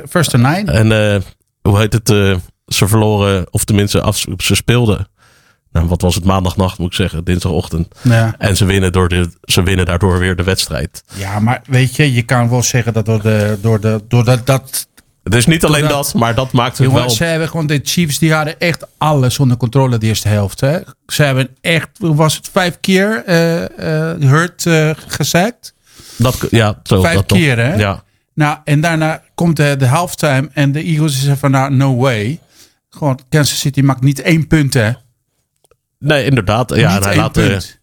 first 0.09 0.33
and 0.33 0.43
nine. 0.43 0.71
En 0.71 1.13
eh, 1.13 1.21
hoe 1.61 1.79
heet 1.79 1.93
het? 1.93 2.09
eh, 2.09 2.35
ze 2.67 2.87
verloren, 2.87 3.47
of 3.53 3.63
tenminste, 3.63 4.01
af, 4.01 4.25
ze 4.37 4.55
speelden. 4.55 5.07
Nou, 5.71 5.87
wat 5.87 6.01
was 6.01 6.15
het? 6.15 6.23
Maandagnacht 6.23 6.77
moet 6.77 6.87
ik 6.87 6.93
zeggen, 6.93 7.23
dinsdagochtend. 7.23 7.87
Ja. 8.01 8.35
En 8.37 8.57
ze 8.57 8.65
winnen, 8.65 8.91
door 8.91 9.09
de, 9.09 9.29
ze 9.41 9.63
winnen 9.63 9.85
daardoor 9.85 10.19
weer 10.19 10.35
de 10.35 10.43
wedstrijd. 10.43 11.03
ja, 11.15 11.39
maar 11.39 11.61
weet 11.65 11.95
je, 11.95 12.13
je 12.13 12.21
kan 12.21 12.49
wel 12.49 12.63
zeggen 12.63 12.93
dat 12.93 13.05
door, 13.05 13.21
de, 13.21 13.57
door, 13.61 13.79
de, 13.79 14.01
door 14.07 14.23
dat, 14.23 14.45
dat 14.45 14.87
Het 15.23 15.35
is 15.35 15.45
niet 15.45 15.65
alleen 15.65 15.87
dat, 15.87 16.13
maar 16.13 16.35
dat 16.35 16.51
maakt 16.51 16.77
het 16.77 16.87
Jongens, 16.87 17.05
wel. 17.05 17.15
ze 17.15 17.23
hebben 17.23 17.49
gewoon 17.49 17.67
de 17.67 17.79
Chiefs, 17.83 18.19
die 18.19 18.33
hadden 18.33 18.59
echt 18.59 18.85
alles 18.97 19.39
onder 19.39 19.57
controle 19.57 19.97
de 19.97 20.05
eerste 20.07 20.27
helft. 20.27 20.59
Hè? 20.61 20.79
Ze 21.07 21.23
hebben 21.23 21.49
echt, 21.61 21.89
hoe 21.97 22.15
was 22.15 22.35
het, 22.35 22.49
vijf 22.51 22.77
keer 22.79 23.23
eh 23.25 23.63
eh 24.11 24.19
Hurt 24.19 24.65
gezakt. 25.07 25.73
Dat, 26.17 26.47
ja, 26.49 26.79
zo, 26.83 27.01
Vijf 27.01 27.15
dat 27.15 27.25
keer, 27.25 27.57
hè? 27.57 27.75
Ja, 27.75 28.03
Nou, 28.33 28.57
en 28.63 28.81
daarna 28.81 29.21
komt 29.35 29.55
de, 29.55 29.75
de 29.77 29.87
halftime 29.87 30.49
en 30.53 30.71
de 30.71 30.83
Eagles 30.83 31.13
zeggen 31.13 31.37
van, 31.37 31.51
nou, 31.51 31.73
no 31.75 31.95
way. 31.95 32.39
Gewoon, 32.89 33.19
Kansas 33.29 33.59
City 33.59 33.81
maakt 33.81 34.01
niet 34.01 34.21
één 34.21 34.47
punt, 34.47 34.73
hè? 34.73 34.91
Nee, 35.99 36.25
inderdaad. 36.25 36.75
Ja, 36.75 36.95
en 36.95 37.03
hij 37.03 37.15
laat, 37.15 37.37
eh, 37.37 37.47
punt. 37.47 37.79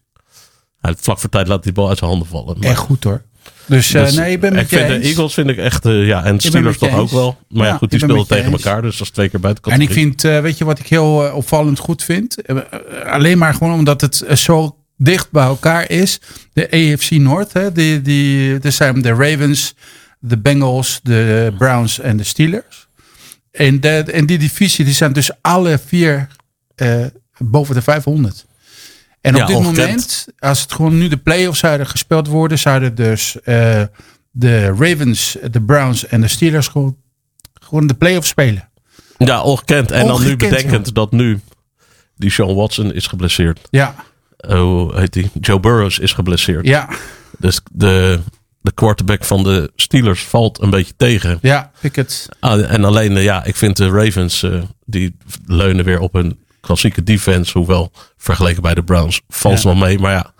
Hij, 0.81 0.93
vlak 0.99 1.19
voor 1.19 1.29
tijd 1.29 1.47
laat 1.47 1.63
die 1.63 1.71
bal 1.71 1.89
uit 1.89 1.97
zijn 1.97 2.09
handen 2.09 2.27
vallen. 2.27 2.59
Maar- 2.59 2.69
Echt 2.69 2.77
goed 2.79 3.03
hoor. 3.03 3.21
Dus, 3.65 3.93
eh, 3.93 4.03
dus 4.05 4.15
nee, 4.15 4.31
ik 4.31 4.39
ben 4.39 4.53
met 4.53 4.61
ik 4.61 4.67
vind. 4.67 4.87
De 4.87 5.07
Eagles 5.07 5.33
vind 5.33 5.49
ik 5.49 5.57
echt, 5.57 5.85
eh, 5.85 6.05
ja, 6.07 6.23
en 6.23 6.39
Steelers 6.39 6.77
toch 6.77 6.93
ook 6.95 7.09
wel. 7.09 7.37
Maar 7.49 7.65
ja, 7.65 7.71
Ja, 7.71 7.77
goed, 7.77 7.89
die 7.89 7.99
je 7.99 8.25
tegen 8.27 8.51
eens. 8.51 8.63
elkaar, 8.63 8.81
dus 8.81 8.97
dat 8.97 9.07
is 9.07 9.13
twee 9.13 9.29
keer 9.29 9.39
buiten 9.39 9.71
En 9.71 9.81
ik 9.81 9.91
vind, 9.91 10.23
eh, 10.23 10.39
weet 10.39 10.57
je 10.57 10.65
wat 10.65 10.79
ik 10.79 10.87
heel 10.87 11.25
eh, 11.27 11.35
opvallend 11.35 11.79
goed 11.79 12.03
vind? 12.03 12.41
Eh, 12.41 12.57
eh, 12.57 13.11
alleen 13.13 13.37
maar 13.37 13.53
gewoon 13.53 13.73
omdat 13.73 14.01
het 14.01 14.21
eh, 14.21 14.35
zo 14.35 14.77
dicht 14.97 15.31
bij 15.31 15.43
elkaar 15.43 15.89
is. 15.89 16.19
De 16.53 16.71
AFC 16.71 17.11
North, 17.11 17.53
hè, 17.53 17.71
die, 17.71 18.01
die, 18.01 18.59
er 18.59 18.71
zijn 18.71 19.01
de 19.01 19.09
Ravens, 19.13 19.73
de 20.19 20.37
Bengals, 20.37 20.99
de 21.03 21.53
Browns 21.57 21.99
en 21.99 22.17
de 22.17 22.23
Steelers. 22.23 22.87
En, 23.51 23.79
de, 23.79 23.89
en 23.89 24.25
die 24.25 24.37
divisie, 24.37 24.85
die 24.85 24.93
zijn 24.93 25.13
dus 25.13 25.31
alle 25.41 25.79
vier 25.85 26.27
eh, 26.75 27.05
boven 27.37 27.75
de 27.75 27.81
500. 27.81 28.45
En 29.21 29.41
op 29.41 29.47
dit 29.47 29.55
ongekend. 29.55 29.77
moment, 29.85 30.27
als 30.39 30.61
het 30.61 30.71
gewoon 30.73 30.97
nu 30.97 31.07
de 31.07 31.17
playoffs 31.17 31.59
zouden 31.59 31.87
gespeeld 31.87 32.27
worden, 32.27 32.59
zouden 32.59 32.95
dus 32.95 33.41
eh, 33.41 33.81
de 34.31 34.65
Ravens, 34.65 35.37
de 35.51 35.61
Browns 35.61 36.07
en 36.07 36.21
de 36.21 36.27
Steelers 36.27 36.67
gewoon, 36.67 36.97
gewoon 37.53 37.87
de 37.87 37.93
playoffs 37.93 38.29
spelen. 38.29 38.69
Ja, 39.17 39.41
ongekend. 39.41 39.91
En 39.91 40.07
dan 40.07 40.23
nu 40.23 40.35
bedenkend 40.35 40.95
dat 40.95 41.11
nu 41.11 41.39
die 42.15 42.29
Sean 42.31 42.55
Watson 42.55 42.93
is 42.93 43.07
geblesseerd. 43.07 43.59
Ja, 43.69 43.95
Eh, 44.37 44.59
hoe 44.59 44.99
heet 44.99 45.13
die? 45.13 45.29
Joe 45.41 45.59
Burrows 45.59 45.99
is 45.99 46.13
geblesseerd. 46.13 46.65
ja, 46.67 46.89
Dus 47.39 47.61
de, 47.71 48.19
de 48.61 48.71
quarterback 48.71 49.23
van 49.25 49.43
de 49.43 49.71
Steelers 49.75 50.23
valt 50.23 50.61
een 50.61 50.69
beetje 50.69 50.93
tegen. 50.97 51.37
ja, 51.41 51.71
Pickett. 51.81 52.29
Ah, 52.39 52.71
en 52.71 52.83
alleen, 52.83 53.17
eh, 53.17 53.23
ja, 53.23 53.43
ik 53.43 53.55
vind 53.55 53.77
de 53.77 53.89
Ravens, 53.89 54.45
die 54.85 55.17
leunen 55.45 55.85
weer 55.85 55.99
op 55.99 56.13
een 56.15 56.39
klassieke 56.67 57.03
defense. 57.03 57.57
Hoewel, 57.57 57.91
vergeleken 58.17 58.61
bij 58.61 58.73
de 58.73 58.83
Browns, 58.83 59.21
valt 59.29 59.59
ze 59.59 59.67
Ja. 59.67 59.73
wel 59.75 59.87
mee. 59.87 59.99
Maar 59.99 60.11
ja, 60.11 60.31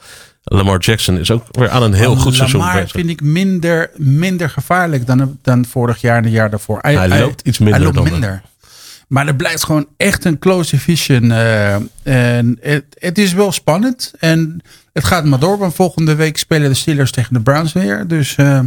Lamar 0.43 0.79
Jackson 0.79 1.17
is 1.17 1.31
ook 1.31 1.43
weer 1.51 1.69
aan 1.69 1.83
een 1.83 1.93
heel 1.93 2.15
goed 2.15 2.35
seizoen 2.35 2.59
Lamar 2.59 2.75
bezig. 2.75 2.91
vind 2.91 3.09
ik 3.09 3.21
minder, 3.21 3.89
minder 3.95 4.49
gevaarlijk 4.49 5.05
dan, 5.07 5.37
dan 5.41 5.65
vorig 5.65 6.01
jaar 6.01 6.17
en 6.17 6.23
het 6.23 6.33
jaar 6.33 6.49
daarvoor. 6.49 6.79
Hij 6.81 7.19
loopt 7.19 7.41
iets 7.47 7.57
minder 7.57 7.75
Hij 7.75 7.83
loopt 7.83 7.95
dan- 7.95 8.11
minder. 8.11 8.41
Maar 9.07 9.27
er 9.27 9.35
blijft 9.35 9.63
gewoon 9.63 9.87
echt 9.97 10.25
een 10.25 10.39
close 10.39 10.69
division. 10.75 11.31
eh, 11.31 11.73
en 12.03 12.57
het, 12.61 12.83
het 12.99 13.17
is 13.17 13.33
wel 13.33 13.51
spannend. 13.51 14.13
En 14.19 14.61
het 14.93 15.03
gaat 15.03 15.25
maar 15.25 15.39
door. 15.39 15.57
Want 15.57 15.75
volgende 15.75 16.15
week 16.15 16.37
spelen 16.37 16.69
de 16.69 16.75
Steelers 16.75 17.11
tegen 17.11 17.33
de 17.33 17.41
Browns 17.41 17.73
weer. 17.73 18.07
Dus 18.07 18.35
eh, 18.35 18.59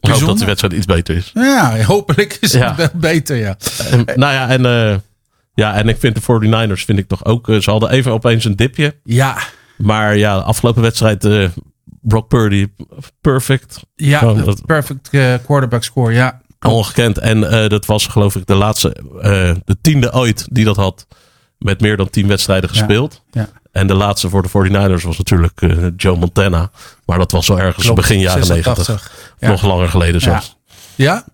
Ik 0.00 0.10
hoop 0.10 0.20
dat 0.20 0.38
de 0.38 0.44
wedstrijd 0.44 0.72
iets 0.74 0.86
beter 0.86 1.16
is. 1.16 1.30
ja, 1.34 1.80
hopelijk 1.82 2.36
is 2.40 2.52
Ja. 2.52 2.68
het 2.68 2.76
wel 2.76 2.88
beter. 2.94 3.36
Ja. 3.36 3.56
En, 3.90 4.04
nou 4.14 4.32
ja, 4.32 4.48
en, 4.48 4.66
eh, 4.66 4.96
ja, 5.56 5.74
en 5.74 5.88
ik 5.88 5.96
vind 5.98 6.14
de 6.14 6.20
49ers 6.22 6.84
vind 6.84 6.98
ik 6.98 7.08
toch 7.08 7.24
ook. 7.24 7.48
eh, 7.48 7.60
ze 7.60 7.70
hadden 7.70 7.90
even 7.90 8.12
opeens 8.12 8.44
een 8.44 8.56
dipje. 8.56 8.94
Ja, 9.04 9.36
Maar 9.76 10.16
ja, 10.16 10.36
de 10.36 10.42
afgelopen 10.42 10.82
wedstrijd, 10.82 11.24
eh 11.24 11.48
Brock 12.00 12.28
Purdy, 12.28 12.66
perfect. 13.20 13.80
ja 13.94 14.18
Gewoon 14.18 14.58
perfect 14.66 15.08
eh, 15.10 15.34
quarterback 15.44 15.84
score. 15.84 16.12
Ja, 16.12 16.40
Ongekend. 16.60 17.18
En 17.18 17.40
dat 17.68 17.86
was 17.86 18.06
geloof 18.06 18.36
ik 18.36 18.46
de 18.46 18.54
laatste, 18.54 18.96
de 19.64 19.76
tiende 19.80 20.12
ooit 20.12 20.46
die 20.50 20.64
dat 20.64 20.76
had. 20.76 21.06
Met 21.58 21.80
meer 21.80 21.96
dan 21.96 22.10
tien 22.10 22.26
wedstrijden 22.28 22.68
gespeeld. 22.68 23.22
ja. 23.30 23.48
En 23.72 23.86
de 23.86 23.94
laatste 23.94 24.28
voor 24.28 24.42
de 24.42 24.48
49ers 24.48 25.02
was 25.04 25.18
natuurlijk 25.18 25.60
Joe 25.96 26.16
Montana. 26.16 26.70
Maar 27.04 27.18
dat 27.18 27.32
was 27.32 27.46
zo 27.46 27.56
ergens 27.56 27.84
Klopt, 27.84 28.00
begin 28.00 28.18
jaren 28.18 28.44
86. 28.44 28.86
90. 28.88 29.34
Ja. 29.38 29.48
Nog 29.48 29.62
langer 29.62 29.88
geleden 29.88 30.20
zelfs. 30.20 30.56
ja. 30.94 31.04
Ja. 31.14 31.24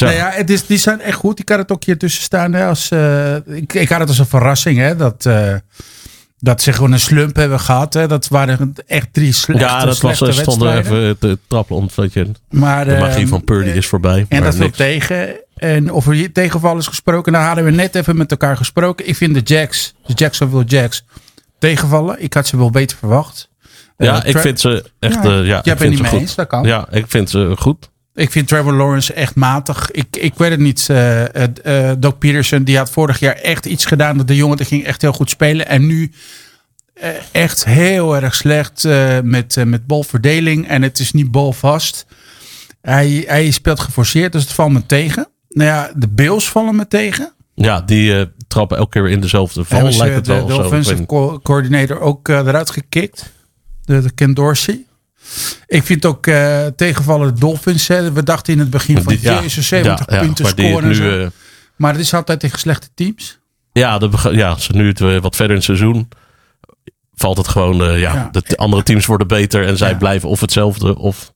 Nou 0.00 0.12
ja, 0.12 0.30
het 0.30 0.50
is, 0.50 0.66
die 0.66 0.78
zijn 0.78 1.00
echt 1.00 1.16
goed. 1.16 1.38
Ik 1.38 1.48
had 1.48 1.58
het 1.58 1.72
ook 1.72 1.84
hier 1.84 1.98
tussen 1.98 2.22
staan. 2.22 2.52
Hè, 2.52 2.66
als, 2.66 2.90
eh, 2.90 3.34
ik, 3.34 3.74
ik 3.74 3.88
had 3.88 4.00
het 4.00 4.08
als 4.08 4.18
een 4.18 4.26
verrassing. 4.26 4.78
Hè, 4.78 4.96
dat, 4.96 5.26
eh, 5.26 5.54
dat 6.38 6.62
ze 6.62 6.72
gewoon 6.72 6.92
een 6.92 7.00
slump 7.00 7.36
hebben 7.36 7.60
gehad. 7.60 7.94
Hè. 7.94 8.06
Dat 8.08 8.28
waren 8.28 8.74
echt 8.86 9.08
drie 9.12 9.32
slechte, 9.32 9.62
ja, 9.64 9.78
dat 9.84 9.86
was, 9.86 10.16
slechte 10.16 10.32
ze 10.32 10.40
stonden 10.40 10.78
even 10.78 11.18
te 11.18 11.38
trappelen. 11.48 11.80
Omdat 11.80 12.12
je, 12.12 12.30
Maar, 12.50 12.84
de 12.84 12.96
magie 12.96 13.20
ehm, 13.20 13.26
van 13.28 13.44
Purdy 13.44 13.70
is 13.70 13.86
voorbij. 13.86 14.26
En 14.28 14.42
dat 14.42 14.54
viel 14.54 14.64
niks. 14.64 14.76
tegen. 14.76 15.34
En 15.56 15.92
over 15.92 16.12
hier 16.12 16.32
tegenval 16.32 16.76
is 16.78 16.86
gesproken. 16.86 17.32
Nou 17.32 17.44
hadden 17.44 17.64
we 17.64 17.70
net 17.70 17.94
even 17.94 18.16
met 18.16 18.30
elkaar 18.30 18.56
gesproken. 18.56 19.08
Ik 19.08 19.16
vind 19.16 19.34
de 19.34 19.54
Jacks, 19.54 19.94
de 20.06 20.12
Jacksonville 20.12 20.64
Jacks, 20.64 21.04
tegenvallen. 21.58 22.22
Ik 22.22 22.34
had 22.34 22.46
ze 22.46 22.56
wel 22.56 22.70
beter 22.70 22.96
verwacht. 22.96 23.48
Ja, 23.98 24.22
Eh, 24.24 24.28
ik 24.28 24.38
vind 24.38 24.60
ze 24.60 24.90
echt. 24.98 25.14
Ja, 25.14 25.22
eh, 25.22 25.46
ja, 25.46 25.60
jij 25.62 25.76
bent 25.76 25.90
niet 25.90 26.00
mee 26.00 26.10
goed. 26.10 26.20
eens, 26.20 26.34
dat 26.34 26.46
kan. 26.46 26.64
Ja, 26.64 26.86
ik 26.90 27.04
vind 27.08 27.30
ze 27.30 27.52
goed. 27.58 27.90
Ik 28.14 28.30
vind 28.30 28.48
Trevor 28.48 28.72
Lawrence 28.74 29.12
echt 29.12 29.34
matig. 29.34 29.90
Ik, 29.90 30.16
ik 30.16 30.34
weet 30.34 30.50
het 30.50 30.60
niet. 30.60 30.86
eh 30.90 31.34
eh, 31.34 31.90
eh, 31.90 31.96
Doc 31.98 32.14
Peterson 32.18 32.62
die 32.64 32.76
had 32.76 32.90
vorig 32.90 33.18
jaar 33.18 33.34
echt 33.34 33.66
iets 33.66 33.84
gedaan. 33.84 34.16
Dat 34.16 34.26
de 34.28 34.36
jongen 34.36 34.56
die 34.56 34.66
ging 34.66 34.84
echt 34.84 35.02
heel 35.02 35.12
goed 35.12 35.30
spelen. 35.30 35.66
En 35.66 35.86
nu 35.86 36.12
echt 37.32 37.64
heel 37.64 38.16
erg 38.16 38.34
slecht 38.34 38.84
met, 39.22 39.56
met 39.64 39.86
balverdeling. 39.86 40.68
En 40.68 40.82
het 40.82 40.98
is 40.98 41.12
niet 41.12 41.30
balvast. 41.30 42.06
Hij, 42.80 43.24
hij 43.26 43.50
speelt 43.50 43.80
geforceerd, 43.80 44.32
dus 44.32 44.42
het 44.42 44.52
valt 44.52 44.72
me 44.72 44.86
tegen. 44.86 45.28
Nou 45.48 45.68
ja, 45.70 45.90
de 45.96 46.08
Bills 46.08 46.48
vallen 46.48 46.76
me 46.76 46.88
tegen. 46.88 47.32
Ja, 47.54 47.80
die 47.80 48.30
trappen 48.48 48.76
elke 48.78 48.90
keer 48.90 49.10
in 49.10 49.20
dezelfde 49.20 49.64
val. 49.64 49.82
Lijkt 49.96 50.14
het 50.14 50.24
de, 50.24 50.32
wel. 50.34 50.46
de 50.46 50.54
offensive 50.64 51.06
co- 51.06 51.40
coordinator 51.42 52.00
ook 52.00 52.28
eruit 52.28 52.70
gekikt. 52.70 53.32
De, 53.84 54.00
de 54.02 54.10
Ken 54.10 54.34
Dorsey. 54.34 54.84
Ik 55.66 55.82
vind 55.82 56.04
ook 56.04 56.26
eh, 56.26 56.66
tegenvallen 56.76 57.34
de 57.34 57.40
Dolphins. 57.40 57.88
Hè. 57.88 58.12
We 58.12 58.22
dachten 58.22 58.52
in 58.52 58.58
het 58.58 58.70
begin 58.70 59.02
van 59.02 59.16
ja, 59.20 59.40
jezus, 59.40 59.68
70 59.68 60.10
ja, 60.10 60.20
punten 60.20 60.46
scoren. 60.46 60.90
en 60.92 60.98
nu, 60.98 61.22
eh, 61.22 61.26
Maar 61.76 61.92
het 61.92 62.00
is 62.00 62.14
altijd 62.14 62.40
tegen 62.40 62.58
slechte 62.58 62.88
teams. 62.94 63.38
Ja, 63.72 63.98
de, 63.98 64.10
ja, 64.30 64.56
nu 64.72 64.88
het 64.88 65.00
eh, 65.00 65.16
wat 65.20 65.36
verder 65.36 65.50
in 65.50 65.56
het 65.56 65.64
seizoen 65.64 66.08
valt 67.14 67.36
het 67.36 67.48
gewoon. 67.48 67.76
ja, 67.76 67.96
Ja. 67.98 68.28
de 68.32 68.56
andere 68.56 68.82
teams 68.82 69.06
worden 69.06 69.26
beter 69.26 69.66
en 69.66 69.76
zij 69.76 69.96
blijven 69.96 70.28
of 70.28 70.40
hetzelfde 70.40 70.98
of 70.98 71.32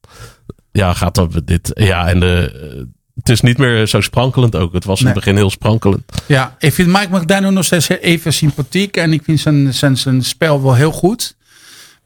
ja, 0.72 0.92
gaat 0.94 1.14
dat 1.14 1.40
dit. 1.44 1.70
Ja, 1.74 2.09
en 2.09 2.20
de, 2.20 2.87
het 3.14 3.29
is 3.29 3.40
niet 3.40 3.59
meer 3.59 3.87
zo 3.87 4.01
sprankelend 4.01 4.57
ook. 4.57 4.72
Het 4.72 4.85
was 4.85 4.98
in 4.98 5.05
Nee. 5.05 5.14
het 5.14 5.24
begin 5.24 5.38
heel 5.38 5.51
sprankelend. 5.51 6.03
Ja, 6.27 6.57
ik 6.59 6.72
vind 6.72 6.88
Mike 6.88 7.16
McDaniel 7.18 7.51
nog 7.51 7.64
steeds 7.64 7.88
even 7.88 8.33
sympathiek. 8.33 8.96
En 8.96 9.12
ik 9.12 9.22
vind 9.24 9.40
zijn, 9.40 9.74
zijn, 9.74 9.96
zijn 9.96 10.24
spel 10.24 10.62
wel 10.62 10.74
heel 10.74 10.92
goed. 10.92 11.37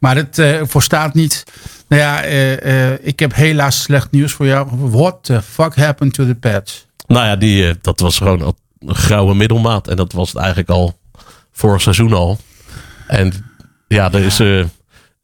Maar 0.03 0.17
het 0.17 0.39
eh 0.39 0.61
voorstaat 0.65 1.15
niet. 1.15 1.45
Nou 1.89 2.03
ja, 2.03 2.23
eh, 2.23 2.93
eh, 2.93 2.99
ik 3.03 3.19
heb 3.19 3.35
helaas 3.35 3.83
slecht 3.83 4.11
nieuws 4.11 4.33
voor 4.33 4.47
jou. 4.47 4.69
What 4.79 5.19
the 5.25 5.43
fuck 5.43 5.77
happened 5.77 6.15
to 6.15 6.27
the 6.27 6.35
Pats? 6.35 6.87
Nou 7.07 7.27
ja, 7.27 7.37
die, 7.37 7.75
dat 7.81 8.01
was 8.01 8.19
gewoon 8.19 8.55
een 8.79 8.95
grauwe 8.95 9.35
middelmaat. 9.35 9.89
En 9.89 9.97
dat 9.97 10.13
was 10.13 10.29
het 10.29 10.37
eigenlijk 10.37 10.69
al 10.69 10.99
vorig 11.53 11.81
seizoen 11.81 12.13
al. 12.13 12.39
En 13.07 13.33
ja, 13.89 14.13
er 14.13 14.21
is 14.21 14.41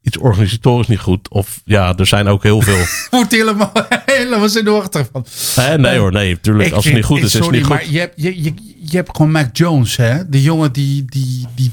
iets 0.01 0.17
organisatorisch 0.17 0.87
niet 0.87 0.99
goed. 0.99 1.29
Of 1.29 1.61
ja, 1.65 1.95
er 1.95 2.07
zijn 2.07 2.27
ook 2.27 2.43
heel 2.43 2.61
veel. 2.61 2.85
Wordt 3.09 3.31
helemaal, 3.31 3.71
helemaal 4.05 4.49
zenuwachtig 4.49 5.07
van. 5.11 5.25
Hè, 5.55 5.77
nee 5.77 5.97
hoor, 5.97 6.11
nee, 6.11 6.31
natuurlijk. 6.31 6.71
Als 6.71 6.85
het 6.85 6.93
niet 6.93 7.05
goed 7.05 7.17
is, 7.17 7.23
is 7.23 7.33
het 7.33 7.51
niet 7.51 7.61
goed. 7.61 7.69
maar 7.69 7.89
je 7.89 7.99
hebt, 7.99 8.13
je, 8.15 8.43
je, 8.43 8.53
je 8.81 8.95
hebt 8.97 9.09
gewoon 9.15 9.31
Mac 9.31 9.57
Jones, 9.57 9.95
hè? 9.95 10.29
De 10.29 10.41
jongen 10.41 10.71
die, 10.71 11.05
die, 11.05 11.47
die, 11.55 11.71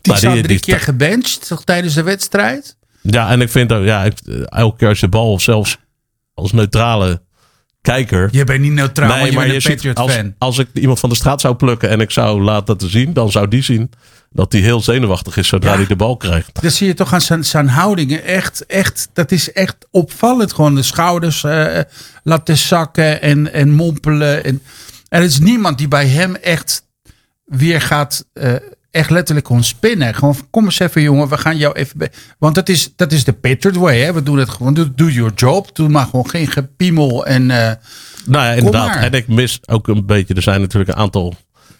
die 0.00 0.12
Maar 0.12 0.20
die- 0.20 0.30
drie 0.30 0.42
die 0.42 0.60
keer 0.60 0.80
gebenched 0.80 1.46
toch, 1.48 1.64
tijdens 1.64 1.94
de 1.94 2.02
wedstrijd. 2.02 2.76
Ja, 3.02 3.30
en 3.30 3.40
ik 3.40 3.50
vind 3.50 3.72
ook, 3.72 3.84
ja, 3.84 4.04
ik, 4.04 4.18
elke 4.48 4.76
keer 4.76 4.88
als 4.88 5.00
je 5.00 5.06
de 5.06 5.12
bal, 5.12 5.32
of 5.32 5.42
zelfs 5.42 5.78
als 6.34 6.52
neutrale 6.52 7.22
kijker. 7.80 8.28
Je 8.32 8.44
bent 8.44 8.60
niet 8.60 8.72
neutraal, 8.72 9.08
maar 9.08 9.26
je 9.26 9.32
bent 9.32 9.46
een 9.46 9.52
je 9.52 9.60
ziet, 9.60 9.94
als, 9.94 10.12
fan. 10.12 10.34
als 10.38 10.58
ik 10.58 10.68
iemand 10.74 11.00
van 11.00 11.08
de 11.08 11.14
straat 11.14 11.40
zou 11.40 11.54
plukken 11.54 11.88
en 11.88 12.00
ik 12.00 12.10
zou 12.10 12.42
laten 12.42 12.76
te 12.78 12.88
zien, 12.88 13.12
dan 13.12 13.30
zou 13.30 13.48
die 13.48 13.62
zien 13.62 13.90
dat 14.32 14.52
hij 14.52 14.60
heel 14.60 14.80
zenuwachtig 14.80 15.36
is 15.36 15.48
zodra 15.48 15.70
Ja. 15.70 15.76
hij 15.76 15.86
de 15.86 15.96
bal 15.96 16.16
krijgt. 16.16 16.62
Dat 16.62 16.72
zie 16.72 16.86
je 16.86 16.94
toch 16.94 17.12
aan 17.12 17.20
zijn, 17.20 17.44
zijn 17.44 17.68
houdingen. 17.68 18.24
Echt, 18.24 18.66
echt, 18.66 19.08
dat 19.12 19.32
is 19.32 19.52
echt 19.52 19.76
opvallend. 19.90 20.52
Gewoon 20.52 20.74
de 20.74 20.82
schouders 20.82 21.44
eh, 21.44 21.78
laten 22.22 22.56
zakken 22.56 23.22
en, 23.22 23.52
en 23.52 23.70
mompelen. 23.70 24.44
En, 24.44 24.62
er 25.08 25.22
is 25.22 25.38
niemand 25.38 25.78
die 25.78 25.88
bij 25.88 26.06
hem 26.06 26.34
echt 26.34 26.82
weer 27.44 27.80
gaat, 27.80 28.26
eh, 28.32 28.54
echt 28.90 29.10
letterlijk 29.10 29.46
gewoon 29.46 29.64
spinnen. 29.64 30.14
Gewoon, 30.14 30.36
kom 30.50 30.64
eens 30.64 30.78
even 30.78 31.02
jongen, 31.02 31.28
we 31.28 31.38
gaan 31.38 31.56
jou 31.56 31.74
even... 31.74 32.08
Want 32.38 32.54
dat 32.54 32.68
is, 32.68 32.92
dat 32.96 33.12
is 33.12 33.24
de 33.24 33.32
Patriot 33.32 33.76
way. 33.76 34.00
Hè? 34.00 34.12
We 34.12 34.22
doen 34.22 34.38
het 34.38 34.48
gewoon, 34.50 34.74
do, 34.74 34.86
do 34.94 35.08
your 35.08 35.32
job. 35.34 35.74
Doe 35.76 35.88
maar 35.88 36.04
gewoon 36.04 36.30
geen 36.30 36.46
gepiemel. 36.46 37.26
En 37.26 37.50
eh, 37.50 37.72
Nou 38.26 38.44
ja, 38.44 38.52
inderdaad. 38.52 38.86
maar. 38.86 39.02
En 39.02 39.12
ik 39.12 39.28
mis 39.28 39.60
ook 39.66 39.88
een 39.88 40.06
beetje, 40.06 40.34
er 40.34 40.42
zijn 40.42 40.60
natuurlijk 40.60 40.90
een 40.90 40.96
aantal 41.02 41.34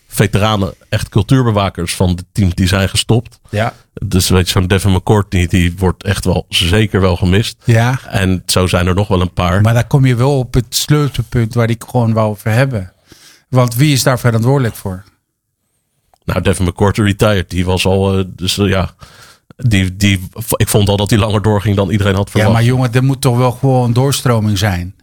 veteranen, 0.09 0.75
echt 0.89 1.09
cultuurbewakers 1.09 1.95
van 1.95 2.17
de 2.17 2.25
teams 2.33 2.55
die 2.55 2.67
zijn 2.67 2.89
gestopt. 2.89 3.41
ja, 3.49 3.75
Dus 4.05 4.29
weet 4.29 4.47
je, 4.47 4.53
zo'n 4.53 4.67
Devin 4.67 4.93
McCourtney, 4.93 5.47
die 5.47 5.75
wordt 5.77 6.05
echt 6.05 6.25
wel 6.25 6.47
zeker 6.49 7.01
wel 7.01 7.17
gemist. 7.17 7.57
ja, 7.65 8.01
En 8.09 8.43
zo 8.47 8.67
zijn 8.67 8.87
er 8.87 8.95
nog 8.95 9.09
wel 9.09 9.21
een 9.21 9.33
paar. 9.33 9.61
maar 9.61 9.75
daar 9.75 9.87
kom 9.87 10.07
je 10.07 10.15
wel 10.15 10.39
op 10.39 10.55
het 10.55 10.67
sleutelpunt 10.69 11.55
waar 11.55 11.71
ik 11.71 11.85
gewoon 11.89 12.13
wou 12.13 12.31
over 12.31 12.51
hebben. 12.51 12.93
Want 13.49 13.75
wie 13.75 13.93
is 13.93 14.03
daar 14.03 14.19
verantwoordelijk 14.19 14.75
voor? 14.75 15.05
Nou, 16.31 16.43
Devin 16.43 16.65
McCourtney 16.67 17.07
retired. 17.07 17.51
Die 17.51 17.65
was 17.65 17.87
al, 17.87 18.19
eh, 18.19 18.25
dus 18.29 18.59
eh, 18.59 18.69
ja, 18.69 18.91
die, 19.57 19.97
die, 19.97 20.29
ik 20.57 20.69
vond 20.69 20.89
al 20.89 20.97
dat 20.97 21.11
hij 21.11 21.19
langer 21.19 21.43
doorging 21.43 21.77
dan 21.77 21.91
iedereen 21.91 22.15
had 22.15 22.27
Ja, 22.27 22.31
verwacht. 22.31 22.53
maar 22.53 22.65
jongen, 22.65 22.93
er 22.95 23.05
moet 23.05 23.21
toch 23.21 23.37
wel 23.37 23.53
gewoon 23.53 23.93
doorstroming 23.93 24.59
zijn. 24.59 24.95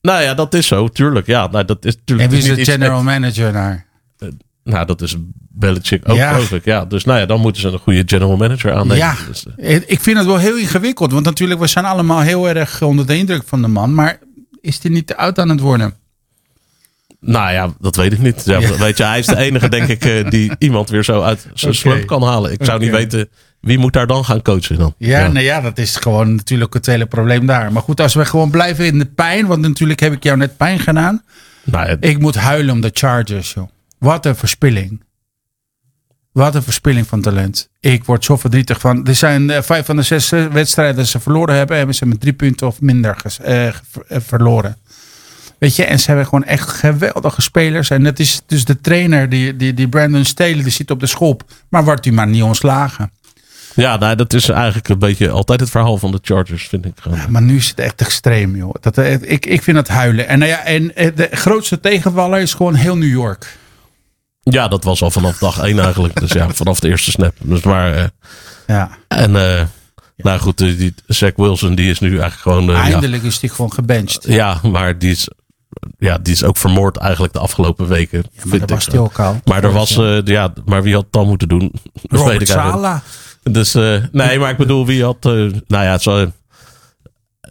Nou 0.00 0.22
ja, 0.22 0.34
dat 0.34 0.54
is 0.54 0.66
zo, 0.66 0.88
tuurlijk. 0.88 1.26
Ja, 1.26 1.46
nou, 1.50 1.64
dat 1.64 1.84
is 1.84 1.94
En 1.94 2.00
tuurlijk. 2.04 2.30
wie 2.30 2.48
het 2.48 2.58
is 2.58 2.66
de 2.66 2.72
general 2.72 3.02
manager 3.02 3.52
daar? 3.52 3.86
Nou, 4.64 4.86
dat 4.86 5.00
is 5.02 5.16
Belichick 5.54 6.08
ook, 6.08 6.16
Ja. 6.16 6.32
geloof 6.32 6.52
ik. 6.52 6.64
Ja, 6.64 6.84
dus 6.84 7.04
nou 7.04 7.18
ja, 7.18 7.26
dan 7.26 7.40
moeten 7.40 7.60
ze 7.62 7.68
een 7.68 7.78
goede 7.78 8.02
general 8.06 8.36
manager 8.36 8.72
aannemen. 8.72 8.96
Ja, 8.96 9.14
Dus, 9.28 9.46
eh, 9.56 9.74
ik 9.86 10.00
vind 10.00 10.16
het 10.16 10.26
wel 10.26 10.38
heel 10.38 10.56
ingewikkeld. 10.58 11.12
Want 11.12 11.24
natuurlijk, 11.24 11.60
we 11.60 11.66
zijn 11.66 11.84
allemaal 11.84 12.20
heel 12.20 12.48
erg 12.48 12.82
onder 12.82 13.06
de 13.06 13.16
indruk 13.16 13.42
van 13.46 13.62
de 13.62 13.68
man. 13.68 13.94
Maar 13.94 14.18
is 14.60 14.78
hij 14.82 14.90
niet 14.90 15.06
te 15.06 15.16
oud 15.16 15.38
aan 15.38 15.48
het 15.48 15.60
worden? 15.60 15.94
Nou 17.24 17.52
ja, 17.52 17.72
dat 17.80 17.96
weet 17.96 18.12
ik 18.12 18.18
niet. 18.18 18.44
Ja, 18.44 18.58
Ja. 18.58 18.76
Weet 18.76 18.96
je, 18.96 19.04
hij 19.04 19.18
is 19.18 19.26
de 19.26 19.36
enige, 19.36 19.68
denk 19.68 19.88
ik, 19.88 20.04
eh, 20.04 20.30
die 20.30 20.52
iemand 20.58 20.90
weer 20.90 21.04
zo 21.04 21.22
uit 21.22 21.46
zijn 21.54 21.74
slump 21.74 22.06
kan 22.06 22.22
halen. 22.22 22.52
Ik 22.52 22.64
zou 22.64 22.80
niet 22.80 22.90
weten, 22.90 23.28
wie 23.60 23.78
moet 23.78 23.92
daar 23.92 24.06
dan 24.06 24.24
gaan 24.24 24.42
coachen 24.42 24.78
dan? 24.78 24.94
Ja, 24.98 25.28
Nou 25.28 25.44
ja, 25.44 25.60
dat 25.60 25.78
is 25.78 25.96
gewoon 25.96 26.34
natuurlijk 26.34 26.74
het 26.74 26.86
hele 26.86 27.06
probleem 27.06 27.46
daar. 27.46 27.72
Maar 27.72 27.82
goed, 27.82 28.00
als 28.00 28.14
we 28.14 28.24
gewoon 28.24 28.50
blijven 28.50 28.86
in 28.86 28.98
de 28.98 29.06
pijn. 29.06 29.46
Want 29.46 29.60
natuurlijk 29.60 30.00
heb 30.00 30.12
ik 30.12 30.22
jou 30.22 30.36
net 30.36 30.56
pijn 30.56 30.78
gedaan. 30.78 31.22
Nou, 31.64 31.96
Ik 32.00 32.18
moet 32.18 32.34
huilen 32.34 32.74
om 32.74 32.80
de 32.80 32.90
Chargers, 32.92 33.52
joh. 33.52 33.68
Wat 33.98 34.26
een 34.26 34.36
verspilling. 34.36 35.02
Wat 36.32 36.54
een 36.54 36.62
verspilling 36.62 37.06
van 37.06 37.20
talent. 37.20 37.68
Ik 37.80 38.04
word 38.04 38.24
zo 38.24 38.36
verdrietig 38.36 38.80
van. 38.80 39.06
Er 39.06 39.14
zijn 39.14 39.50
eh, 39.50 39.62
vijf 39.62 39.86
van 39.86 39.96
de 39.96 40.02
zes 40.02 40.32
eh, 40.32 40.46
wedstrijden 40.46 40.96
die 40.96 41.06
ze 41.06 41.20
verloren 41.20 41.54
hebben. 41.54 41.76
Hebben 41.76 41.94
ze 41.94 42.06
met 42.06 42.20
drie 42.20 42.32
punten 42.32 42.66
of 42.66 42.80
minder 42.80 43.16
verloren. 44.08 44.76
Weet 45.62 45.76
je, 45.76 45.84
en 45.84 45.98
ze 46.00 46.06
hebben 46.06 46.24
gewoon 46.24 46.44
echt 46.44 46.68
geweldige 46.68 47.42
spelers. 47.42 47.90
En 47.90 48.04
dat 48.04 48.18
is 48.18 48.40
dus 48.46 48.64
de 48.64 48.80
trainer, 48.80 49.28
die, 49.28 49.56
die, 49.56 49.74
die 49.74 49.88
Brandon 49.88 50.24
Staley, 50.24 50.62
die 50.62 50.70
zit 50.70 50.90
op 50.90 51.00
de 51.00 51.06
schop. 51.06 51.42
Maar 51.68 51.84
wordt 51.84 52.04
hij 52.04 52.14
maar 52.14 52.26
niet 52.26 52.42
ontslagen. 52.42 53.12
ja 53.74 53.96
nou, 53.96 54.16
dat 54.16 54.32
is 54.32 54.48
eigenlijk 54.48 54.88
een 54.88 54.98
beetje 54.98 55.30
altijd 55.30 55.60
het 55.60 55.70
verhaal 55.70 55.98
van 55.98 56.10
de 56.10 56.18
Chargers, 56.22 56.68
vind 56.68 56.84
ik. 56.84 56.92
gewoon. 57.00 57.18
Maar 57.28 57.42
nu 57.42 57.56
is 57.56 57.68
het 57.68 57.78
echt 57.78 58.00
extreem, 58.00 58.56
joh. 58.56 58.74
Dat, 58.80 58.98
eh, 58.98 59.12
ik, 59.12 59.46
ik 59.46 59.62
vind 59.62 59.76
het 59.76 59.88
huilen. 59.88 60.28
En, 60.28 60.38
nou 60.38 60.50
ja, 60.50 60.64
en 60.64 60.96
eh, 60.96 61.16
de 61.16 61.28
grootste 61.30 61.80
tegenvaller 61.80 62.40
is 62.40 62.54
gewoon 62.54 62.74
heel 62.74 62.96
New 62.96 63.10
York. 63.12 63.56
Ja, 64.42 64.68
dat 64.68 64.84
was 64.84 65.02
al 65.02 65.10
vanaf 65.10 65.38
dag 65.38 65.58
één 65.58 65.78
eigenlijk. 65.78 66.20
Dus 66.20 66.32
ja, 66.32 66.48
vanaf 66.48 66.80
de 66.80 66.88
eerste 66.88 67.10
snap. 67.10 67.34
Dus 67.40 67.62
maar, 67.62 67.96
eh, 67.96 68.04
Ja. 68.66 68.90
en 69.08 69.32
nou 70.16 70.38
goed, 70.38 70.58
die, 70.58 70.76
die 70.76 70.94
Zach 71.06 71.32
Wilson, 71.36 71.74
die 71.74 71.90
is 71.90 71.98
nu 72.00 72.08
eigenlijk 72.08 72.40
gewoon... 72.40 72.64
ja, 72.64 72.82
Eindelijk 72.82 73.22
is 73.22 73.40
hij 73.40 73.50
gewoon 73.50 73.72
gebenched. 73.72 74.24
Ja, 74.28 74.60
maar 74.62 74.98
die 74.98 75.10
is, 75.10 75.28
ja, 75.98 76.18
die 76.18 76.32
is 76.32 76.44
ook 76.44 76.56
vermoord 76.56 76.96
eigenlijk 76.96 77.32
de 77.32 77.38
afgelopen 77.38 77.88
weken. 77.88 78.24
Ja, 78.32 78.42
maar 78.44 78.58
dat 78.58 78.68
ik. 78.70 78.74
was 78.74 78.86
hij 78.86 78.98
ook 78.98 79.18
al. 79.18 79.40
Maar 79.44 79.64
er 79.64 79.72
was, 79.72 79.96
eh, 79.96 80.18
ja, 80.24 80.52
maar 80.64 80.82
wie 80.82 80.94
had 80.94 81.02
het 81.02 81.12
dan 81.12 81.26
moeten 81.26 81.48
doen? 81.48 81.72
Dat 81.92 82.02
weet 82.10 82.20
Robert 82.20 82.40
ik 82.42 82.48
eigenlijk. 82.48 82.74
Sala. 82.82 83.02
Dus 83.42 83.74
eh, 83.74 83.96
nee, 84.12 84.38
maar 84.38 84.50
ik 84.50 84.56
bedoel, 84.56 84.86
wie 84.86 85.04
had, 85.04 85.16
eh, 85.20 85.32
nou 85.32 85.84
ja, 85.84 85.92
het 85.92 86.02
zou, 86.02 86.30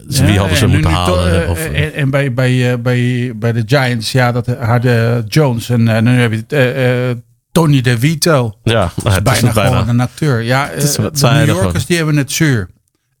dus 0.06 0.20
wie 0.20 0.32
Ja, 0.32 0.38
hadden 0.38 0.56
ze 0.56 0.64
en 0.64 0.70
moeten 0.70 0.90
halen? 0.90 1.48
of, 1.48 1.66
en, 1.66 1.94
en 1.94 2.10
bij, 2.10 2.34
bij, 2.34 2.72
eh, 2.72 2.78
bij, 2.78 3.32
bij 3.36 3.52
de 3.52 3.62
Giants, 3.66 4.12
ja, 4.12 4.32
dat 4.32 4.46
hadden 4.46 5.24
Jones. 5.28 5.68
En 5.68 5.88
eh, 5.88 6.02
nu 6.02 6.20
heb 6.20 6.32
je 6.32 7.16
Tony 7.52 7.80
DeVito. 7.80 8.58
ja, 8.62 8.92
nou, 9.02 9.14
het 9.14 9.16
is 9.16 9.22
bijna 9.22 9.46
het 9.46 9.54
bijna. 9.54 9.70
gewoon 9.70 9.88
een 9.88 10.00
acteur. 10.00 10.40
Ja, 10.42 10.70
de 10.76 11.10
New 11.20 11.46
Yorkers 11.46 11.86
die 11.86 11.96
hebben 11.96 12.16
het 12.16 12.32
zuur. 12.32 12.68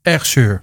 Echt 0.02 0.26
zuur. 0.26 0.62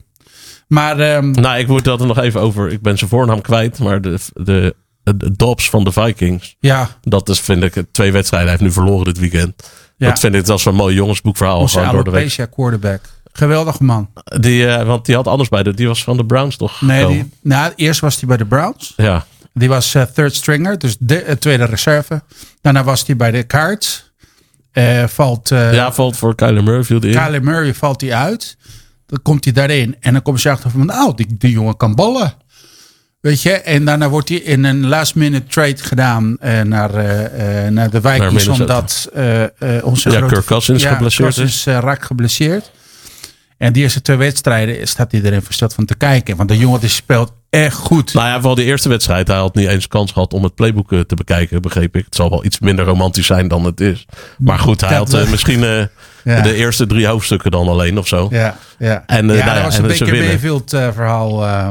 Maar 0.69 0.99
ehm, 0.99 1.31
Nou, 1.31 1.59
ik 1.59 1.67
moet 1.67 1.83
dat 1.83 2.01
er 2.01 2.07
nog 2.07 2.17
even 2.17 2.41
over. 2.41 2.71
Ik 2.71 2.81
ben 2.81 2.97
zijn 2.97 3.09
voornaam 3.09 3.41
kwijt, 3.41 3.79
maar 3.79 4.01
de, 4.01 4.19
de, 4.33 4.75
de 5.03 5.31
Dobbs 5.35 5.69
van 5.69 5.83
de 5.83 5.91
Vikings. 5.91 6.55
ja, 6.59 6.89
Dat 7.01 7.29
is, 7.29 7.39
vind 7.39 7.63
ik, 7.63 7.83
twee 7.91 8.11
wedstrijden. 8.11 8.49
Hij 8.49 8.57
heeft 8.59 8.69
nu 8.75 8.83
verloren 8.83 9.05
dit 9.05 9.19
weekend. 9.19 9.69
Ja. 9.97 10.07
Dat 10.07 10.19
vind 10.19 10.35
ik, 10.35 10.45
dat 10.45 10.59
is 10.59 10.65
een 10.65 10.75
mooi 10.75 10.95
jongensboekverhaal. 10.95 11.59
onze 11.59 11.87
door 11.91 12.03
de 12.03 12.09
week. 12.11 12.47
quarterback. 12.51 13.01
Geweldige 13.31 13.83
man. 13.83 14.09
Die, 14.39 14.67
eh, 14.67 14.85
want 14.85 15.05
die 15.05 15.15
had 15.15 15.27
anders 15.27 15.49
bij 15.49 15.63
de, 15.63 15.73
die 15.73 15.87
was 15.87 16.03
van 16.03 16.17
de 16.17 16.25
Browns 16.25 16.55
toch? 16.57 16.81
Nee, 16.81 17.07
die, 17.07 17.29
nou, 17.41 17.73
eerst 17.75 17.99
was 17.99 18.15
hij 18.19 18.27
bij 18.27 18.37
de 18.37 18.45
Browns. 18.45 18.93
Ja, 18.97 19.25
Die 19.53 19.69
was 19.69 19.95
eh, 19.95 20.01
third 20.01 20.35
stringer, 20.35 20.79
dus 20.79 20.95
de 20.99 21.21
eh, 21.21 21.35
tweede 21.35 21.65
reserve. 21.65 22.21
Daarna 22.61 22.83
was 22.83 23.05
hij 23.05 23.15
bij 23.15 23.31
de 23.31 23.45
Cards. 23.47 24.07
Valt 25.07 25.49
ja, 25.49 25.91
valt 25.91 26.17
voor 26.17 26.35
Kyler 26.35 26.63
Murray 26.63 26.83
viel 26.83 26.99
die 26.99 27.11
in. 27.11 27.17
Kyler 27.17 27.43
Murray 27.43 27.73
valt 27.73 28.01
hij 28.01 28.13
uit. 28.13 28.57
Dan 29.09 29.21
komt 29.21 29.43
hij 29.43 29.53
daarin. 29.53 29.95
En 29.99 30.13
dan 30.13 30.21
komen 30.21 30.39
ze 30.39 30.49
achter 30.49 30.69
van, 30.69 30.85
nou, 30.85 31.15
die, 31.15 31.27
die 31.37 31.51
jongen 31.51 31.77
kan 31.77 31.95
ballen. 31.95 32.33
Weet 33.21 33.41
je? 33.41 33.51
En 33.51 33.85
daarna 33.85 34.09
wordt 34.09 34.29
hij 34.29 34.37
in 34.37 34.63
een 34.63 34.87
last 34.87 35.15
minute 35.15 35.47
trade 35.47 35.77
gedaan 35.77 36.37
eh, 36.39 36.61
naar, 36.61 36.95
eh, 36.95 37.69
naar 37.69 37.89
de 37.89 38.01
Vikings. 38.01 38.25
Minnesota. 38.25 38.61
omdat 38.61 39.09
eh, 39.13 39.85
onze 39.85 40.09
Ja, 40.09 40.17
grote... 40.17 40.33
Kirk 40.33 40.45
Cousins 40.45 40.85
geblesseerd 40.85 41.33
Cousins, 41.35 41.65
eh, 41.65 41.77
raakt 41.79 42.05
geblesseerd. 42.05 42.71
En 43.57 43.73
die 43.73 43.83
eerste 43.83 44.01
twee 44.01 44.17
wedstrijden 44.17 44.87
staat 44.87 45.11
hij 45.11 45.21
erin 45.21 45.41
versteld 45.41 45.73
van 45.73 45.85
te 45.85 45.95
kijken. 45.95 46.35
Want 46.35 46.49
de 46.49 46.57
jongen 46.57 46.79
die 46.79 46.89
speelt 46.89 47.33
echt 47.49 47.75
goed. 47.75 48.13
Nou 48.13 48.27
ja, 48.27 48.35
vooral 48.35 48.55
die 48.55 48.65
eerste 48.65 48.89
wedstrijd. 48.89 49.27
Hij 49.27 49.37
had 49.37 49.55
niet 49.55 49.67
eens 49.67 49.87
kans 49.87 50.11
gehad 50.11 50.33
om 50.33 50.43
het 50.43 50.55
playbook 50.55 50.89
te 50.89 51.15
bekijken, 51.15 51.61
begreep 51.61 51.95
ik. 51.95 52.05
Het 52.05 52.15
zal 52.15 52.29
wel 52.29 52.45
iets 52.45 52.59
minder 52.59 52.85
romantisch 52.85 53.25
zijn 53.25 53.47
dan 53.47 53.63
het 53.63 53.81
is. 53.81 54.05
Maar 54.37 54.59
goed, 54.59 54.81
hij 54.81 54.97
Dat 54.97 55.11
had 55.11 55.29
misschien 55.29 55.89
Ja. 56.23 56.41
de 56.41 56.53
eerste 56.53 56.87
drie 56.87 57.07
hoofdstukken 57.07 57.51
dan 57.51 57.67
alleen 57.67 57.97
of 57.97 58.07
zo. 58.07 58.27
Ja, 58.31 58.57
ja. 58.79 59.03
En, 59.05 59.29
eh, 59.29 59.37
ja, 59.37 59.45
nou 59.45 59.47
ja, 59.47 59.53
dat 59.53 59.63
was 59.63 59.77
en 59.77 59.83
een 59.83 59.89
Baker 59.89 60.05
winnen. 60.05 60.27
Mayfield 60.27 60.73
eh, 60.73 60.87
verhaal. 60.93 61.45
eh, 61.45 61.69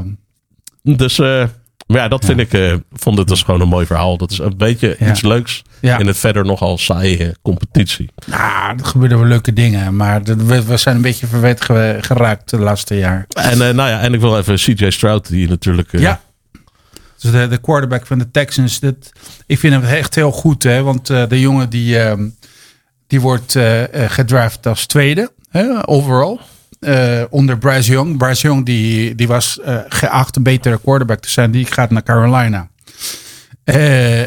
Dus, 0.83 1.19
eh, 1.19 1.45
maar 1.87 1.97
ja, 1.97 2.09
dat 2.09 2.25
vind 2.25 2.41
ik, 2.41 2.53
eh, 2.53 2.75
vond 2.93 3.19
het 3.19 3.29
dus 3.29 3.43
gewoon 3.43 3.61
een 3.61 3.69
mooi 3.69 3.87
verhaal. 3.87 4.17
Dat 4.17 4.31
is 4.31 4.39
een 4.39 4.57
beetje 4.57 4.97
Ja. 4.99 5.11
iets 5.11 5.23
leuks 5.23 5.63
Ja. 5.81 5.99
in 5.99 6.07
het 6.07 6.17
verder 6.19 6.45
nogal 6.45 6.79
saaie 6.79 7.37
competitie. 7.43 8.11
Nou, 8.27 8.79
er 8.79 8.85
gebeuren 8.85 9.19
wel 9.19 9.29
leuke 9.29 9.53
dingen. 9.53 9.97
Maar 9.97 10.23
we, 10.23 10.65
we 10.65 10.77
zijn 10.77 10.97
een 10.97 11.03
beetje 11.03 11.27
verwet 11.27 11.61
ge- 11.61 11.99
geraakt 12.01 12.51
de 12.51 12.59
laatste 12.59 12.95
jaar. 12.97 13.25
En 13.29 13.53
eh, 13.53 13.75
nou 13.75 13.89
ja, 13.89 14.01
en 14.01 14.15
ik 14.15 14.21
wil 14.21 14.39
even 14.39 14.55
CJ 14.55 14.91
Stroud, 14.91 15.29
die 15.29 15.49
natuurlijk... 15.49 15.93
eh, 15.93 16.01
Ja. 16.01 16.21
Dus 17.21 17.31
de, 17.31 17.49
de 17.49 17.59
quarterback 17.59 18.07
van 18.07 18.19
de 18.19 18.31
Texans. 18.31 18.81
Dat, 18.81 19.13
ik 19.47 19.59
vind 19.59 19.75
hem 19.75 19.83
echt 19.85 20.15
heel 20.15 20.33
goed. 20.33 20.63
Hè, 20.63 20.83
want 20.83 21.11
eh, 21.11 21.23
de 21.29 21.41
jongen 21.41 21.71
die, 21.71 21.99
ehm, 21.99 22.29
die 23.09 23.21
wordt 23.21 23.57
eh, 23.57 24.05
eh, 24.05 24.11
gedraft 24.11 24.67
als 24.67 24.87
tweede. 24.87 25.33
Hè, 25.51 25.89
overall. 25.89 26.39
Eh, 26.81 27.23
onder 27.31 27.59
Bryce 27.59 27.91
Young. 27.91 28.17
Bryce 28.17 28.47
Young 28.47 28.67
die, 28.67 29.15
die 29.15 29.29
was 29.29 29.59
geacht 29.89 30.37
een 30.37 30.43
betere 30.43 30.81
quarterback 30.81 31.21
te 31.21 31.31
zijn. 31.31 31.51
Die 31.51 31.67
gaat 31.67 31.91
naar 31.91 32.03
Carolina. 32.03 32.69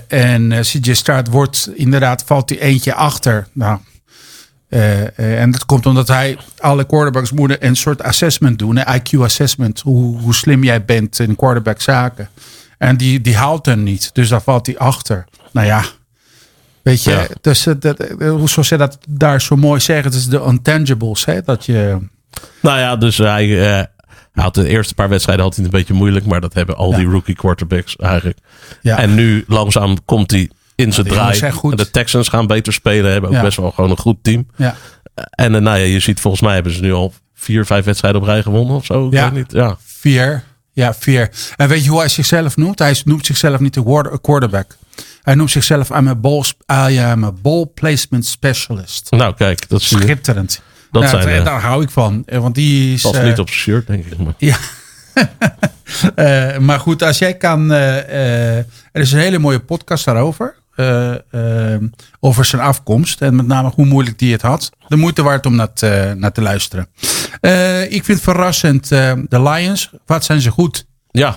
En 0.08 0.50
CJ 0.62 0.94
Stroud 0.94 1.28
wordt 1.28 1.70
inderdaad, 1.74 2.24
valt 2.26 2.50
hij 2.50 2.60
eentje 2.60 2.94
achter. 2.94 3.48
Nou, 3.54 3.80
en 5.16 5.52
dat 5.52 5.66
komt 5.66 5.86
omdat 5.86 6.08
hij 6.08 6.38
alle 6.58 6.86
quarterbacks 6.86 7.32
moeten 7.32 7.66
een 7.66 7.76
soort 7.76 8.04
assessment 8.04 8.60
doen, 8.60 8.78
een 8.78 9.02
IQ-assessment, 9.02 9.80
hoe, 9.80 10.20
hoe 10.20 10.34
slim 10.34 10.64
jij 10.64 10.86
bent 10.86 11.20
in 11.20 11.36
quarterback 11.36 11.82
zaken. 11.82 12.30
En 12.78 12.98
die, 12.98 13.22
die 13.22 13.36
haalt 13.36 13.66
hem 13.66 13.84
niet, 13.84 14.10
dus 14.14 14.30
daar 14.30 14.42
valt 14.42 14.66
hij 14.66 14.78
achter. 14.78 15.26
Nou 15.52 15.68
ja, 15.68 15.84
weet 16.84 17.04
je, 17.04 17.12
Ja. 17.12 17.28
dus, 17.42 17.66
eh, 17.66 17.74
dat, 17.80 18.00
eh, 18.00 18.30
hoe 18.30 18.50
zoals 18.50 18.68
ze 18.68 18.78
dat 18.78 18.98
daar 19.10 19.42
zo 19.42 19.56
mooi 19.56 19.80
zeggen, 19.80 20.06
het 20.06 20.14
is 20.14 20.28
de 20.28 20.44
intangibles, 20.48 21.26
hè, 21.26 21.42
dat 21.42 21.66
je... 21.66 21.98
Nou 22.62 22.80
ja, 22.80 22.96
dus 22.96 23.18
hij, 23.18 23.60
eh, 23.62 23.74
hij 24.34 24.44
had 24.44 24.56
de 24.56 24.68
eerste 24.68 24.94
paar 24.94 25.10
wedstrijden 25.10 25.46
had 25.46 25.56
hij 25.56 25.64
het 25.64 25.74
een 25.74 25.80
beetje 25.80 25.94
moeilijk. 25.94 26.26
Maar 26.26 26.42
dat 26.42 26.54
hebben 26.54 26.76
al 26.78 26.92
Ja. 26.92 26.98
die 26.98 27.06
rookie 27.08 27.36
quarterbacks 27.36 27.96
eigenlijk. 27.96 28.38
Ja. 28.82 28.98
En 28.98 29.16
nu 29.16 29.44
langzaam 29.48 30.06
komt 30.06 30.32
hij 30.32 30.50
in 30.76 30.94
zijn 30.94 31.08
draai. 31.08 31.40
En 31.40 31.76
de 31.76 31.92
Texans 31.92 32.28
gaan 32.30 32.48
beter 32.48 32.74
spelen. 32.74 33.12
Hebben 33.12 33.30
ook 33.36 33.42
best 33.42 33.58
wel 33.58 33.72
gewoon 33.72 33.90
een 33.90 33.98
goed 33.98 34.18
team. 34.22 34.48
ja. 34.56 34.76
En 35.32 35.52
nou 35.52 35.64
ja, 35.78 35.84
je 35.86 36.00
ziet 36.00 36.20
volgens 36.20 36.42
mij 36.44 36.54
hebben 36.54 36.74
ze 36.74 36.82
nu 36.82 36.94
al 36.94 37.14
vier, 37.34 37.66
vijf 37.66 37.86
wedstrijden 37.86 38.22
op 38.22 38.28
rij 38.28 38.42
gewonnen 38.42 38.76
of 38.76 38.86
zo. 38.86 39.08
Ik 39.08 39.14
Ja. 39.14 39.24
weet 39.24 39.34
niet. 39.40 39.52
Ja. 39.52 39.78
Vier. 39.86 40.44
Ja, 40.74 40.94
vier. 40.94 41.30
En 41.56 41.68
weet 41.68 41.84
je 41.84 41.90
hoe 41.90 42.00
hij 42.00 42.10
zichzelf 42.10 42.58
noemt? 42.58 42.80
Hij 42.80 42.96
noemt 43.06 43.26
zichzelf 43.26 43.60
niet 43.60 43.76
een 43.76 44.20
quarterback. 44.22 44.78
Hij 45.22 45.36
noemt 45.36 45.52
zichzelf 45.52 45.90
I'm 45.90 46.08
a 46.08 46.16
ball, 46.16 46.44
I 46.72 46.98
am 47.00 47.24
a 47.24 47.32
ball 47.42 47.66
placement 47.66 48.26
specialist. 48.26 49.08
Nou 49.12 49.34
kijk, 49.36 49.70
dat 49.70 49.84
je. 49.86 49.96
Schitterend. 49.98 50.62
Dat 50.92 51.04
Nou, 51.04 51.22
zijn, 51.22 51.40
eh, 51.40 51.46
daar 51.46 51.62
hou 51.62 51.84
ik 51.84 51.90
van. 51.90 52.24
Eh, 52.26 52.40
Want 52.40 52.56
die 52.56 52.94
is. 52.94 53.02
Past 53.02 53.16
eh, 53.16 53.24
niet 53.24 53.40
op 53.40 53.48
zijn 53.50 53.60
shirt, 53.60 53.88
denk 53.88 54.06
ik. 54.06 54.18
Maar. 54.18 54.34
Ja. 54.38 54.56
Eh, 56.16 56.58
maar 56.58 56.80
goed, 56.80 57.04
als 57.04 57.18
jij 57.18 57.38
kan. 57.38 57.72
eh, 57.72 57.98
eh, 58.00 58.58
er 58.92 59.02
is 59.02 59.12
een 59.12 59.20
hele 59.20 59.40
mooie 59.40 59.60
podcast 59.60 60.06
daarover. 60.06 60.56
eh, 60.76 61.14
eh, 61.74 61.82
over 62.20 62.46
zijn 62.46 62.62
afkomst. 62.62 63.22
En 63.22 63.36
met 63.36 63.48
name 63.48 63.72
hoe 63.76 63.86
moeilijk 63.86 64.20
die 64.20 64.32
het 64.32 64.42
had. 64.42 64.70
De 64.88 64.96
moeite 64.96 65.24
waard 65.24 65.46
om 65.46 65.56
naar 65.56 65.74
te, 65.74 66.14
naar 66.18 66.32
te 66.32 66.42
luisteren. 66.42 66.88
Eh, 67.42 67.92
ik 67.92 68.04
vind 68.06 68.22
verrassend 68.22 68.92
eh, 68.92 69.14
de 69.30 69.42
Lions. 69.42 69.92
Wat 70.06 70.24
zijn 70.26 70.42
ze 70.42 70.50
goed? 70.52 70.86
Ja, 71.12 71.28
Eh, 71.28 71.34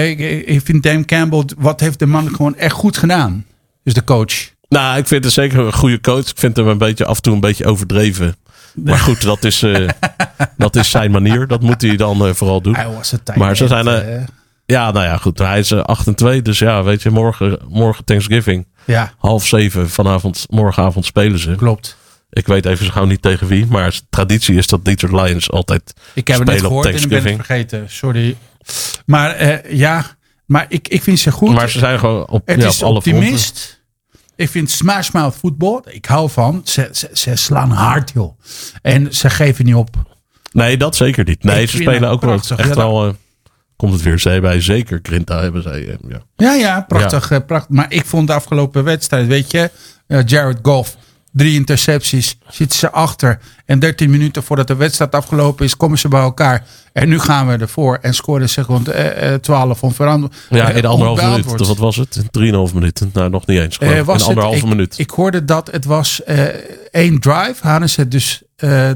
Ik, 0.00 0.18
ik 0.46 0.60
vind 0.64 0.82
Dan 0.82 1.04
Campbell, 1.04 1.44
wat 1.58 1.80
heeft 1.80 1.98
de 1.98 2.06
man 2.06 2.28
gewoon 2.34 2.56
echt 2.56 2.74
goed 2.74 2.96
gedaan? 2.96 3.44
Dus 3.84 3.94
de 3.94 4.04
coach. 4.04 4.34
nou, 4.68 4.98
ik 4.98 5.06
vind 5.06 5.24
het 5.24 5.32
zeker 5.32 5.58
een 5.58 5.72
goede 5.72 6.00
coach. 6.00 6.28
Ik 6.30 6.38
vind 6.38 6.56
hem 6.56 6.68
een 6.68 6.78
beetje 6.78 7.04
af 7.04 7.16
en 7.16 7.22
toe 7.22 7.34
een 7.34 7.40
beetje 7.40 7.66
overdreven. 7.66 8.36
Maar 8.74 8.98
goed, 8.98 9.22
dat 9.32 9.44
is, 9.44 9.62
eh, 9.62 9.88
dat 10.56 10.76
is 10.76 10.90
zijn 10.90 11.10
manier. 11.10 11.46
Dat 11.46 11.60
moet 11.62 11.82
hij 11.82 11.96
dan 11.96 12.26
eh, 12.26 12.34
vooral 12.34 12.60
doen. 12.62 12.74
Hij 12.74 12.88
was 12.88 13.10
het 13.10 13.24
tijd. 13.24 13.38
Maar 13.38 13.56
ze 13.56 13.66
zijn, 13.66 13.86
eh, 13.88 14.16
eh, 14.16 14.22
Ja, 14.66 14.90
nou 14.90 15.04
ja, 15.06 15.16
goed. 15.16 15.38
Hij 15.38 15.58
is 15.58 15.70
eh, 15.70 15.80
8 15.80 16.06
en 16.06 16.14
2. 16.14 16.42
Dus 16.42 16.58
ja, 16.58 16.82
weet 16.82 17.02
je, 17.02 17.10
morgen, 17.10 17.58
morgen 17.68 18.04
Thanksgiving. 18.04 18.66
ja, 18.84 19.12
Half 19.18 19.46
zeven 19.46 19.90
vanavond, 19.90 20.46
morgenavond 20.50 21.04
spelen 21.04 21.38
ze. 21.38 21.54
klopt. 21.54 21.96
Ik 22.30 22.46
weet 22.46 22.66
even 22.66 22.84
zo 22.86 22.90
gauw 22.92 23.04
niet 23.04 23.22
tegen 23.22 23.46
wie. 23.46 23.66
Maar 23.66 24.00
traditie 24.10 24.54
is 24.56 24.66
dat 24.66 24.84
Detroit 24.84 25.26
Lions 25.28 25.50
altijd 25.50 25.94
Ik 26.14 26.28
heb 26.28 26.38
het 26.38 26.46
net 26.46 26.56
spelen 26.58 26.76
op 26.76 26.82
gehoord 26.82 26.96
en 26.96 27.02
ik 27.02 27.08
ben 27.08 27.24
het 27.24 27.34
vergeten. 27.46 27.84
Sorry. 27.90 28.36
Maar 29.06 29.30
eh, 29.30 29.72
ja, 29.78 30.04
maar 30.46 30.66
ik, 30.68 30.88
ik 30.88 31.02
vind 31.02 31.18
ze 31.18 31.30
goed. 31.30 31.54
Maar 31.54 31.70
ze 31.70 31.78
zijn 31.78 31.98
gewoon 31.98 32.26
op, 32.28 32.42
het 32.46 32.60
ja, 32.62 32.68
is 32.68 32.82
op 32.82 32.88
alle 32.88 33.02
fronten. 33.02 33.22
optimist. 33.22 33.80
Ik 34.36 34.48
vind 34.48 34.70
Smash 34.70 35.10
Mouth 35.10 35.34
voetbal, 35.36 35.82
ik 35.90 36.04
hou 36.04 36.30
van. 36.30 36.60
Ze, 36.64 36.88
ze, 36.92 37.08
ze 37.12 37.36
slaan 37.36 37.70
hard, 37.70 38.10
joh. 38.14 38.38
En 38.82 39.14
ze 39.14 39.30
geven 39.30 39.64
niet 39.64 39.74
op. 39.74 39.90
Nee, 40.52 40.76
dat 40.76 40.96
zeker 40.96 41.24
niet. 41.24 41.42
Nee, 41.44 41.62
Ik 41.62 41.70
ze 41.70 41.76
spelen 41.76 42.08
ook 42.10 42.20
wel 42.20 42.32
echt 42.34 42.48
Ja, 42.58 42.74
wel... 42.74 43.06
eh, 43.06 43.12
komt 43.76 43.92
het 43.92 44.02
weer 44.02 44.18
zij 44.18 44.40
bij. 44.40 44.60
Zeker 44.60 44.98
Grinta 45.02 45.40
hebben 45.42 45.62
zij. 45.62 45.88
eh, 45.88 45.94
ja. 46.08 46.22
Ja, 46.36 46.54
ja, 46.54 46.80
prachtig. 46.88 47.30
eh, 47.30 47.38
prachtig. 47.46 47.70
Maar 47.76 47.92
ik 47.92 48.06
vond 48.06 48.26
de 48.26 48.32
afgelopen 48.34 48.84
wedstrijd, 48.84 49.26
weet 49.26 49.50
je, 49.50 49.70
Jared 50.26 50.58
Goff, 50.62 50.96
drie 51.32 51.54
intercepties, 51.54 52.38
zitten 52.48 52.78
ze 52.78 52.90
achter. 52.90 53.38
En 53.66 53.78
13 53.78 54.10
minuten 54.10 54.42
voordat 54.42 54.66
de 54.66 54.74
wedstrijd 54.76 55.14
afgelopen 55.14 55.64
is, 55.64 55.76
komen 55.76 55.98
ze 55.98 56.08
bij 56.08 56.20
elkaar. 56.20 56.64
En 56.92 57.08
nu 57.08 57.18
gaan 57.18 57.46
we 57.46 57.56
ervoor 57.56 57.98
en 58.02 58.14
scoren 58.14 58.48
ze 58.48 58.62
rond 58.62 58.88
eh, 58.88 59.34
eh, 59.34 59.40
12 59.40 59.82
onverantwoord. 59.82 60.34
Ja, 60.50 60.70
eh, 60.70 60.76
in 60.76 60.84
anderhalve 60.84 61.24
minuut. 61.26 61.66
Wat 61.66 61.78
was 61.78 61.96
het? 61.96 62.22
3,5 62.30 62.74
minuten. 62.74 63.10
Nou, 63.12 63.30
nog 63.30 63.46
niet 63.46 63.58
eens. 63.58 63.78
Eh, 63.78 63.96
in 63.96 64.06
anderhalve 64.06 64.66
minuut. 64.66 64.98
Ik 64.98 65.10
hoorde 65.10 65.44
dat 65.44 65.70
het 65.70 65.84
was 65.84 66.22
eh, 66.22 66.44
één 66.90 67.20
drive. 67.20 67.56
Hadden 67.60 67.90
ze 67.90 68.08
dus 68.08 68.42
eh 68.56 68.90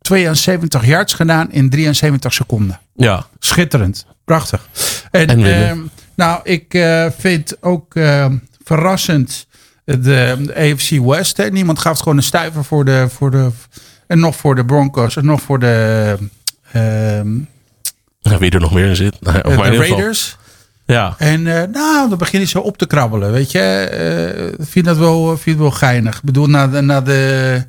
72 0.00 0.86
yards 0.86 1.12
gedaan 1.14 1.52
in 1.52 1.70
73 1.70 2.32
seconden. 2.32 2.80
ja, 2.94 3.26
Schitterend. 3.38 4.06
Prachtig. 4.24 4.68
En, 5.10 5.28
En 5.28 5.44
ehm, 5.44 5.78
nou, 6.14 6.40
ik 6.42 6.74
eh, 6.74 7.06
vind 7.18 7.56
ook 7.62 7.94
ehm, 7.94 8.36
verrassend 8.64 9.46
de, 9.84 9.98
de 10.40 10.54
AFC 10.56 10.90
West. 11.04 11.36
Hè. 11.36 11.48
Niemand 11.50 11.78
gaf 11.78 11.98
gewoon 11.98 12.16
een 12.16 12.22
stuiver 12.22 12.64
voor 12.64 12.84
de, 12.84 13.06
voor 13.08 13.30
de. 13.30 13.48
En 14.06 14.18
nog 14.20 14.36
voor 14.36 14.54
de 14.54 14.64
Broncos. 14.64 15.16
En 15.16 15.24
nog 15.24 15.40
voor 15.42 15.58
de. 15.58 16.16
ehm, 16.72 17.34
Ja, 18.20 18.38
wie 18.38 18.50
er 18.50 18.60
nog 18.60 18.72
meer 18.72 18.86
in 18.88 18.96
zit. 18.96 19.16
Nou, 19.20 19.38
eh, 19.38 19.62
de 19.70 19.76
Raiders. 19.88 20.36
Ja, 20.86 21.14
En 21.18 21.46
eh, 21.46 21.68
nou, 21.72 22.08
dan 22.08 22.18
beginnen 22.18 22.48
ze 22.48 22.62
op 22.62 22.76
te 22.78 22.86
krabbelen. 22.86 23.32
Weet 23.32 23.50
je, 23.52 23.58
Eh, 23.58 24.66
vind 24.66 24.84
dat 24.84 24.96
wel, 24.96 25.26
vind 25.26 25.44
het 25.44 25.58
wel 25.58 25.70
geinig. 25.70 26.16
Ik 26.16 26.22
bedoel, 26.22 26.46
na 26.46 26.66
de, 26.68 26.80
na 26.80 27.00
de, 27.00 27.62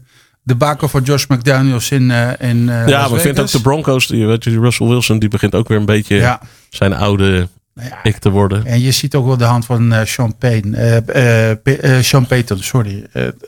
de 0.43 0.55
baken 0.55 0.89
van 0.89 1.03
Josh 1.03 1.25
McDaniels 1.27 1.91
in, 1.91 2.11
eh 2.11 2.49
in 2.49 2.69
eh, 2.69 2.87
ja 2.87 2.99
Las 2.99 3.09
maar 3.09 3.17
ik 3.17 3.25
vind 3.25 3.39
ook 3.39 3.51
de 3.51 3.61
Broncos, 3.61 4.07
die, 4.07 4.25
weet 4.27 4.43
je, 4.43 4.49
die 4.49 4.59
Russell 4.59 4.87
Wilson, 4.87 5.19
die 5.19 5.29
begint 5.29 5.55
ook 5.55 5.67
weer 5.67 5.77
een 5.77 5.85
beetje 5.85 6.15
Ja. 6.15 6.41
zijn 6.69 6.93
oude 6.93 7.47
Nou 7.75 7.89
ja, 7.89 8.03
ik 8.03 8.17
te 8.17 8.29
worden. 8.29 8.65
En 8.65 8.79
je 8.81 8.91
ziet 8.91 9.15
ook 9.15 9.25
wel 9.25 9.37
de 9.37 9.43
hand 9.43 9.65
van 9.65 9.93
eh 9.93 10.05
Sean 10.05 10.37
Payne. 10.37 12.01
Sean 12.01 12.25
Payton, 12.27 12.59
sorry. 12.63 13.05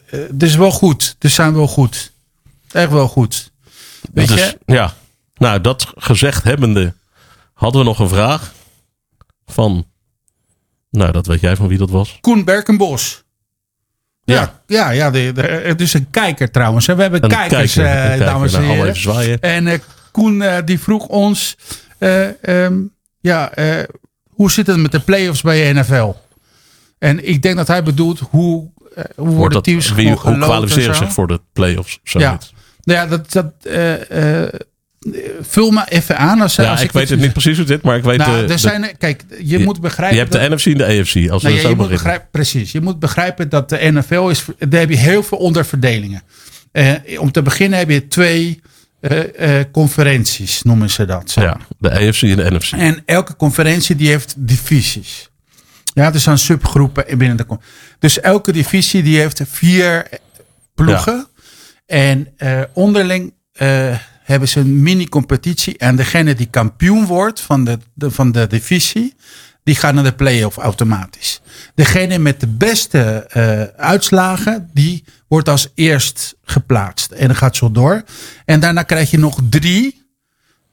Het 0.09 0.43
is 0.43 0.55
wel 0.55 0.71
goed. 0.71 1.15
Het 1.19 1.31
zijn 1.31 1.53
wel 1.53 1.67
goed. 1.67 2.11
Echt 2.71 2.91
wel 2.91 3.07
goed. 3.07 3.51
Weet 4.13 4.27
Dus, 4.27 4.45
je? 4.45 4.57
Ja, 4.73 4.93
nou 5.35 5.61
dat 5.61 5.91
gezegd 5.95 6.43
hebbende, 6.43 6.93
hadden 7.53 7.81
we 7.81 7.87
nog 7.87 7.99
een 7.99 8.09
vraag 8.09 8.53
van, 9.45 9.85
nou 10.89 11.11
dat 11.11 11.25
weet 11.27 11.39
jij 11.41 11.55
van 11.55 11.67
wie 11.67 11.77
dat 11.77 11.89
was. 11.89 12.17
Koen 12.21 12.43
Berkenbos. 12.43 13.23
Ja. 14.23 14.61
Ja, 14.65 14.89
ja, 14.89 15.11
het 15.11 15.81
is 15.81 15.93
een 15.93 16.09
kijker 16.09 16.51
trouwens. 16.51 16.87
hè. 16.87 16.95
We 16.95 17.01
hebben 17.01 17.23
Een 17.23 17.29
kijkers, 17.29 17.73
kijker, 17.73 17.93
een 18.01 18.07
kijker. 18.07 18.25
dames 18.25 18.53
en 18.53 18.61
Nou, 18.61 19.23
heren. 19.23 19.41
En 19.41 19.81
Koen 20.11 20.43
die 20.65 20.79
vroeg 20.79 21.05
ons, 21.07 21.55
ehm, 21.97 22.77
ja, 23.19 23.51
hoe 24.37 24.51
zit 24.51 24.67
het 24.67 24.77
met 24.77 24.91
de 24.91 24.99
play-offs 24.99 25.41
bij 25.41 25.73
de 25.73 25.79
NFL? 25.79 26.11
En 26.99 27.27
ik 27.29 27.41
denk 27.41 27.55
dat 27.55 27.67
hij 27.67 27.83
bedoelt 27.83 28.19
hoe, 28.29 28.69
eh, 28.95 29.03
hoe 29.15 29.25
Wordt 29.25 29.35
worden 29.35 29.51
dat, 29.51 29.63
teams 29.63 29.91
wie, 29.93 30.11
hoe 30.11 30.37
kwalificeren 30.37 30.95
zich 30.95 31.13
voor 31.13 31.27
de 31.27 31.41
play-offs? 31.53 31.99
Ja, 32.03 32.39
nou 32.83 32.99
ja, 32.99 33.05
dat, 33.07 33.31
dat 33.31 33.45
eh, 33.63 34.43
eh, 34.43 34.53
vul 35.41 35.71
me 35.71 35.83
even 35.89 36.17
aan. 36.17 36.41
Als, 36.41 36.55
Ja, 36.55 36.71
als 36.71 36.81
ik 36.81 36.91
weet 36.91 37.09
het 37.09 37.19
niet 37.19 37.33
precies 37.33 37.57
hoe 37.57 37.65
dit, 37.65 37.81
maar 37.81 37.97
ik 37.97 38.03
weet 38.03 38.17
Nou, 38.17 38.37
er 38.41 38.47
de- 38.47 38.57
zijn, 38.57 38.97
kijk, 38.97 39.23
je, 39.29 39.57
je- 39.57 39.63
moet 39.63 39.81
begrijpen. 39.81 40.17
je 40.17 40.21
hebt 40.23 40.33
de 40.33 40.55
NFC 40.55 40.65
en 40.65 40.77
de 40.77 40.85
AFC. 40.85 41.29
Als 41.29 41.43
we 41.43 41.47
Nou 41.49 41.53
ja, 41.55 41.61
zo 41.61 41.69
je 41.69 41.75
moet 41.75 41.89
begrijpen, 41.89 42.27
precies. 42.31 42.71
Je 42.71 42.81
moet 42.81 42.99
begrijpen 42.99 43.49
dat 43.49 43.69
de 43.69 43.91
NFL 43.91 44.27
is. 44.27 44.45
Daar 44.69 44.79
heb 44.79 44.89
je 44.89 44.97
heel 44.97 45.23
veel 45.23 45.37
onderverdelingen. 45.37 46.21
Om 47.19 47.31
te 47.31 47.41
beginnen 47.41 47.79
heb 47.79 47.89
je 47.89 48.07
twee 48.07 48.61
eh, 48.99 49.59
conferenties, 49.71 50.61
noemen 50.61 50.89
ze 50.89 51.05
dat. 51.05 51.31
Ja, 51.35 51.57
de 51.79 51.91
AFC 51.91 52.21
en 52.21 52.35
de 52.35 52.51
NFC. 52.51 52.71
En 52.71 53.01
elke 53.05 53.35
conferentie 53.35 53.95
die 53.95 54.07
heeft 54.09 54.33
divisies. 54.37 55.29
Ja, 55.93 56.13
er 56.13 56.19
zijn 56.19 56.37
subgroepen 56.37 57.17
binnen 57.17 57.37
de. 57.37 57.45
Dus 57.99 58.19
elke 58.19 58.51
divisie 58.51 59.03
die 59.03 59.17
heeft 59.17 59.41
vier 59.45 60.07
ploegen. 60.75 61.27
En 61.85 62.27
eh, 62.37 62.61
onderling 62.73 63.33
hebben 64.23 64.47
ze 64.49 64.59
een 64.59 64.81
mini-competitie. 64.81 65.77
En 65.77 65.95
degene 65.95 66.35
die 66.35 66.45
kampioen 66.49 67.05
wordt 67.05 67.39
van 67.41 67.63
de, 67.65 67.77
de- 67.93 68.11
van 68.11 68.31
de 68.31 68.47
divisie, 68.47 69.13
die 69.67 69.75
gaat 69.75 69.93
naar 69.93 70.03
de 70.03 70.11
play-off 70.11 70.57
automatisch. 70.57 71.41
Degene 71.75 72.17
met 72.17 72.39
de 72.39 72.47
beste 72.47 72.99
eh, 73.29 73.61
uitslagen, 73.85 74.69
die 74.73 75.03
wordt 75.27 75.49
als 75.49 75.67
eerst 75.75 76.35
geplaatst. 76.43 77.11
En 77.11 77.27
dat 77.27 77.37
gaat 77.37 77.55
zo 77.55 77.71
door. 77.71 78.03
En 78.45 78.59
daarna 78.59 78.83
krijg 78.83 79.11
je 79.11 79.19
nog 79.19 79.39
drie 79.49 80.05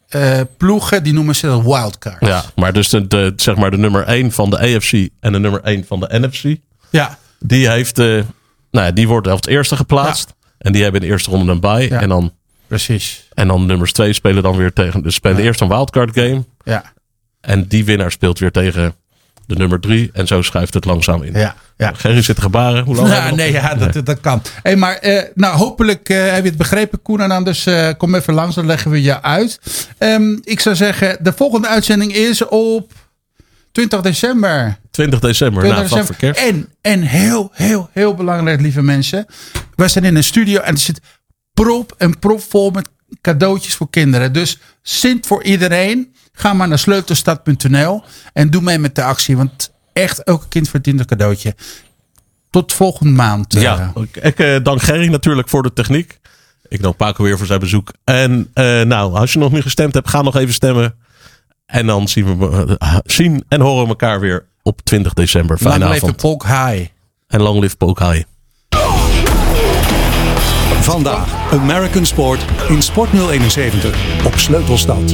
eh, 0.09 0.41
ploegen, 0.57 1.03
die 1.03 1.13
noemen 1.13 1.37
ze 1.37 1.63
wildcards. 1.63 2.27
Ja, 2.27 2.45
maar 2.57 2.73
dus 2.73 2.89
de, 2.89 3.07
de, 3.07 3.33
zeg 3.37 3.57
maar 3.57 3.71
de 3.71 3.77
nummer 3.77 4.03
1 4.03 4.33
van 4.33 4.51
de 4.51 4.59
AFC 4.59 4.93
en 5.21 5.33
de 5.33 5.39
nummer 5.39 5.61
1 5.61 5.85
van 5.87 6.01
de 6.01 6.09
NFC. 6.11 6.57
Ja, 6.91 7.19
Die, 7.39 7.71
heeft, 7.71 7.99
eh, 7.99 8.07
nou 8.71 8.87
ja, 8.87 8.91
die 8.91 9.09
wordt 9.09 9.29
als 9.29 9.47
eerste 9.47 9.77
geplaatst. 9.77 10.35
En 10.59 10.73
die 10.73 10.83
hebben 10.83 11.01
in 11.01 11.07
de 11.07 11.13
eerste 11.13 11.31
ronde 11.31 11.53
een 11.53 11.61
bye. 11.61 11.89
Ja. 11.89 12.01
En, 12.01 12.09
dan, 12.09 12.33
precies. 12.67 13.29
en 13.35 13.49
dan 13.49 13.67
nummers 13.67 13.93
2 13.93 14.13
spelen 14.13 14.43
dan 14.43 14.57
weer 14.57 14.73
tegen. 14.73 15.03
Dus 15.03 15.15
spelen 15.15 15.43
eerst 15.43 15.61
een 15.61 15.69
wildcard 15.69 16.11
game. 16.19 16.45
Ja, 16.65 16.94
En 17.45 17.67
die 17.67 17.85
winnaar 17.85 18.11
speelt 18.11 18.39
weer 18.39 18.51
tegen 18.51 18.95
de 19.47 19.55
nummer 19.55 19.81
3. 19.81 20.11
En 20.13 20.27
zo 20.27 20.43
schuift 20.43 20.75
het 20.75 20.85
langzaam 20.85 21.23
in. 21.23 21.33
ja, 21.33 21.55
ja. 21.77 21.93
Gerry 21.95 22.23
zit 22.23 22.41
gebaren. 22.41 22.85
Hoe 22.85 22.95
lang 22.95 23.29
we 23.29 23.35
nee, 23.35 23.53
ja, 23.53 23.75
dat, 23.75 24.07
dat 24.07 24.21
kan. 24.21 24.43
Hey, 24.63 24.77
maar 24.77 24.97
eh, 24.97 25.23
nou, 25.35 25.57
hopelijk 25.57 26.09
eh, 26.09 26.33
heb 26.33 26.43
je 26.43 26.49
het 26.49 26.59
begrepen, 26.59 27.03
Koen. 27.03 27.21
En 27.21 27.31
anders 27.31 27.67
eh, 27.67 27.91
kom 27.97 28.15
even 28.15 28.35
langs, 28.35 28.55
dan 28.55 28.67
leggen 28.67 28.91
we 28.91 29.03
je 29.03 29.23
uit. 29.23 29.61
Ehm, 29.99 30.37
ik 30.43 30.61
zou 30.61 30.77
zeggen, 30.77 31.19
de 31.21 31.33
volgende 31.33 31.69
uitzending 31.69 32.15
is 32.15 32.47
op 32.47 32.93
20 33.73 34.01
december. 34.01 34.79
20 34.91 35.21
december, 35.21 35.63
20 35.63 35.83
na 35.83 35.89
vlak 35.89 36.05
voor 36.05 36.17
december. 36.19 36.55
En, 36.55 36.69
en 36.81 37.01
heel, 37.01 37.51
heel, 37.53 37.89
heel 37.93 38.15
belangrijk, 38.15 38.61
lieve 38.61 38.83
mensen. 38.83 39.27
We 39.75 39.89
zijn 39.89 40.05
in 40.05 40.17
een 40.17 40.25
studio 40.25 40.61
en 40.61 40.73
er 40.73 40.81
zit 40.81 41.01
prop 41.53 41.95
en 41.99 42.19
prop 42.19 42.41
vol 42.41 42.71
met 42.71 42.89
cadeautjes 43.21 43.75
voor 43.75 43.91
kinderen. 43.91 44.33
Dus 44.33 44.59
Sint 44.87 45.27
voor 45.27 45.43
iedereen. 45.43 46.15
Ga 46.37 46.53
maar 46.53 46.69
naar 46.69 46.79
sleutelstad.nl 46.79 48.03
en 48.33 48.51
doe 48.51 48.63
mee 48.63 48.79
met 48.79 48.95
de 48.95 49.03
actie. 49.03 49.37
Want 49.37 49.73
echt, 49.93 50.23
elke 50.23 50.49
kind 50.49 50.69
verdient 50.69 51.01
een 51.01 51.07
cadeautje. 51.07 51.55
Tot 52.51 52.73
volgende 52.73 53.13
maand. 53.13 53.55
eh. 53.55 53.63
Ja, 53.63 53.93
ik, 53.95 54.17
ik 54.17 54.39
eh, 54.39 54.57
dank 54.63 54.83
Gerry 54.83 55.09
natuurlijk 55.09 55.49
voor 55.49 55.63
de 55.63 55.73
techniek. 55.73 56.19
Ik 56.69 56.83
dank 56.83 56.97
Paco 56.97 57.25
weer 57.25 57.39
voor 57.39 57.47
zijn 57.47 57.61
bezoek. 57.61 57.93
En 58.05 58.51
eh, 58.55 58.81
nou, 58.83 59.15
als 59.15 59.33
je 59.33 59.39
nog 59.39 59.53
niet 59.53 59.63
gestemd 59.63 59.95
hebt, 59.95 60.09
ga 60.09 60.23
nog 60.23 60.37
even 60.37 60.55
stemmen. 60.55 60.95
En 61.67 61.87
dan 61.87 62.09
zien 62.09 62.39
we 62.39 62.77
eh, 62.79 62.97
zien 63.05 63.45
en 63.49 63.61
horen 63.61 63.83
we 63.83 63.89
elkaar 63.89 64.21
weer 64.21 64.47
op 64.63 64.81
20 64.81 65.13
december. 65.15 65.57
Lang 65.61 65.71
Fijne 65.75 65.85
leven 65.85 66.03
avond. 66.03 66.17
Polk 66.21 66.43
High. 66.43 66.87
En 67.27 67.41
long 67.41 67.61
live 67.61 67.77
Poke 67.77 68.05
High. 68.05 68.25
Vandaag 70.81 71.53
American 71.53 72.07
Sport 72.07 72.41
in 72.69 72.83
Sport 72.83 73.11
071 73.13 74.25
op 74.25 74.39
Sleutelstad. 74.39 75.13